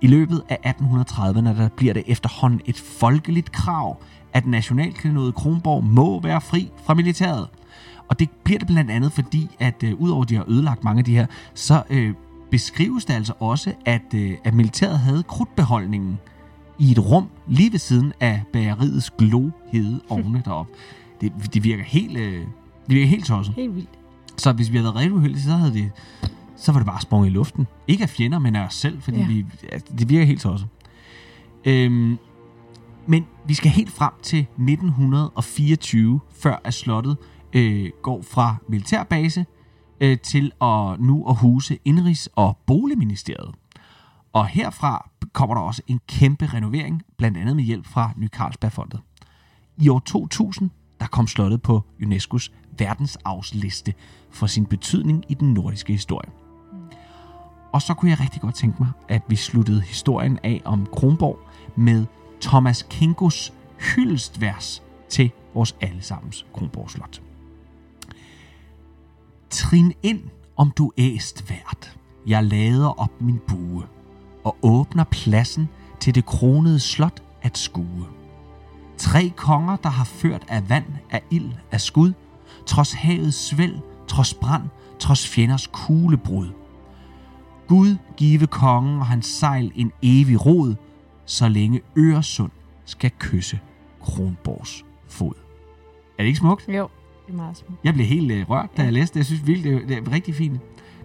I 0.00 0.06
løbet 0.06 0.42
af 0.48 0.74
1830'erne 0.80 1.60
der 1.60 1.68
bliver 1.76 1.94
det 1.94 2.02
efterhånden 2.06 2.60
et 2.64 2.76
folkeligt 2.78 3.52
krav, 3.52 3.96
at 4.32 4.46
nationalklinodet 4.46 5.34
Kronborg 5.34 5.84
må 5.84 6.20
være 6.20 6.40
fri 6.40 6.70
fra 6.84 6.94
militæret. 6.94 7.48
Og 8.08 8.18
det 8.18 8.30
bliver 8.44 8.58
det 8.58 8.68
blandt 8.68 8.90
andet 8.90 9.12
fordi, 9.12 9.48
at 9.58 9.82
øh, 9.82 9.94
udover 10.00 10.22
at 10.22 10.28
de 10.28 10.36
har 10.36 10.44
ødelagt 10.48 10.84
mange 10.84 10.98
af 10.98 11.04
de 11.04 11.14
her, 11.14 11.26
så 11.54 11.82
øh, 11.90 12.14
beskrives 12.50 13.04
det 13.04 13.14
altså 13.14 13.32
også, 13.40 13.72
at, 13.84 14.14
øh, 14.14 14.36
at 14.44 14.54
militæret 14.54 14.98
havde 14.98 15.22
krudtbeholdningen 15.22 16.18
i 16.78 16.90
et 16.90 16.98
rum 17.10 17.28
lige 17.46 17.72
ved 17.72 17.78
siden 17.78 18.12
af 18.20 18.42
bageriets 18.52 19.10
glohede 19.10 20.00
ovne 20.08 20.42
deroppe. 20.44 20.72
Det, 21.20 21.32
det 21.54 21.64
virker 21.64 21.84
helt, 21.84 22.16
øh, 22.18 22.40
det 22.86 22.94
virker 22.94 23.06
helt 23.06 23.24
tosset. 23.26 23.54
Helt 23.54 23.74
vildt. 23.74 23.88
Så 24.36 24.52
hvis 24.52 24.72
vi 24.72 24.76
havde 24.76 24.84
været 24.84 24.96
rigtig 24.96 25.12
uheldige, 25.12 25.42
så 25.42 25.50
havde 25.50 25.72
det, 25.74 25.90
så 26.56 26.72
var 26.72 26.78
det 26.78 26.86
bare 26.86 27.00
sprunget 27.00 27.26
i 27.30 27.32
luften. 27.32 27.66
Ikke 27.88 28.02
af 28.02 28.08
fjender, 28.08 28.38
men 28.38 28.56
af 28.56 28.66
os 28.66 28.74
selv, 28.74 29.02
fordi 29.02 29.18
Ja. 29.18 29.26
vi, 29.26 29.44
altså, 29.72 29.92
det 29.98 30.08
virker 30.08 30.26
helt 30.26 30.40
tosset. 30.40 30.68
Øhm, 31.64 32.18
men 33.06 33.26
vi 33.46 33.54
skal 33.54 33.70
helt 33.70 33.90
frem 33.92 34.12
til 34.22 34.38
1924, 34.58 36.20
før 36.30 36.60
at 36.64 36.74
slottet 36.74 37.16
øh, 37.52 37.90
går 38.02 38.22
fra 38.22 38.56
militærbase 38.68 39.46
øh, 40.00 40.18
til 40.18 40.52
at 40.62 41.00
nu 41.00 41.28
at 41.28 41.36
huse 41.36 41.78
Indrigs- 41.88 42.26
og 42.36 42.58
Boligministeriet. 42.66 43.54
Og 44.36 44.46
herfra 44.46 45.10
kommer 45.32 45.54
der 45.54 45.62
også 45.62 45.82
en 45.86 46.00
kæmpe 46.08 46.46
renovering, 46.46 47.02
blandt 47.18 47.38
andet 47.38 47.56
med 47.56 47.64
hjælp 47.64 47.86
fra 47.86 48.10
Ny 48.16 48.28
Carlsbergfondet. 48.28 49.00
I 49.76 49.88
år 49.88 49.98
2000, 49.98 50.70
der 51.00 51.06
kom 51.06 51.26
slottet 51.26 51.62
på 51.62 51.82
UNESCO's 52.02 52.52
verdensarvsliste 52.78 53.94
for 54.30 54.46
sin 54.46 54.66
betydning 54.66 55.24
i 55.28 55.34
den 55.34 55.54
nordiske 55.54 55.92
historie. 55.92 56.30
Og 57.72 57.82
så 57.82 57.94
kunne 57.94 58.10
jeg 58.10 58.20
rigtig 58.20 58.40
godt 58.40 58.54
tænke 58.54 58.82
mig, 58.82 58.90
at 59.08 59.22
vi 59.28 59.36
sluttede 59.36 59.80
historien 59.82 60.38
af 60.42 60.62
om 60.64 60.86
Kronborg 60.86 61.38
med 61.76 62.06
Thomas 62.40 62.86
Kinkos 62.90 63.52
hyldestvers 63.78 64.82
til 65.08 65.30
vores 65.54 65.76
allesammens 65.80 66.46
Kronborg 66.54 66.90
Slot. 66.90 67.22
Trin 69.50 69.92
ind, 70.02 70.22
om 70.56 70.70
du 70.70 70.92
æst 70.98 71.50
vært. 71.50 71.98
Jeg 72.26 72.44
lader 72.44 73.00
op 73.00 73.20
min 73.20 73.40
bue 73.48 73.82
og 74.46 74.56
åbner 74.62 75.04
pladsen 75.04 75.68
til 76.00 76.14
det 76.14 76.26
kronede 76.26 76.80
slot 76.80 77.22
at 77.42 77.58
skue. 77.58 78.06
Tre 78.98 79.32
konger, 79.36 79.76
der 79.76 79.88
har 79.88 80.04
ført 80.04 80.44
af 80.48 80.68
vand, 80.68 80.84
af 81.10 81.22
ild, 81.30 81.52
af 81.72 81.80
skud, 81.80 82.12
trods 82.66 82.92
havets 82.92 83.48
svæld, 83.48 83.78
trods 84.08 84.34
brand, 84.34 84.62
trods 84.98 85.28
fjenders 85.28 85.66
kuglebrud. 85.66 86.48
Gud 87.68 87.96
give 88.16 88.46
kongen 88.46 88.98
og 88.98 89.06
hans 89.06 89.26
sejl 89.26 89.72
en 89.74 89.92
evig 90.02 90.46
rod, 90.46 90.74
så 91.24 91.48
længe 91.48 91.80
Øresund 91.96 92.50
skal 92.84 93.10
kysse 93.18 93.60
Kronborgs 94.00 94.84
fod. 95.08 95.34
Er 96.18 96.22
det 96.22 96.26
ikke 96.26 96.38
smukt? 96.38 96.68
Jo, 96.68 96.88
det 97.26 97.32
er 97.32 97.36
meget 97.36 97.56
smukt. 97.56 97.84
Jeg 97.84 97.94
blev 97.94 98.06
helt 98.06 98.32
øh, 98.32 98.50
rørt, 98.50 98.76
da 98.76 98.82
jeg 98.82 98.92
læste 98.92 99.14
det. 99.14 99.18
Jeg 99.18 99.26
synes 99.26 99.46
virkelig, 99.46 99.72
det 99.72 99.82
er, 99.82 99.86
det 99.86 100.08
er 100.08 100.12
rigtig 100.12 100.34
fint. 100.34 100.60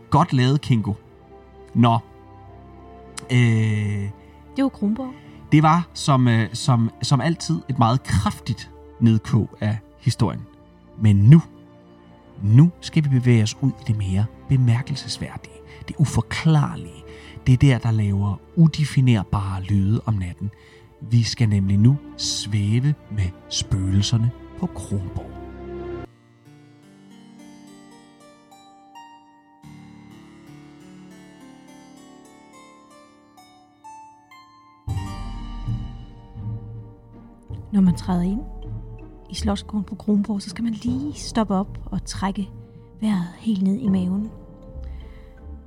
Godt 0.10 0.34
lavet, 0.34 0.62
Kingo. 0.62 0.94
Nå. 1.74 2.00
Øh, 3.32 4.10
Det 4.56 4.64
var 4.64 4.70
Kronborg. 4.70 5.14
Det 5.52 5.64
var 5.64 5.90
som, 5.94 6.28
øh, 6.28 6.50
som, 6.54 6.90
som 7.02 7.22
altid 7.22 7.62
et 7.70 7.80
meget 7.80 8.04
kraftigt 8.04 8.72
nedkog 9.00 9.50
af 9.60 9.78
historien. 10.00 10.42
Men 11.02 11.16
nu, 11.16 11.42
nu 12.44 12.72
skal 12.82 13.04
vi 13.04 13.10
bevæge 13.10 13.44
os 13.44 13.58
ud 13.62 13.70
i 13.70 13.84
det 13.88 13.98
mere 13.98 14.26
bemærkelsesværdige, 14.50 15.54
det 15.88 15.96
uforklarlige. 16.00 17.04
Det 17.48 17.54
er 17.54 17.58
der, 17.58 17.78
der 17.78 17.92
laver 17.92 18.40
udefinerbare 18.56 19.62
lyde 19.64 20.02
om 20.06 20.14
natten. 20.14 20.50
Vi 21.02 21.24
skal 21.24 21.50
nemlig 21.50 21.78
nu 21.78 21.98
svæve 22.18 22.94
med 23.12 23.30
spøgelserne 23.50 24.32
på 24.60 24.66
Kronborg. 24.66 25.41
Når 37.72 37.82
man 37.82 37.96
træder 37.96 38.22
ind 38.22 38.42
i 39.30 39.36
Slottsgården 39.36 39.84
på 39.84 39.96
Kronborg, 39.96 40.42
så 40.42 40.50
skal 40.50 40.64
man 40.64 40.74
lige 40.74 41.14
stoppe 41.14 41.56
op 41.56 41.80
og 41.86 42.06
trække 42.06 42.50
vejret 43.02 43.28
helt 43.38 43.64
ned 43.64 43.76
i 43.76 43.88
maven. 43.88 44.32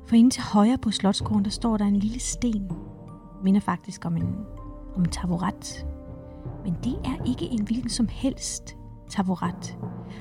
For 0.06 0.16
inde 0.16 0.30
til 0.30 0.42
højre 0.42 0.78
på 0.78 0.90
Slottsgården, 0.90 1.44
der 1.44 1.50
står 1.50 1.76
der 1.76 1.84
en 1.84 1.96
lille 1.96 2.20
sten. 2.20 2.72
Minder 3.42 3.60
faktisk 3.60 4.04
om 4.04 4.16
en, 4.16 4.36
om 4.96 5.02
en 5.02 5.10
taburet. 5.10 5.86
Men 6.64 6.76
det 6.84 6.96
er 7.04 7.24
ikke 7.26 7.44
en 7.44 7.62
hvilken 7.62 7.90
som 7.90 8.08
helst 8.10 8.76
taburet, 9.08 9.78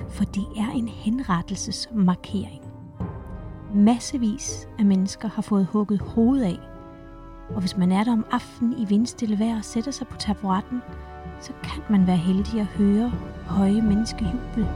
for 0.08 0.24
det 0.24 0.44
er 0.56 0.70
en 0.70 0.88
henrettelsesmarkering. 0.88 2.62
Massevis 3.74 4.68
af 4.78 4.84
mennesker 4.84 5.28
har 5.28 5.42
fået 5.42 5.66
hugget 5.66 6.00
hovedet 6.00 6.44
af, 6.44 6.58
og 7.54 7.60
hvis 7.60 7.76
man 7.76 7.92
er 7.92 8.04
der 8.04 8.12
om 8.12 8.26
aftenen 8.30 8.78
i 8.78 8.84
vindstille 8.84 9.38
vejr 9.38 9.56
og 9.56 9.64
sætter 9.64 9.90
sig 9.90 10.06
på 10.06 10.16
taburetten, 10.16 10.80
så 11.40 11.52
kan 11.62 11.82
man 11.90 12.06
være 12.06 12.16
heldig 12.16 12.60
at 12.60 12.66
høre 12.66 13.12
høje 13.46 13.82
menneskejubel, 13.82 14.66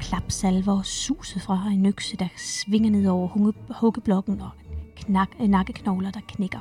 klapsalver 0.00 0.78
og 0.78 0.86
suset 0.86 1.42
fra 1.42 1.68
en 1.72 1.86
økse, 1.86 2.16
der 2.16 2.28
svinger 2.36 2.90
ned 2.90 3.06
over 3.06 3.52
huggeblokken 3.70 4.40
og 4.40 4.50
knak, 4.96 5.40
nakkeknogler, 5.40 6.10
der 6.10 6.20
knækker. 6.28 6.60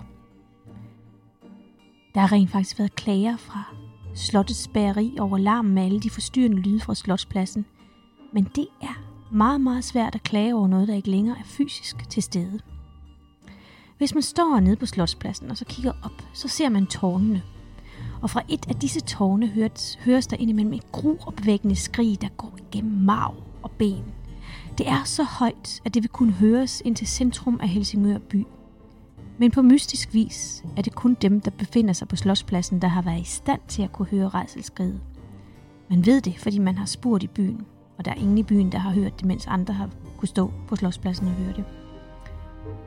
Der 2.13 2.19
har 2.19 2.31
rent 2.31 2.49
faktisk 2.49 2.79
været 2.79 2.95
klager 2.95 3.37
fra 3.37 3.63
slottets 4.15 4.67
bæreri 4.67 5.17
over 5.19 5.37
larmen 5.37 5.73
med 5.73 5.83
alle 5.83 5.99
de 5.99 6.09
forstyrrende 6.09 6.57
lyde 6.57 6.79
fra 6.79 6.95
slotspladsen. 6.95 7.65
Men 8.33 8.43
det 8.55 8.67
er 8.81 9.01
meget, 9.31 9.61
meget 9.61 9.83
svært 9.83 10.15
at 10.15 10.23
klage 10.23 10.55
over 10.55 10.67
noget, 10.67 10.87
der 10.87 10.95
ikke 10.95 11.11
længere 11.11 11.37
er 11.39 11.43
fysisk 11.45 12.09
til 12.09 12.23
stede. 12.23 12.59
Hvis 13.97 14.13
man 14.13 14.23
står 14.23 14.59
nede 14.59 14.75
på 14.75 14.85
slotspladsen 14.85 15.51
og 15.51 15.57
så 15.57 15.65
kigger 15.65 15.93
op, 16.03 16.23
så 16.33 16.47
ser 16.47 16.69
man 16.69 16.87
tårnene– 16.87 17.43
og 18.21 18.29
fra 18.29 18.41
et 18.49 18.65
af 18.69 18.75
disse 18.75 18.99
tårne 18.99 19.47
høres, 19.47 19.99
høres 20.05 20.27
der 20.27 20.37
indimellem 20.37 20.73
et 20.73 20.91
gruopvækkende 20.91 21.75
skrig, 21.75 22.21
der 22.21 22.27
går 22.37 22.57
igennem 22.57 23.01
marv 23.01 23.35
og 23.63 23.71
ben. 23.71 24.03
Det 24.77 24.87
er 24.89 25.03
så 25.03 25.23
højt, 25.23 25.81
at 25.85 25.93
det 25.93 26.03
vil 26.03 26.09
kunne 26.09 26.31
høres 26.31 26.81
ind 26.85 26.95
til 26.95 27.07
centrum 27.07 27.59
af 27.63 27.69
Helsingør 27.69 28.17
by. 28.17 28.45
Men 29.37 29.51
på 29.51 29.61
mystisk 29.61 30.13
vis 30.13 30.63
er 30.77 30.81
det 30.81 30.95
kun 30.95 31.17
dem, 31.21 31.41
der 31.41 31.51
befinder 31.51 31.93
sig 31.93 32.07
på 32.07 32.15
slotspladsen, 32.15 32.81
der 32.81 32.87
har 32.87 33.01
været 33.01 33.21
i 33.21 33.23
stand 33.23 33.61
til 33.67 33.83
at 33.83 33.91
kunne 33.91 34.07
høre 34.07 34.29
rejselskriget. 34.29 35.01
Man 35.89 36.05
ved 36.05 36.21
det, 36.21 36.37
fordi 36.37 36.59
man 36.59 36.77
har 36.77 36.85
spurgt 36.85 37.23
i 37.23 37.27
byen, 37.27 37.65
og 37.97 38.05
der 38.05 38.11
er 38.11 38.15
ingen 38.15 38.37
i 38.37 38.43
byen, 38.43 38.71
der 38.71 38.77
har 38.77 38.91
hørt 38.91 39.19
det, 39.19 39.25
mens 39.25 39.47
andre 39.47 39.73
har 39.73 39.89
kunne 40.17 40.29
stå 40.29 40.51
på 40.67 40.75
slotspladsen 40.75 41.27
og 41.27 41.33
høre 41.33 41.53
det. 41.53 41.63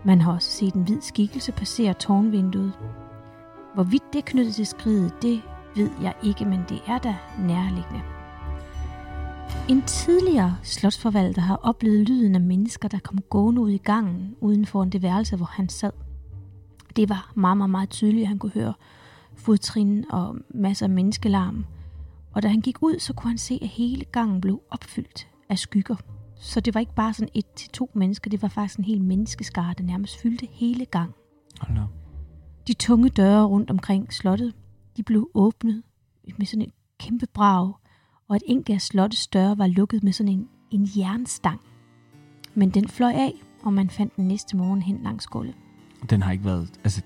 Man 0.05 0.21
har 0.21 0.33
også 0.33 0.51
set 0.51 0.75
en 0.75 0.83
hvid 0.83 1.01
skikkelse 1.01 1.53
passere 1.53 1.95
tårnvinduet, 1.95 2.73
Hvorvidt 3.75 4.03
det 4.13 4.19
er 4.19 4.23
knyttet 4.27 4.55
til 4.55 4.67
skridet, 4.67 5.23
det 5.23 5.43
ved 5.77 5.91
jeg 6.03 6.15
ikke, 6.23 6.45
men 6.45 6.61
det 6.69 6.83
er 6.87 6.99
da 6.99 7.17
nærliggende. 7.39 8.01
En 9.69 9.83
tidligere 9.83 10.57
slotsforvalter 10.63 11.43
har 11.43 11.57
oplevet 11.57 12.09
lyden 12.09 12.35
af 12.35 12.41
mennesker, 12.41 12.89
der 12.89 12.99
kom 12.99 13.19
gående 13.31 13.61
ud 13.61 13.71
i 13.71 13.79
gangen 13.79 14.37
uden 14.41 14.67
for 14.67 14.85
det 14.85 15.03
værelse, 15.03 15.37
hvor 15.37 15.47
han 15.47 15.69
sad. 15.69 15.91
Det 16.97 17.09
var 17.09 17.33
meget, 17.35 17.57
meget, 17.57 17.71
meget 17.71 17.91
tydeligt, 17.91 18.23
at 18.23 18.29
han 18.29 18.39
kunne 18.39 18.53
høre 18.53 18.75
fodtrin 19.37 20.05
og 20.11 20.37
masser 20.49 20.87
af 20.87 20.91
menneskelarm. 20.91 21.67
Og 22.33 22.43
da 22.43 22.49
han 22.49 22.61
gik 22.61 22.83
ud, 22.83 22.99
så 22.99 23.13
kunne 23.13 23.31
han 23.31 23.39
se, 23.39 23.59
at 23.63 23.69
hele 23.69 24.05
gangen 24.05 24.41
blev 24.41 24.61
opfyldt 24.71 25.29
af 25.49 25.59
skygger. 25.59 25.97
Så 26.37 26.61
det 26.61 26.75
var 26.75 26.81
ikke 26.81 26.95
bare 26.95 27.15
sådan 27.15 27.33
et 27.35 27.47
til 27.57 27.71
to 27.71 27.91
mennesker, 27.95 28.31
det 28.31 28.43
var 28.43 28.49
faktisk 28.49 28.79
en 28.79 28.85
hel 28.85 29.01
menneskeskare, 29.01 29.75
der 29.79 29.85
nærmest 29.85 30.21
fyldte 30.21 30.49
hele 30.51 30.85
gang. 30.85 31.15
Hold 31.61 31.75
no. 31.75 32.04
De 32.69 32.73
tunge 32.75 33.09
døre 33.09 33.45
rundt 33.45 33.71
omkring 33.71 34.13
slottet, 34.13 34.55
de 34.97 35.03
blev 35.03 35.29
åbnet 35.35 35.83
med 36.39 36.47
sådan 36.47 36.63
en 36.63 36.73
kæmpe 36.99 37.27
brag, 37.35 37.73
og 38.29 38.37
et 38.37 38.43
enkelt 38.47 38.75
af 38.75 38.81
slottets 38.81 39.27
døre 39.27 39.59
var 39.59 39.67
lukket 39.67 40.05
med 40.05 40.13
sådan 40.13 40.33
en, 40.33 40.49
en 40.71 40.89
jernstang. 40.97 41.61
Men 42.55 42.71
den 42.71 42.89
fløj 42.89 43.13
af, 43.13 43.33
og 43.63 43.73
man 43.73 43.91
fandt 43.91 44.17
den 44.17 44.29
næste 44.29 44.57
morgen 44.57 44.83
hen 44.83 45.01
langs 45.03 45.27
gulvet. 45.27 45.55
Den 46.11 46.23
har 46.23 46.33
ikke 46.33 46.45
været, 46.45 46.81
altså, 46.85 47.03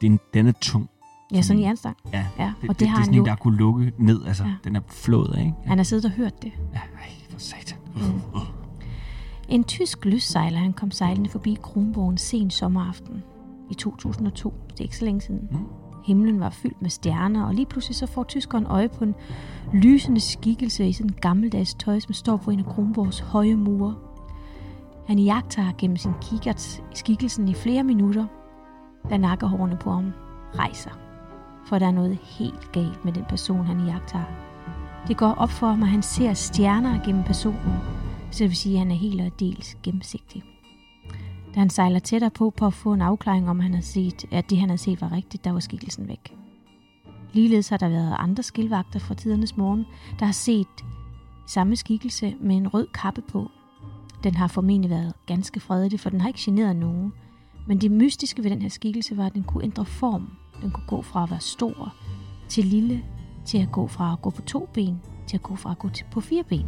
den, 0.00 0.20
den 0.34 0.46
er 0.46 0.52
tung. 0.52 0.90
Ja, 1.32 1.42
sådan 1.42 1.58
en 1.58 1.64
jernstang. 1.64 1.96
Ja, 2.12 2.26
ja 2.38 2.52
og 2.62 2.62
det, 2.62 2.68
det, 2.68 2.80
det, 2.80 2.88
er 2.88 3.04
sådan 3.04 3.14
en, 3.14 3.24
der 3.24 3.36
kunne 3.36 3.56
lukke 3.56 3.92
ned, 3.98 4.24
altså, 4.26 4.44
ja. 4.44 4.54
den 4.64 4.76
er 4.76 4.80
flået 4.88 5.34
af, 5.34 5.40
ikke? 5.40 5.54
Ja. 5.62 5.68
Han 5.68 5.78
har 5.78 5.84
siddet 5.84 6.04
og 6.04 6.10
hørt 6.10 6.42
det. 6.42 6.52
Ja, 6.72 6.78
ej, 6.78 7.10
for 7.30 7.38
satan. 7.38 7.78
Mm. 7.94 8.00
Uh. 8.34 8.42
En 9.48 9.64
tysk 9.64 10.04
lyssejler, 10.04 10.58
han 10.58 10.72
kom 10.72 10.90
sejlende 10.90 11.30
forbi 11.30 11.58
Kronborgen 11.62 12.18
sen 12.18 12.50
sommeraften 12.50 13.22
i 13.70 13.74
2002. 13.74 14.54
Det 14.70 14.80
er 14.80 14.84
ikke 14.84 14.96
så 14.96 15.04
længe 15.04 15.20
siden. 15.20 15.48
Mm. 15.50 15.58
Himlen 16.04 16.40
var 16.40 16.50
fyldt 16.50 16.82
med 16.82 16.90
stjerner, 16.90 17.46
og 17.46 17.54
lige 17.54 17.66
pludselig 17.66 17.96
så 17.96 18.06
får 18.06 18.24
tyskeren 18.24 18.66
øje 18.66 18.88
på 18.88 19.04
en 19.04 19.14
lysende 19.72 20.20
skikkelse 20.20 20.88
i 20.88 20.92
sådan 20.92 21.10
en 21.10 21.16
gammeldags 21.20 21.74
tøj, 21.74 22.00
som 22.00 22.12
står 22.14 22.36
på 22.36 22.50
en 22.50 22.58
af 22.58 22.66
Kronborgs 22.66 23.20
høje 23.20 23.56
mure. 23.56 23.94
Han 25.06 25.18
jagter 25.18 25.72
gennem 25.78 25.96
sin 25.96 26.12
kikkert 26.20 26.82
skikkelsen 26.94 27.48
i 27.48 27.54
flere 27.54 27.84
minutter, 27.84 28.26
da 29.10 29.16
nakkehårene 29.16 29.76
på 29.76 29.90
ham 29.90 30.12
rejser. 30.58 30.90
For 31.66 31.78
der 31.78 31.86
er 31.86 31.90
noget 31.90 32.18
helt 32.22 32.72
galt 32.72 33.04
med 33.04 33.12
den 33.12 33.24
person, 33.28 33.66
han 33.66 33.86
jagter. 33.86 34.20
Det 35.08 35.16
går 35.16 35.34
op 35.34 35.50
for 35.50 35.66
ham, 35.66 35.82
at 35.82 35.88
han 35.88 36.02
ser 36.02 36.32
stjerner 36.32 37.04
gennem 37.04 37.24
personen, 37.24 37.78
så 38.30 38.38
det 38.38 38.48
vil 38.48 38.56
sige, 38.56 38.74
at 38.74 38.78
han 38.78 38.90
er 38.90 38.94
helt 38.94 39.20
og 39.20 39.40
dels 39.40 39.76
gennemsigtig 39.82 40.53
da 41.54 41.60
han 41.60 41.70
sejler 41.70 41.98
tættere 41.98 42.30
på 42.30 42.50
på 42.50 42.66
at 42.66 42.74
få 42.74 42.92
en 42.92 43.02
afklaring 43.02 43.50
om, 43.50 43.60
han 43.60 43.72
havde 43.72 43.86
set, 43.86 44.24
at 44.30 44.50
det, 44.50 44.58
han 44.58 44.68
havde 44.68 44.80
set, 44.80 45.00
var 45.00 45.12
rigtigt, 45.12 45.44
der 45.44 45.52
var 45.52 45.60
skikkelsen 45.60 46.08
væk. 46.08 46.36
Ligeledes 47.32 47.68
har 47.68 47.76
der 47.76 47.88
været 47.88 48.16
andre 48.18 48.42
skilvagter 48.42 48.98
fra 48.98 49.14
tidernes 49.14 49.56
morgen, 49.56 49.84
der 50.18 50.24
har 50.24 50.32
set 50.32 50.84
samme 51.46 51.76
skikkelse 51.76 52.34
med 52.40 52.56
en 52.56 52.68
rød 52.68 52.86
kappe 52.94 53.22
på. 53.22 53.50
Den 54.24 54.34
har 54.34 54.48
formentlig 54.48 54.90
været 54.90 55.12
ganske 55.26 55.60
fredelig, 55.60 56.00
for 56.00 56.10
den 56.10 56.20
har 56.20 56.28
ikke 56.28 56.40
generet 56.42 56.76
nogen. 56.76 57.12
Men 57.66 57.80
det 57.80 57.90
mystiske 57.90 58.44
ved 58.44 58.50
den 58.50 58.62
her 58.62 58.68
skikkelse 58.68 59.16
var, 59.16 59.26
at 59.26 59.34
den 59.34 59.44
kunne 59.44 59.64
ændre 59.64 59.84
form. 59.84 60.30
Den 60.62 60.70
kunne 60.70 60.86
gå 60.86 61.02
fra 61.02 61.22
at 61.22 61.30
være 61.30 61.40
stor 61.40 61.94
til 62.48 62.64
lille, 62.64 63.04
til 63.44 63.58
at 63.58 63.72
gå 63.72 63.86
fra 63.86 64.12
at 64.12 64.22
gå 64.22 64.30
på 64.30 64.42
to 64.42 64.68
ben, 64.74 65.00
til 65.26 65.36
at 65.36 65.42
gå 65.42 65.56
fra 65.56 65.70
at 65.70 65.78
gå 65.78 65.88
på 66.10 66.20
fire 66.20 66.44
ben. 66.44 66.66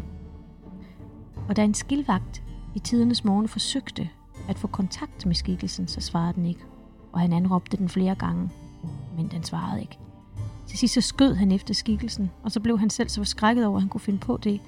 Og 1.49 1.57
da 1.57 1.65
en 1.65 1.75
skilvagt 1.75 2.43
i 2.75 2.79
tidernes 2.79 3.25
morgen 3.25 3.49
forsøgte 3.49 4.09
at 4.49 4.59
få 4.59 4.67
kontakt 4.67 5.27
med 5.27 5.35
skikkelsen, 5.35 5.89
så 5.89 6.01
svarede 6.01 6.33
den 6.33 6.47
ikke, 6.47 6.61
og 7.13 7.21
han 7.21 7.33
anråbte 7.33 7.77
den 7.77 7.89
flere 7.89 8.15
gange, 8.15 8.51
men 9.17 9.29
den 9.29 9.43
svarede 9.43 9.81
ikke. 9.81 9.99
Til 10.67 10.79
sidst 10.79 10.95
så 10.95 11.01
skød 11.01 11.35
han 11.35 11.53
efter 11.53 11.75
skikkelsen, 11.75 12.31
og 12.43 12.53
så 12.53 12.61
blev 12.61 12.79
han 12.79 12.91
selv 12.91 13.09
så 13.09 13.21
forskrækket 13.21 13.67
over, 13.67 13.77
at 13.77 13.83
han 13.83 13.89
kunne 13.89 14.01
finde 14.01 14.19
på 14.19 14.37
det, 14.37 14.61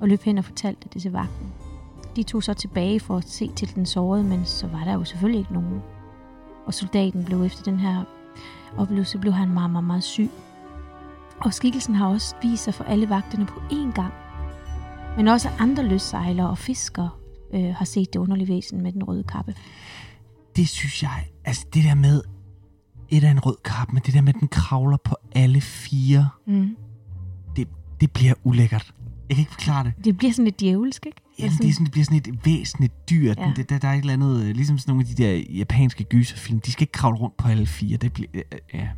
og 0.00 0.08
løb 0.08 0.22
hen 0.22 0.38
og 0.38 0.44
fortalte 0.44 0.88
det 0.92 1.02
til 1.02 1.12
vagten. 1.12 1.52
De 2.16 2.22
tog 2.22 2.42
så 2.42 2.54
tilbage 2.54 3.00
for 3.00 3.16
at 3.16 3.28
se 3.28 3.50
til 3.56 3.74
den 3.74 3.86
sårede, 3.86 4.24
men 4.24 4.44
så 4.44 4.66
var 4.66 4.84
der 4.84 4.92
jo 4.92 5.04
selvfølgelig 5.04 5.38
ikke 5.38 5.52
nogen. 5.52 5.82
Og 6.66 6.74
soldaten 6.74 7.24
blev 7.24 7.42
efter 7.42 7.62
den 7.62 7.80
her 7.80 8.04
oplevelse, 8.78 9.18
blev 9.18 9.32
han 9.32 9.48
meget, 9.48 9.70
meget, 9.70 9.84
meget 9.84 10.04
syg. 10.04 10.30
Og 11.40 11.54
skikkelsen 11.54 11.94
har 11.94 12.08
også 12.08 12.34
vist 12.42 12.64
sig 12.64 12.74
for 12.74 12.84
alle 12.84 13.08
vagterne 13.08 13.46
på 13.46 13.60
én 13.60 13.92
gang. 13.92 14.12
Men 15.16 15.28
også 15.28 15.48
andre 15.58 15.82
løssejlere 15.82 16.50
og 16.50 16.58
fiskere 16.58 17.10
øh, 17.52 17.74
har 17.74 17.84
set 17.84 18.12
det 18.12 18.18
underlige 18.18 18.48
væsen 18.48 18.82
med 18.82 18.92
den 18.92 19.04
røde 19.04 19.22
kappe. 19.22 19.54
Det 20.56 20.68
synes 20.68 21.02
jeg, 21.02 21.26
altså 21.44 21.66
det 21.74 21.84
der 21.84 21.94
med, 21.94 22.22
et 23.12 23.24
af 23.24 23.30
en 23.30 23.40
rød 23.40 23.56
kappe, 23.64 23.92
men 23.92 24.02
det 24.06 24.14
der 24.14 24.20
med, 24.20 24.34
at 24.34 24.40
den 24.40 24.48
kravler 24.48 24.96
på 24.96 25.16
alle 25.32 25.60
fire, 25.60 26.28
mm. 26.46 26.76
det, 27.56 27.68
det 28.00 28.10
bliver 28.12 28.34
ulækkert. 28.44 28.94
Jeg 29.28 29.36
kan 29.36 29.42
ikke 29.42 29.52
forklare 29.52 29.84
det. 29.84 30.04
Det 30.04 30.16
bliver 30.16 30.32
sådan 30.32 30.44
lidt 30.44 30.60
djævelsk, 30.60 31.06
ikke? 31.06 31.20
Ja, 31.38 31.44
det, 31.44 31.68
er 31.68 31.72
sådan, 31.72 31.84
det 31.84 31.92
bliver 31.92 32.04
sådan 32.04 32.18
et 32.18 32.46
væsentligt 32.46 33.10
dyr. 33.10 33.34
Ja. 33.38 33.52
Det, 33.56 33.70
der, 33.70 33.78
der 33.78 33.88
er 33.88 33.92
et 33.92 33.98
eller 33.98 34.12
andet, 34.12 34.44
øh, 34.44 34.54
ligesom 34.54 34.78
sådan 34.78 34.92
nogle 34.92 35.08
af 35.08 35.16
de 35.16 35.22
der 35.22 35.42
japanske 35.50 36.04
gyserfilm, 36.04 36.60
de 36.60 36.72
skal 36.72 36.82
ikke 36.82 36.92
kravle 36.92 37.18
rundt 37.18 37.36
på 37.36 37.48
alle 37.48 37.66
fire. 37.66 37.96
Det, 37.96 38.12
bliver, 38.12 38.28
øh, 38.34 38.42
ja. 38.74 38.88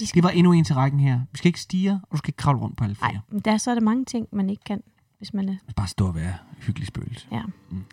De 0.00 0.06
skal... 0.06 0.14
det 0.14 0.22
var 0.22 0.30
endnu 0.30 0.52
en 0.52 0.64
til 0.64 0.74
rækken 0.74 1.00
her. 1.00 1.20
Vi 1.32 1.38
skal 1.38 1.48
ikke 1.48 1.60
stige, 1.60 1.92
og 1.92 2.08
du 2.12 2.16
skal 2.16 2.28
ikke 2.28 2.36
kravle 2.36 2.60
rundt 2.60 2.76
på 2.76 2.84
alle 2.84 2.96
fire. 2.96 3.20
Nej, 3.30 3.40
der 3.44 3.52
er 3.52 3.56
så 3.56 3.70
er 3.70 3.74
der 3.74 3.82
mange 3.82 4.04
ting, 4.04 4.26
man 4.32 4.50
ikke 4.50 4.64
kan 4.64 4.80
hvis 5.18 5.34
man 5.34 5.48
er... 5.48 5.54
Bare 5.76 5.88
stå 5.88 6.06
og 6.06 6.14
være 6.14 6.34
hyggelig 6.60 6.86
spøgelse. 6.86 7.26
Ja. 7.32 7.42
Mm. 7.70 7.84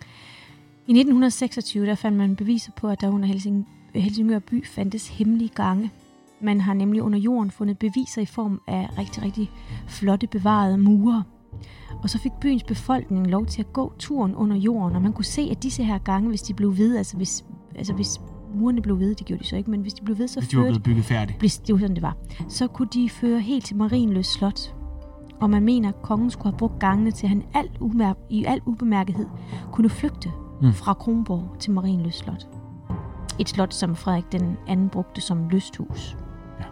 I 0.87 0.91
1926 0.91 1.85
der 1.85 1.95
fandt 1.95 2.17
man 2.17 2.35
beviser 2.35 2.71
på, 2.77 2.89
at 2.89 3.01
der 3.01 3.09
under 3.09 3.27
Helsing, 3.27 3.67
Helsingør 3.95 4.39
by 4.39 4.65
fandtes 4.65 5.07
hemmelige 5.07 5.49
gange. 5.55 5.91
Man 6.41 6.61
har 6.61 6.73
nemlig 6.73 7.01
under 7.01 7.19
jorden 7.19 7.51
fundet 7.51 7.77
beviser 7.77 8.21
i 8.21 8.25
form 8.25 8.61
af 8.67 8.89
rigtig, 8.97 9.23
rigtig 9.23 9.51
flotte 9.87 10.27
bevarede 10.27 10.77
mure. 10.77 11.23
Og 12.03 12.09
så 12.09 12.19
fik 12.19 12.31
byens 12.41 12.63
befolkning 12.63 13.27
lov 13.27 13.45
til 13.45 13.61
at 13.61 13.73
gå 13.73 13.93
turen 13.99 14.35
under 14.35 14.55
jorden, 14.55 14.95
og 14.95 15.01
man 15.01 15.13
kunne 15.13 15.25
se, 15.25 15.41
at 15.51 15.63
disse 15.63 15.83
her 15.83 15.97
gange, 15.97 16.29
hvis 16.29 16.41
de 16.41 16.53
blev 16.53 16.77
ved, 16.77 16.97
altså 16.97 17.17
hvis, 17.17 17.45
altså 17.75 17.93
hvis 17.93 18.19
murene 18.55 18.81
blev 18.81 18.99
ved, 18.99 19.15
det 19.15 19.25
gjorde 19.25 19.43
de 19.43 19.47
så 19.47 19.55
ikke, 19.55 19.71
men 19.71 19.81
hvis 19.81 19.93
de 19.93 20.03
blev 20.03 20.17
ved, 20.17 20.27
så 20.27 20.39
Hvis 20.39 20.49
de 20.49 20.57
var 20.57 20.63
blevet 20.63 20.83
bygget 20.83 21.05
færdigt. 21.05 21.39
hvis 21.39 21.57
det 21.57 21.73
var 21.73 21.79
sådan, 21.79 21.95
det 21.95 22.01
var, 22.01 22.17
så 22.49 22.67
kunne 22.67 22.87
de 22.93 23.09
føre 23.09 23.39
helt 23.39 23.65
til 23.65 23.75
Marienløs 23.75 24.27
Slot. 24.27 24.74
Og 25.41 25.49
man 25.49 25.63
mener, 25.63 25.89
at 25.89 26.01
kongen 26.01 26.29
skulle 26.31 26.51
have 26.53 26.57
brugt 26.57 26.79
gangene 26.79 27.11
til, 27.11 27.25
at 27.25 27.29
han 27.29 27.43
alt 27.53 27.71
umær- 27.81 28.27
i 28.29 28.45
al 28.45 28.61
ubemærkethed 28.65 29.25
kunne 29.71 29.89
flygte 29.89 30.31
Mm. 30.61 30.73
fra 30.73 30.93
Kronborg 30.93 31.55
til 31.59 31.71
Marienløs 31.71 32.15
Slot. 32.15 32.47
Et 33.39 33.49
slot, 33.49 33.73
som 33.73 33.95
Frederik 33.95 34.31
den 34.31 34.57
anden 34.67 34.89
brugte 34.89 35.21
som 35.21 35.49
lysthus. 35.49 36.17
Ja. 36.59 36.65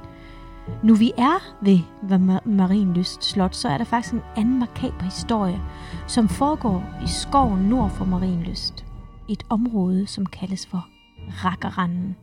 Nu 0.83 0.95
vi 0.95 1.11
er 1.17 1.53
ved 1.61 1.79
ved 2.03 2.17
Ma- 2.17 2.49
Marienlyst 2.49 3.23
Slot, 3.23 3.55
så 3.55 3.69
er 3.69 3.77
der 3.77 3.85
faktisk 3.85 4.13
en 4.13 4.21
anden 4.35 4.59
makaber 4.59 5.03
historie, 5.03 5.61
som 6.07 6.27
foregår 6.27 6.83
i 7.03 7.07
skoven 7.07 7.59
nord 7.63 7.89
for 7.89 8.05
Marienlyst. 8.05 8.85
Et 9.29 9.43
område, 9.49 10.07
som 10.07 10.25
kaldes 10.25 10.65
for 10.67 10.85
Rakkeranden. 11.45 12.15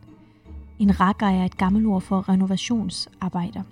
En 0.78 1.01
rakker 1.01 1.26
er 1.26 1.45
et 1.45 1.57
gammelt 1.57 1.86
ord 1.86 2.01
for 2.03 2.28
renovationsarbejder. 2.28 3.62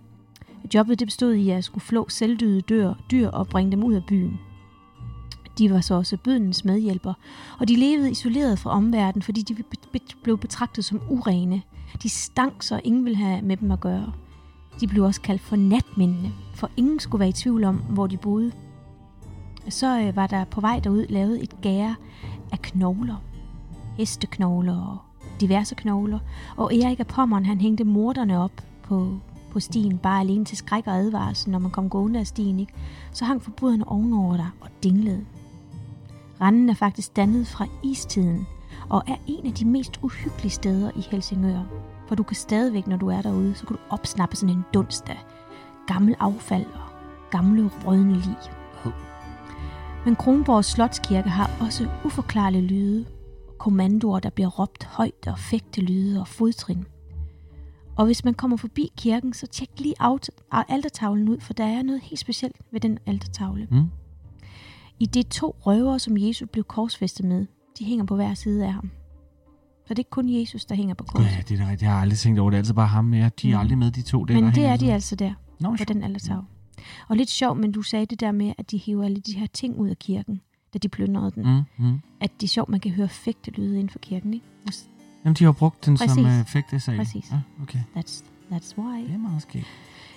Jobbet 0.74 0.98
det 0.98 1.06
bestod 1.06 1.34
i 1.34 1.50
at 1.50 1.64
skulle 1.64 1.84
flå 1.84 2.08
selvdøde 2.08 2.60
dyr, 2.60 2.94
dyr 3.10 3.28
og 3.28 3.48
bringe 3.48 3.72
dem 3.72 3.84
ud 3.84 3.94
af 3.94 4.04
byen. 4.04 4.38
De 5.58 5.70
var 5.70 5.80
så 5.80 5.94
også 5.94 6.16
bøndens 6.16 6.64
medhjælper, 6.64 7.12
og 7.58 7.68
de 7.68 7.76
levede 7.76 8.10
isoleret 8.10 8.58
fra 8.58 8.70
omverdenen, 8.70 9.22
fordi 9.22 9.42
de 9.42 9.56
blev 10.22 10.38
betragtet 10.38 10.84
som 10.84 11.00
urene. 11.08 11.62
De 12.02 12.08
stank, 12.08 12.62
så 12.62 12.80
ingen 12.84 13.04
ville 13.04 13.16
have 13.16 13.42
med 13.42 13.56
dem 13.56 13.70
at 13.70 13.80
gøre. 13.80 14.12
De 14.80 14.86
blev 14.86 15.04
også 15.04 15.20
kaldt 15.20 15.42
for 15.42 15.56
natmændene, 15.56 16.32
for 16.54 16.70
ingen 16.76 17.00
skulle 17.00 17.20
være 17.20 17.28
i 17.28 17.32
tvivl 17.32 17.64
om, 17.64 17.76
hvor 17.76 18.06
de 18.06 18.16
boede. 18.16 18.52
Så 19.68 20.00
øh, 20.00 20.16
var 20.16 20.26
der 20.26 20.44
på 20.44 20.60
vej 20.60 20.80
derud 20.80 21.06
lavet 21.08 21.42
et 21.42 21.60
gære 21.60 21.94
af 22.52 22.62
knogler. 22.62 23.16
Hesteknogler 23.96 24.76
og 24.76 24.98
diverse 25.40 25.74
knogler. 25.74 26.18
Og 26.56 26.74
Erik 26.74 27.00
af 27.00 27.06
Pommern, 27.06 27.46
han 27.46 27.60
hængte 27.60 27.84
morderne 27.84 28.38
op 28.38 28.64
på, 28.82 29.18
på 29.58 29.62
stien, 29.62 29.98
bare 29.98 30.20
alene 30.20 30.44
til 30.44 30.56
skræk 30.56 30.86
og 30.86 30.96
advarsel, 30.96 31.50
når 31.50 31.58
man 31.58 31.70
kom 31.70 31.90
gående 31.90 32.20
af 32.20 32.26
stien. 32.26 32.60
Ikke? 32.60 32.72
Så 33.12 33.24
hang 33.24 33.42
forbryderne 33.42 33.88
ovenover 33.88 34.36
dig 34.36 34.48
og 34.60 34.68
dinglede. 34.82 35.24
Randen 36.40 36.70
er 36.70 36.74
faktisk 36.74 37.16
dannet 37.16 37.46
fra 37.46 37.66
istiden, 37.84 38.46
og 38.88 39.02
er 39.06 39.16
en 39.26 39.46
af 39.46 39.52
de 39.52 39.64
mest 39.64 39.98
uhyggelige 40.02 40.50
steder 40.50 40.90
i 40.96 41.00
Helsingør. 41.10 41.60
For 42.08 42.14
du 42.14 42.22
kan 42.22 42.36
stadigvæk, 42.36 42.86
når 42.86 42.96
du 42.96 43.08
er 43.08 43.22
derude, 43.22 43.54
så 43.54 43.66
kan 43.66 43.76
du 43.76 43.82
opsnappe 43.90 44.36
sådan 44.36 44.54
en 44.56 44.64
dunst 44.74 45.08
af 45.08 45.24
gammel 45.86 46.16
affald 46.20 46.66
og 46.66 46.90
gamle 47.30 47.70
rødne 47.86 48.14
lig. 48.14 48.36
Men 50.04 50.16
Kronborg 50.16 50.64
Slotskirke 50.64 51.28
har 51.28 51.50
også 51.60 51.88
uforklarlige 52.04 52.66
lyde, 52.66 53.04
kommandoer, 53.58 54.20
der 54.20 54.30
bliver 54.30 54.48
råbt 54.48 54.84
højt 54.84 55.26
og 55.26 55.38
fægtelyde 55.38 56.20
og 56.20 56.28
fodtrin. 56.28 56.84
Og 57.98 58.06
hvis 58.06 58.24
man 58.24 58.34
kommer 58.34 58.56
forbi 58.56 58.88
kirken, 58.96 59.32
så 59.32 59.46
tjek 59.46 59.68
lige 59.78 59.94
out- 60.00 60.28
altertavlen 60.68 61.28
ud, 61.28 61.40
for 61.40 61.52
der 61.52 61.64
er 61.64 61.82
noget 61.82 62.00
helt 62.00 62.18
specielt 62.20 62.56
ved 62.72 62.80
den 62.80 62.98
altertavle. 63.06 63.68
Mm. 63.70 63.84
I 65.00 65.06
det 65.06 65.26
to 65.28 65.56
røvere, 65.60 65.98
som 65.98 66.16
Jesus 66.18 66.48
blev 66.52 66.64
korsfæstet 66.64 67.26
med. 67.26 67.46
De 67.78 67.84
hænger 67.84 68.04
på 68.04 68.16
hver 68.16 68.34
side 68.34 68.66
af 68.66 68.72
ham. 68.72 68.90
Så 69.86 69.94
det 69.94 69.98
er 69.98 70.00
ikke 70.00 70.10
kun 70.10 70.28
Jesus, 70.40 70.64
der 70.64 70.74
hænger 70.74 70.94
på 70.94 71.04
korset. 71.04 71.26
ja, 71.30 71.42
det 71.48 71.60
er 71.60 71.64
rigtigt. 71.64 71.82
Jeg 71.82 71.90
har 71.92 72.00
aldrig 72.00 72.18
tænkt 72.18 72.38
over 72.40 72.50
det. 72.50 72.54
Det 72.54 72.58
er 72.58 72.62
altid 72.62 72.74
bare 72.74 72.86
ham 72.86 73.04
med. 73.04 73.30
De 73.42 73.50
er 73.50 73.54
Mm. 73.56 73.60
aldrig 73.60 73.78
med, 73.78 73.90
de 73.90 74.02
to. 74.02 74.24
Der, 74.24 74.34
Men 74.34 74.44
der 74.44 74.50
det 74.52 74.64
er 74.64 74.76
de 74.76 74.92
altså 74.92 75.16
der, 75.16 75.32
Nå, 75.60 75.76
på 75.76 75.84
den 75.88 76.02
altertavle. 76.02 76.46
Og 77.08 77.16
lidt 77.16 77.30
sjovt, 77.30 77.58
men 77.60 77.72
du 77.72 77.82
sagde 77.82 78.06
det 78.06 78.20
der 78.20 78.32
med, 78.32 78.52
at 78.58 78.70
de 78.70 78.76
hiver 78.78 79.04
alle 79.04 79.20
de 79.20 79.38
her 79.38 79.46
ting 79.46 79.78
ud 79.78 79.88
af 79.88 79.98
kirken, 79.98 80.40
da 80.74 80.78
de 80.78 80.88
plyndrede 80.88 81.30
den. 81.30 81.42
Mm, 81.78 81.86
mm. 81.86 82.00
At 82.20 82.30
det 82.40 82.42
er 82.46 82.48
sjovt, 82.48 82.68
man 82.68 82.80
kan 82.80 82.90
høre 82.90 83.08
fægtelyde 83.08 83.74
inden 83.74 83.90
for 83.90 83.98
kirken, 83.98 84.34
ikke? 84.34 84.46
Jamen, 85.24 85.34
de 85.34 85.44
har 85.44 85.52
brugt 85.52 85.86
den 85.86 85.96
som 85.96 86.08
Præcis. 86.08 86.24
uh, 86.24 86.46
fægtesal. 86.46 86.96
Præcis. 86.96 87.30
Ja, 87.30 87.62
okay. 87.62 87.78
That's, 87.96 88.24
that's 88.52 88.78
why. 88.78 89.04
Det 89.06 89.14
er 89.14 89.18
meget 89.18 89.42
skægt. 89.42 89.66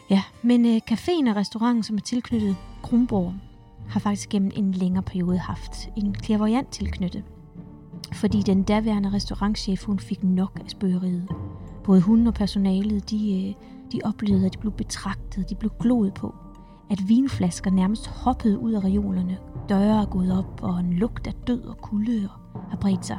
Ja, 0.09 0.23
men 0.41 0.65
øh, 0.65 0.81
caféen 0.91 1.29
og 1.29 1.35
restauranten, 1.35 1.83
som 1.83 1.95
er 1.95 2.01
tilknyttet 2.01 2.55
Kronborg, 2.81 3.33
har 3.89 3.99
faktisk 3.99 4.29
gennem 4.29 4.51
en 4.55 4.71
længere 4.71 5.03
periode 5.03 5.37
haft 5.37 5.89
en 5.97 6.15
clairvoyant 6.23 6.67
tilknyttet. 6.69 7.23
Fordi 8.13 8.41
den 8.41 8.63
daværende 8.63 9.11
restaurantchef, 9.11 9.83
hun 9.83 9.99
fik 9.99 10.23
nok 10.23 10.59
af 10.63 10.69
spøgeriet. 10.69 11.27
Både 11.83 12.01
hun 12.01 12.27
og 12.27 12.33
personalet, 12.33 13.09
de, 13.09 13.47
øh, 13.47 13.53
de 13.91 13.99
oplevede, 14.03 14.45
at 14.45 14.53
de 14.53 14.57
blev 14.57 14.71
betragtet, 14.71 15.49
de 15.49 15.55
blev 15.55 15.71
gloet 15.79 16.13
på. 16.13 16.35
At 16.89 17.09
vinflasker 17.09 17.71
nærmest 17.71 18.07
hoppede 18.07 18.59
ud 18.59 18.71
af 18.71 18.83
reolerne. 18.83 19.37
Døre 19.69 20.01
er 20.01 20.05
gået 20.05 20.37
op, 20.37 20.63
og 20.63 20.79
en 20.79 20.93
lugt 20.93 21.27
af 21.27 21.33
død 21.47 21.63
og 21.63 21.77
kulde 21.77 22.29
har 22.69 22.77
bredt 22.77 23.05
sig. 23.05 23.17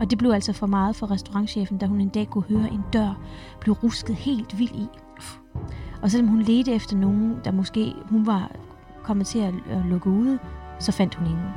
Og 0.00 0.10
det 0.10 0.18
blev 0.18 0.30
altså 0.30 0.52
for 0.52 0.66
meget 0.66 0.96
for 0.96 1.10
restaurantchefen, 1.10 1.78
da 1.78 1.86
hun 1.86 2.00
en 2.00 2.08
dag 2.08 2.26
kunne 2.30 2.44
høre 2.44 2.70
en 2.72 2.82
dør 2.92 3.20
blive 3.60 3.74
rusket 3.74 4.14
helt 4.14 4.58
vildt 4.58 4.76
i. 4.76 4.88
Og 6.02 6.10
selvom 6.10 6.28
hun 6.28 6.42
ledte 6.42 6.72
efter 6.72 6.96
nogen, 6.96 7.36
der 7.44 7.52
måske 7.52 7.94
hun 8.10 8.26
var 8.26 8.50
kommet 9.02 9.26
til 9.26 9.38
at, 9.38 9.54
at 9.68 9.84
lukke 9.86 10.10
ude, 10.10 10.38
så 10.78 10.92
fandt 10.92 11.14
hun 11.14 11.26
ingen. 11.26 11.48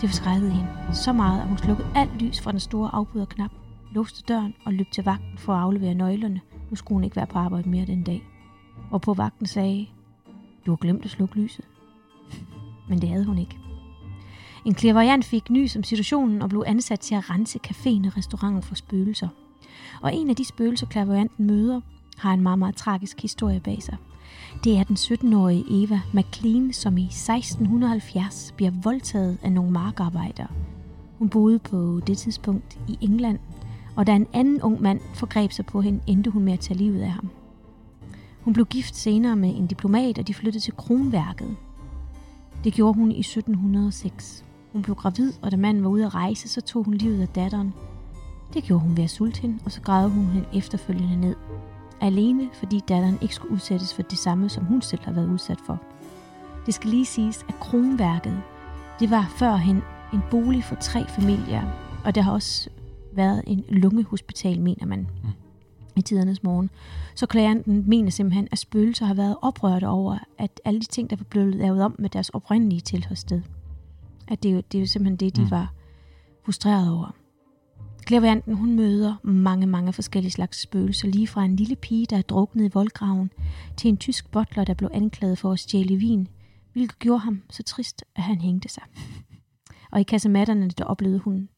Det 0.00 0.08
forskrækkede 0.10 0.50
hende 0.50 0.68
så 0.92 1.12
meget, 1.12 1.40
at 1.40 1.48
hun 1.48 1.58
slukkede 1.58 1.88
alt 1.94 2.22
lys 2.22 2.40
fra 2.40 2.52
den 2.52 2.60
store 2.60 2.90
afbryderknap, 2.94 3.50
låste 3.92 4.22
døren 4.28 4.54
og 4.64 4.72
løb 4.72 4.86
til 4.92 5.04
vagten 5.04 5.38
for 5.38 5.52
at 5.52 5.60
aflevere 5.60 5.94
nøglerne. 5.94 6.40
Nu 6.70 6.76
skulle 6.76 6.96
hun 6.96 7.04
ikke 7.04 7.16
være 7.16 7.26
på 7.26 7.38
arbejde 7.38 7.68
mere 7.68 7.86
den 7.86 8.02
dag. 8.02 8.22
Og 8.90 9.00
på 9.00 9.14
vagten 9.14 9.46
sagde, 9.46 9.86
du 10.66 10.70
har 10.70 10.76
glemt 10.76 11.04
at 11.04 11.10
slukke 11.10 11.34
lyset. 11.36 11.64
Men 12.88 13.00
det 13.00 13.08
havde 13.08 13.24
hun 13.24 13.38
ikke. 13.38 13.61
En 14.64 14.74
clairvoyant 14.74 15.24
fik 15.24 15.50
nys 15.50 15.76
om 15.76 15.82
situationen 15.82 16.42
og 16.42 16.48
blev 16.48 16.64
ansat 16.66 17.00
til 17.00 17.14
at 17.14 17.30
rense 17.30 17.58
caféen 17.66 18.06
og 18.06 18.16
restauranten 18.16 18.62
for 18.62 18.74
spøgelser. 18.74 19.28
Og 20.02 20.14
en 20.14 20.30
af 20.30 20.36
de 20.36 20.44
spøgelser, 20.44 20.86
clairvoyanten 20.86 21.46
møder, 21.46 21.80
har 22.16 22.32
en 22.32 22.40
meget, 22.40 22.58
meget 22.58 22.76
tragisk 22.76 23.22
historie 23.22 23.60
bag 23.60 23.82
sig. 23.82 23.96
Det 24.64 24.78
er 24.78 24.84
den 24.84 24.96
17-årige 24.96 25.64
Eva 25.84 26.00
McLean, 26.12 26.72
som 26.72 26.98
i 26.98 27.04
1670 27.04 28.52
bliver 28.56 28.70
voldtaget 28.82 29.38
af 29.42 29.52
nogle 29.52 29.70
markarbejdere. 29.70 30.48
Hun 31.18 31.28
boede 31.28 31.58
på 31.58 32.00
det 32.06 32.18
tidspunkt 32.18 32.78
i 32.88 32.98
England, 33.00 33.38
og 33.96 34.06
da 34.06 34.12
en 34.12 34.26
anden 34.32 34.62
ung 34.62 34.82
mand 34.82 35.00
forgreb 35.14 35.52
sig 35.52 35.66
på 35.66 35.80
hende, 35.80 36.00
endte 36.06 36.30
hun 36.30 36.42
med 36.42 36.52
at 36.52 36.60
tage 36.60 36.78
livet 36.78 37.02
af 37.02 37.10
ham. 37.10 37.30
Hun 38.40 38.54
blev 38.54 38.66
gift 38.66 38.96
senere 38.96 39.36
med 39.36 39.56
en 39.56 39.66
diplomat, 39.66 40.18
og 40.18 40.28
de 40.28 40.34
flyttede 40.34 40.64
til 40.64 40.76
Kronværket. 40.76 41.56
Det 42.64 42.72
gjorde 42.72 42.94
hun 42.94 43.12
i 43.12 43.20
1706. 43.20 44.44
Hun 44.72 44.82
blev 44.82 44.96
gravid, 44.96 45.32
og 45.42 45.50
da 45.50 45.56
manden 45.56 45.84
var 45.84 45.90
ude 45.90 46.06
at 46.06 46.14
rejse, 46.14 46.48
så 46.48 46.60
tog 46.60 46.84
hun 46.84 46.94
livet 46.94 47.22
af 47.22 47.28
datteren. 47.28 47.74
Det 48.54 48.64
gjorde 48.64 48.82
hun 48.82 48.96
ved 48.96 49.04
at 49.04 49.10
sulte 49.10 49.40
hende, 49.40 49.58
og 49.64 49.72
så 49.72 49.80
gravede 49.80 50.10
hun 50.10 50.24
hende 50.24 50.48
efterfølgende 50.54 51.20
ned. 51.20 51.36
Alene 52.00 52.48
fordi 52.52 52.80
datteren 52.88 53.18
ikke 53.22 53.34
skulle 53.34 53.54
udsættes 53.54 53.94
for 53.94 54.02
det 54.02 54.18
samme, 54.18 54.48
som 54.48 54.64
hun 54.64 54.82
selv 54.82 55.04
har 55.04 55.12
været 55.12 55.28
udsat 55.28 55.60
for. 55.66 55.80
Det 56.66 56.74
skal 56.74 56.90
lige 56.90 57.04
siges, 57.04 57.44
at 57.48 57.54
Kronværket, 57.60 58.42
det 59.00 59.10
var 59.10 59.32
førhen 59.36 59.82
en 60.12 60.20
bolig 60.30 60.64
for 60.64 60.74
tre 60.74 61.08
familier, 61.08 61.62
og 62.04 62.14
der 62.14 62.22
har 62.22 62.32
også 62.32 62.70
været 63.12 63.42
en 63.46 63.64
lungehospital, 63.68 64.60
mener 64.60 64.86
man, 64.86 64.98
mm. 64.98 65.28
i 65.96 66.02
tidernes 66.02 66.42
morgen. 66.42 66.70
Så 67.14 67.26
klaganten 67.26 67.84
mener 67.86 68.10
simpelthen, 68.10 68.48
at 68.52 68.58
spøgelser 68.58 69.06
har 69.06 69.14
været 69.14 69.36
oprørte 69.42 69.88
over, 69.88 70.18
at 70.38 70.60
alle 70.64 70.80
de 70.80 70.86
ting, 70.86 71.10
der 71.10 71.16
var 71.16 71.24
blevet 71.24 71.54
lavet 71.54 71.82
om 71.82 71.96
med 71.98 72.10
deres 72.10 72.28
oprindelige 72.28 72.80
tilholdssted, 72.80 73.42
at 74.32 74.42
det, 74.42 74.48
er 74.50 74.52
jo- 74.54 74.62
det 74.72 74.78
er 74.78 74.82
jo 74.82 74.86
simpelthen 74.86 75.16
det, 75.16 75.36
de 75.36 75.42
Mm. 75.42 75.50
var 75.50 75.72
frustreret 76.44 76.90
over. 76.90 77.14
Clairvoyanten, 78.08 78.54
hun 78.54 78.76
møder 78.76 79.14
mange, 79.22 79.66
mange 79.66 79.92
forskellige 79.92 80.32
slags 80.32 80.60
spøgelser, 80.62 81.08
lige 81.08 81.26
fra 81.26 81.44
en 81.44 81.56
lille 81.56 81.76
pige, 81.76 82.06
der 82.06 82.16
er 82.18 82.22
druknet 82.22 82.64
i 82.64 82.70
voldgraven, 82.74 83.30
til 83.76 83.88
en 83.88 83.96
tysk 83.96 84.30
butler, 84.30 84.64
der 84.64 84.74
blev 84.74 84.90
anklaget 84.92 85.38
for 85.38 85.52
at 85.52 85.58
stjæle 85.58 85.96
vin, 85.96 86.28
hvilket 86.72 86.98
gjorde 86.98 87.18
ham 87.20 87.42
så 87.50 87.62
trist, 87.62 88.04
at 88.16 88.22
han 88.22 88.40
hængte 88.40 88.68
sig. 88.68 88.82
Og 89.90 90.00
i 90.00 90.02
kasematterne, 90.02 90.68
der 90.68 90.84
oplevede 90.84 91.18
hun 91.18 91.48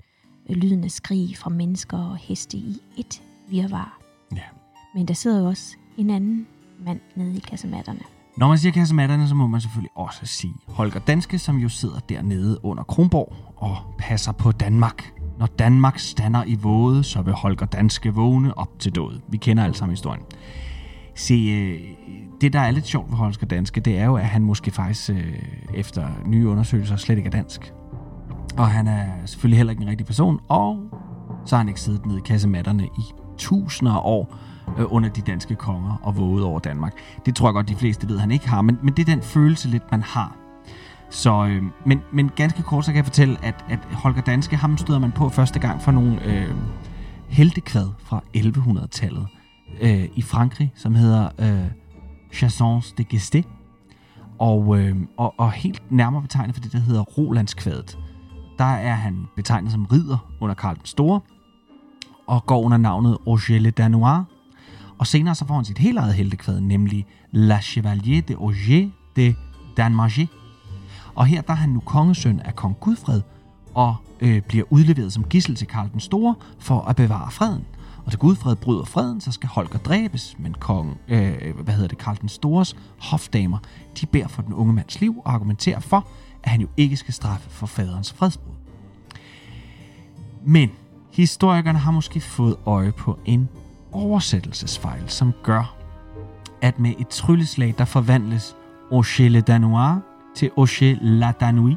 øh, 0.51 0.57
lyden 0.57 0.85
af 0.85 0.91
skrig 0.91 1.37
fra 1.37 1.51
mennesker 1.51 1.99
og 1.99 2.17
heste 2.17 2.57
i 2.59 2.77
et 2.99 3.23
virvar. 3.49 4.01
Ja. 4.33 4.43
Men 4.95 5.09
der 5.09 5.15
sidder 5.15 5.41
jo 5.41 5.47
også 5.47 5.77
en 5.97 6.11
anden 6.11 6.47
mand 6.85 7.01
nede 7.17 7.37
i 7.37 7.41
kasematterne. 7.41 8.01
Når 8.37 8.49
man 8.49 8.59
siger 8.59 8.73
kassematterne, 8.73 9.29
så 9.29 9.35
må 9.35 9.47
man 9.47 9.61
selvfølgelig 9.61 9.91
også 9.95 10.27
sige 10.27 10.55
Holger 10.69 11.01
Danske, 11.01 11.39
som 11.39 11.57
jo 11.57 11.69
sidder 11.69 11.99
dernede 12.09 12.65
under 12.65 12.83
Kronborg 12.83 13.33
og 13.57 13.77
passer 13.99 14.33
på 14.33 14.53
Danmark. 14.53 15.13
Når 15.39 15.47
Danmark 15.47 15.99
stander 15.99 16.45
i 16.47 16.55
våde, 16.55 17.05
så 17.05 17.23
vil 17.23 17.33
Holger 17.35 17.67
Danske 17.67 18.15
vågne 18.15 18.59
op 18.59 18.79
til 18.79 18.95
død. 18.95 19.21
Vi 19.29 19.37
kender 19.37 19.65
alle 19.65 19.77
sammen 19.77 19.93
historien. 19.93 20.23
Se, 21.15 21.35
øh, 21.35 21.81
det 22.41 22.53
der 22.53 22.61
er 22.61 22.71
lidt 22.71 22.87
sjovt 22.87 23.11
ved 23.11 23.17
Holger 23.17 23.47
Danske, 23.47 23.81
det 23.81 23.99
er 23.99 24.05
jo, 24.05 24.17
at 24.17 24.27
han 24.27 24.43
måske 24.43 24.71
faktisk 24.71 25.11
øh, 25.11 25.39
efter 25.75 26.09
nye 26.27 26.49
undersøgelser 26.49 26.97
slet 26.97 27.17
ikke 27.17 27.27
er 27.27 27.31
dansk. 27.31 27.73
Og 28.57 28.69
han 28.69 28.87
er 28.87 29.07
selvfølgelig 29.25 29.57
heller 29.57 29.71
ikke 29.71 29.83
en 29.83 29.89
rigtig 29.89 30.07
person, 30.07 30.41
og 30.49 30.79
så 31.47 31.57
har 31.57 31.61
han 31.61 31.69
ikke 31.69 31.81
siddet 31.81 32.07
nede 32.07 32.19
i 32.19 32.23
kassematterne 32.25 32.85
i 32.85 33.03
tusinder 33.39 33.93
af 33.93 34.01
år 34.05 34.37
øh, 34.79 34.85
under 34.89 35.09
de 35.09 35.21
danske 35.21 35.55
konger 35.55 36.01
og 36.03 36.17
våget 36.17 36.45
over 36.45 36.59
Danmark. 36.59 36.93
Det 37.27 37.37
tror 37.37 37.49
jeg 37.49 37.55
godt, 37.55 37.69
de 37.69 37.77
fleste 37.77 38.09
ved, 38.09 38.19
han 38.19 38.31
ikke 38.31 38.49
har, 38.49 38.63
men, 38.63 38.79
men 38.83 38.95
det 38.95 39.09
er 39.09 39.15
den 39.15 39.23
følelse 39.23 39.69
lidt, 39.69 39.91
man 39.91 40.03
har. 40.03 40.37
Så, 41.11 41.47
øh, 41.47 41.63
men, 41.87 42.01
men 42.13 42.31
ganske 42.37 42.63
kort 42.63 42.85
så 42.85 42.91
kan 42.91 42.97
jeg 42.97 43.05
fortælle, 43.05 43.39
at, 43.43 43.65
at 43.69 43.79
Holger 43.93 44.23
Danske, 44.23 44.57
ham 44.57 44.79
støder 44.79 44.99
man 44.99 45.13
på 45.13 45.29
første 45.29 45.59
gang 45.59 45.83
for 45.83 45.93
nogle 45.93 46.25
øh, 46.25 46.55
heltekvad 47.29 47.89
fra 47.99 48.23
1100-tallet 48.37 49.27
øh, 49.81 50.09
i 50.15 50.23
Frankrig, 50.23 50.73
som 50.75 50.95
hedder 50.95 51.29
øh, 51.39 51.71
Chassons 52.33 52.93
de 52.93 53.05
Gesté. 53.15 53.43
Og, 54.39 54.79
øh, 54.79 54.97
og, 55.17 55.35
og 55.39 55.53
helt 55.53 55.83
nærmere 55.91 56.23
betegnet 56.23 56.55
for 56.55 56.63
det, 56.63 56.73
der 56.73 56.79
hedder 56.79 57.03
Rolandskvadet. 57.03 57.99
Der 58.59 58.65
er 58.65 58.95
han 58.95 59.27
betegnet 59.37 59.73
som 59.73 59.85
ridder 59.85 60.31
under 60.41 60.55
Karl 60.55 60.77
den 60.77 60.87
Store, 60.87 61.21
og 62.27 62.47
går 62.47 62.63
under 62.63 62.77
navnet 62.79 63.19
Roger 63.27 63.59
le 63.59 63.71
Danois. 63.71 64.25
Og 64.99 65.07
senere 65.07 65.35
så 65.35 65.47
får 65.47 65.55
han 65.55 65.65
sit 65.65 65.79
helt 65.79 65.99
eget 65.99 66.15
heltekvad, 66.15 66.61
nemlig 66.61 67.07
La 67.31 67.61
Chevalier 67.61 68.23
de 68.23 68.35
Auger 68.35 68.91
de 69.17 69.35
Danmarger. 69.77 70.27
Og 71.15 71.27
her 71.27 71.41
der 71.41 71.53
er 71.53 71.57
han 71.57 71.69
nu 71.69 71.81
kongesøn 71.81 72.41
af 72.41 72.57
kong 72.57 72.77
Gudfred, 72.81 73.23
og 73.75 73.97
øh, 74.21 74.43
bliver 74.43 74.65
udleveret 74.71 75.13
som 75.13 75.25
gissel 75.25 75.57
til 75.57 75.67
Karl 75.67 75.91
den 75.93 76.01
Store 76.01 76.35
for 76.59 76.81
at 76.81 76.97
bevare 76.97 77.31
freden. 77.31 77.65
Og 78.07 78.13
da 78.13 78.17
Gudfred 78.17 78.57
bryder 78.57 78.85
freden, 78.85 79.21
så 79.21 79.33
skal 79.33 79.49
Holger 79.49 79.79
dræbes, 79.79 80.37
men 80.39 80.55
kong, 80.55 80.99
øh, 81.09 81.59
hvad 81.61 81.75
hedder 81.75 81.89
det, 81.89 81.99
Karl 81.99 82.17
den 82.21 82.29
Stores 82.29 82.77
hofdamer, 82.99 83.59
de 84.01 84.07
beder 84.07 84.29
for 84.29 84.43
den 84.43 84.53
unge 84.53 84.73
mands 84.73 85.01
liv 85.01 85.23
og 85.25 85.33
argumenterer 85.33 85.81
for, 85.81 86.09
at 86.43 86.51
han 86.51 86.61
jo 86.61 86.69
ikke 86.77 86.97
skal 86.97 87.15
straffe 87.15 87.51
for 87.51 87.67
faderens 87.67 88.13
fredsbrud. 88.13 88.55
Men 90.47 90.71
historikerne 91.13 91.79
har 91.79 91.91
måske 91.91 92.21
fået 92.21 92.57
øje 92.67 92.93
på 92.93 93.19
en 93.25 93.49
oversættelsesfejl, 93.95 95.09
som 95.09 95.33
gør, 95.43 95.77
at 96.63 96.79
med 96.79 96.95
et 96.99 97.09
trylleslag, 97.09 97.75
der 97.79 97.85
forvandles 97.85 98.57
Auger 98.93 99.29
le 99.29 99.41
Danois 99.41 100.03
til 100.35 100.51
Auger 100.57 100.97
la 101.01 101.33
Danui, 101.41 101.77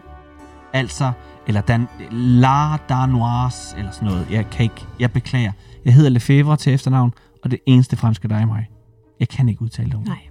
altså, 0.73 1.11
eller 1.47 1.61
Dan, 1.61 1.87
La 2.11 2.77
Danois, 2.77 3.73
eller 3.77 3.91
sådan 3.91 4.07
noget. 4.07 4.27
Jeg 4.31 4.49
kan 4.49 4.63
ikke, 4.63 4.85
jeg 4.99 5.11
beklager. 5.11 5.51
Jeg 5.85 5.93
hedder 5.93 6.09
Lefebvre 6.09 6.57
til 6.57 6.73
efternavn, 6.73 7.13
og 7.43 7.51
det 7.51 7.59
eneste 7.65 7.97
fransk 7.97 8.23
er 8.23 8.29
dig 8.29 8.47
mig. 8.47 8.69
Jeg 9.19 9.29
kan 9.29 9.49
ikke 9.49 9.61
udtale 9.61 9.91
det. 9.91 10.05
Nej. 10.05 10.27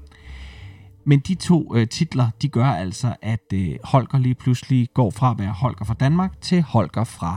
Men 1.04 1.20
de 1.20 1.34
to 1.34 1.76
øh, 1.76 1.88
titler, 1.88 2.30
de 2.42 2.48
gør 2.48 2.66
altså, 2.66 3.16
at 3.22 3.52
øh, 3.54 3.76
Holger 3.84 4.18
lige 4.18 4.34
pludselig 4.34 4.88
går 4.94 5.10
fra 5.10 5.30
at 5.30 5.38
være 5.38 5.52
Holger 5.52 5.84
fra 5.84 5.94
Danmark 5.94 6.40
til 6.40 6.62
Holger 6.62 7.04
fra 7.04 7.36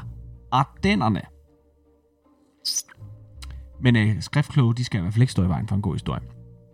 Ardennerne. 0.52 1.22
Men 3.82 3.96
øh, 3.96 4.22
skriftkloge, 4.22 4.76
de 4.76 4.84
skal 4.84 4.98
i 4.98 5.02
hvert 5.02 5.14
fald 5.14 5.22
ikke 5.24 5.32
stå 5.32 5.44
i 5.44 5.50
vejen 5.50 5.68
for 5.68 5.76
en 5.76 5.82
god 5.82 5.96
historie. 5.96 6.22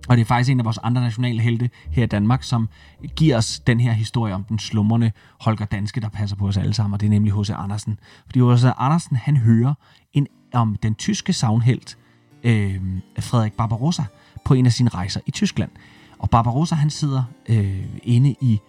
Og 0.08 0.18
det 0.18 0.22
er 0.22 0.26
faktisk 0.26 0.51
en 0.51 0.60
af 0.60 0.66
vores 0.66 0.78
andre 0.78 1.01
nationale 1.01 1.41
helte 1.41 1.70
her 1.91 2.03
i 2.03 2.08
Danmark, 2.08 2.43
som 2.43 2.70
giver 3.16 3.38
os 3.38 3.60
den 3.60 3.80
her 3.80 3.91
historie 3.91 4.34
om 4.34 4.43
den 4.43 4.60
slumrende 4.60 5.12
Holger 5.41 5.66
Danske, 5.66 6.01
der 6.01 6.10
passer 6.10 6.36
på 6.36 6.47
os 6.47 6.58
alle 6.58 6.74
sammen, 6.74 6.93
og 6.93 6.99
det 6.99 7.06
er 7.06 7.10
nemlig 7.10 7.34
H.C. 7.34 7.49
Andersen. 7.49 7.99
Fordi 8.26 8.39
H.C. 8.39 8.66
Andersen, 8.78 9.16
han 9.16 9.38
hører 9.38 9.74
en, 10.14 10.28
om 10.53 10.76
den 10.84 10.95
tyske 10.95 11.34
savnhelt 11.34 11.97
øh, 12.43 12.82
Frederik 13.20 13.53
Barbarossa 13.53 14.03
på 14.45 14.53
en 14.53 14.66
af 14.66 14.74
sine 14.74 14.89
rejser 14.89 15.22
i 15.26 15.32
Tyskland. 15.32 15.72
Og 16.20 16.30
Barbarossa, 16.30 16.76
han 16.76 16.89
sidder 16.89 17.24
øh, 17.49 17.86
inde 18.03 18.36
i 18.41 18.60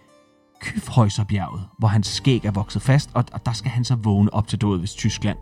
Kyfhøjserbjerget, 0.61 1.65
hvor 1.77 1.87
hans 1.87 2.07
skæg 2.07 2.45
er 2.45 2.51
vokset 2.51 2.81
fast, 2.81 3.09
og, 3.13 3.25
og 3.33 3.45
der 3.45 3.51
skal 3.51 3.71
han 3.71 3.83
så 3.83 3.95
vågne 3.95 4.33
op 4.33 4.47
til 4.47 4.61
død, 4.61 4.79
hvis 4.79 4.93
Tyskland 4.93 5.37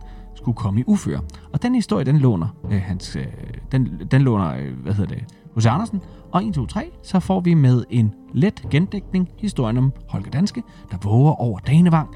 skulle 0.46 0.56
komme 0.56 0.80
i 0.80 0.84
uføre. 0.86 1.20
Og 1.52 1.62
den 1.62 1.74
historie, 1.74 2.04
den 2.04 2.18
låner, 2.18 2.48
øh, 2.70 2.82
hans, 2.82 3.16
øh, 3.16 3.26
den, 3.72 4.00
den 4.10 4.22
låner, 4.22 4.56
øh, 4.56 4.72
hvad 4.82 4.94
hedder 4.94 5.14
det, 5.14 5.24
hos 5.54 5.66
Andersen. 5.66 6.00
Og 6.32 6.44
1, 6.44 6.54
2, 6.54 6.66
3, 6.66 6.90
så 7.02 7.20
får 7.20 7.40
vi 7.40 7.54
med 7.54 7.84
en 7.90 8.14
let 8.34 8.62
gendækning 8.70 9.28
historien 9.38 9.76
om 9.76 9.92
Holger 10.08 10.30
Danske, 10.30 10.62
der 10.90 10.96
våger 11.02 11.32
over 11.32 11.58
Danevang. 11.58 12.08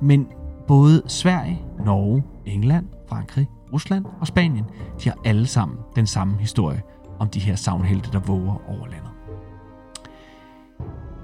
Men 0.00 0.26
både 0.66 1.02
Sverige, 1.06 1.62
Norge, 1.84 2.22
England, 2.46 2.86
Frankrig, 3.08 3.48
Rusland 3.72 4.04
og 4.20 4.26
Spanien, 4.26 4.64
de 5.04 5.08
har 5.08 5.18
alle 5.24 5.46
sammen 5.46 5.78
den 5.96 6.06
samme 6.06 6.38
historie 6.38 6.82
om 7.18 7.28
de 7.28 7.40
her 7.40 7.54
savnhelte, 7.54 8.12
der 8.12 8.18
våger 8.18 8.68
over 8.68 8.86
landet. 8.86 9.10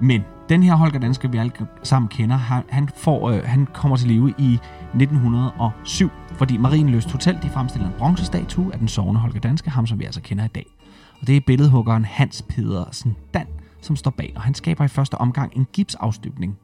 Men 0.01 0.22
den 0.49 0.62
her 0.62 0.74
Holger 0.74 1.01
Danske, 1.01 1.30
vi 1.30 1.39
alle 1.39 1.53
sammen 1.82 2.09
kender, 2.09 2.36
han, 2.36 2.62
han, 2.68 2.89
får, 2.97 3.30
øh, 3.30 3.43
han 3.45 3.66
kommer 3.66 3.97
til 3.97 4.09
live 4.09 4.34
i 4.39 4.59
1907, 4.95 6.11
fordi 6.39 6.57
Marienløst 6.57 7.12
Hotel 7.12 7.39
de 7.43 7.51
fremstiller 7.51 7.89
en 7.89 7.95
bronzestatue 7.99 8.72
af 8.72 8.78
den 8.78 8.89
sovende 8.89 9.20
Holger 9.20 9.41
Danske, 9.41 9.70
ham 9.70 9.86
som 9.86 9.99
vi 9.99 10.05
altså 10.05 10.20
kender 10.20 10.45
i 10.45 10.49
dag. 10.49 10.66
Og 11.20 11.26
det 11.26 11.36
er 11.36 11.41
billedhuggeren 11.47 12.05
Hans 12.05 12.45
Pedersen 12.49 13.16
Dan, 13.34 13.47
som 13.80 13.97
står 13.97 14.11
bag, 14.11 14.32
og 14.36 14.43
han 14.43 14.55
skaber 14.55 14.84
i 14.84 14.89
første 14.89 15.14
omgang 15.14 15.53
en 15.57 15.66
gipsafstøbning, 15.72 16.59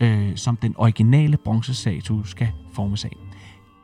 øh, 0.00 0.36
som 0.36 0.56
den 0.56 0.74
originale 0.78 1.36
bronzestatue 1.36 2.26
skal 2.26 2.48
formes 2.72 3.04
af. 3.04 3.16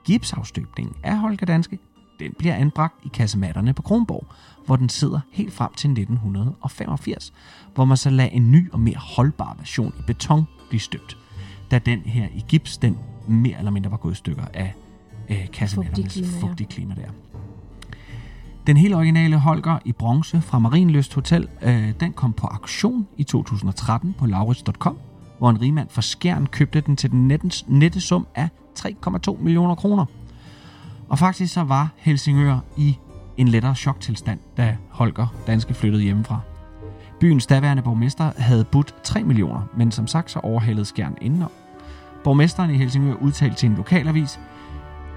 Gipsafstøbningen 0.04 0.96
af 1.02 1.18
Holger 1.18 1.46
Danske, 1.46 1.78
den 2.20 2.32
bliver 2.38 2.54
anbragt 2.54 2.94
i 3.04 3.08
kassematterne 3.08 3.72
på 3.72 3.82
Kronborg, 3.82 4.26
hvor 4.66 4.76
den 4.76 4.88
sidder 4.88 5.20
helt 5.32 5.52
frem 5.52 5.74
til 5.76 5.90
1985, 5.90 7.32
hvor 7.74 7.84
man 7.84 7.96
så 7.96 8.10
lader 8.10 8.30
en 8.30 8.52
ny 8.52 8.72
og 8.72 8.80
mere 8.80 8.98
holdbar 8.98 9.54
version 9.58 9.94
i 9.98 10.02
beton 10.06 10.44
blive 10.68 10.80
støbt, 10.80 11.18
da 11.70 11.78
den 11.78 12.00
her 12.00 12.28
i 12.34 12.44
gips, 12.48 12.78
den 12.78 12.98
mere 13.28 13.58
eller 13.58 13.70
mindre 13.70 13.90
var 13.90 13.96
gået 13.96 14.12
i 14.12 14.16
stykker 14.16 14.44
af 14.54 14.74
øh, 15.30 15.46
kasematternes 15.52 16.14
Fugtigt 16.14 16.26
klima, 16.26 16.48
fugtige 16.48 16.68
klima 16.68 16.94
der. 16.94 17.10
Den 18.66 18.76
helt 18.76 18.94
originale 18.94 19.38
Holger 19.38 19.78
i 19.84 19.92
bronze 19.92 20.40
fra 20.40 20.58
Marienlyst 20.58 21.14
Hotel, 21.14 21.48
øh, 21.62 21.92
den 22.00 22.12
kom 22.12 22.32
på 22.32 22.46
auktion 22.46 23.06
i 23.16 23.22
2013 23.22 24.14
på 24.18 24.26
laurits.com, 24.26 24.98
hvor 25.38 25.50
en 25.50 25.60
rigmand 25.60 25.88
fra 25.90 26.02
Skjern 26.02 26.46
købte 26.46 26.80
den 26.80 26.96
til 26.96 27.10
den 27.10 27.28
nette, 27.28 27.64
nette 27.66 28.00
sum 28.00 28.26
af 28.34 28.48
3,2 28.78 29.42
millioner 29.42 29.74
kroner. 29.74 30.04
Og 31.08 31.18
faktisk 31.18 31.54
så 31.54 31.64
var 31.64 31.88
Helsingør 31.96 32.58
i 32.76 32.96
en 33.36 33.48
lettere 33.48 33.74
choktilstand, 33.74 34.38
da 34.56 34.76
Holger 34.90 35.26
Danske 35.46 35.74
flyttede 35.74 36.02
hjemmefra. 36.02 36.40
Byens 37.20 37.46
daværende 37.46 37.82
borgmester 37.82 38.32
havde 38.38 38.64
budt 38.64 38.94
3 39.02 39.24
millioner, 39.24 39.62
men 39.76 39.90
som 39.90 40.06
sagt 40.06 40.30
så 40.30 40.38
overhalede 40.38 40.84
Skjern 40.84 41.16
indenom. 41.20 41.50
Borgmesteren 42.24 42.70
i 42.70 42.76
Helsingør 42.76 43.14
udtalte 43.14 43.56
til 43.56 43.68
en 43.68 43.76
lokalavis, 43.76 44.40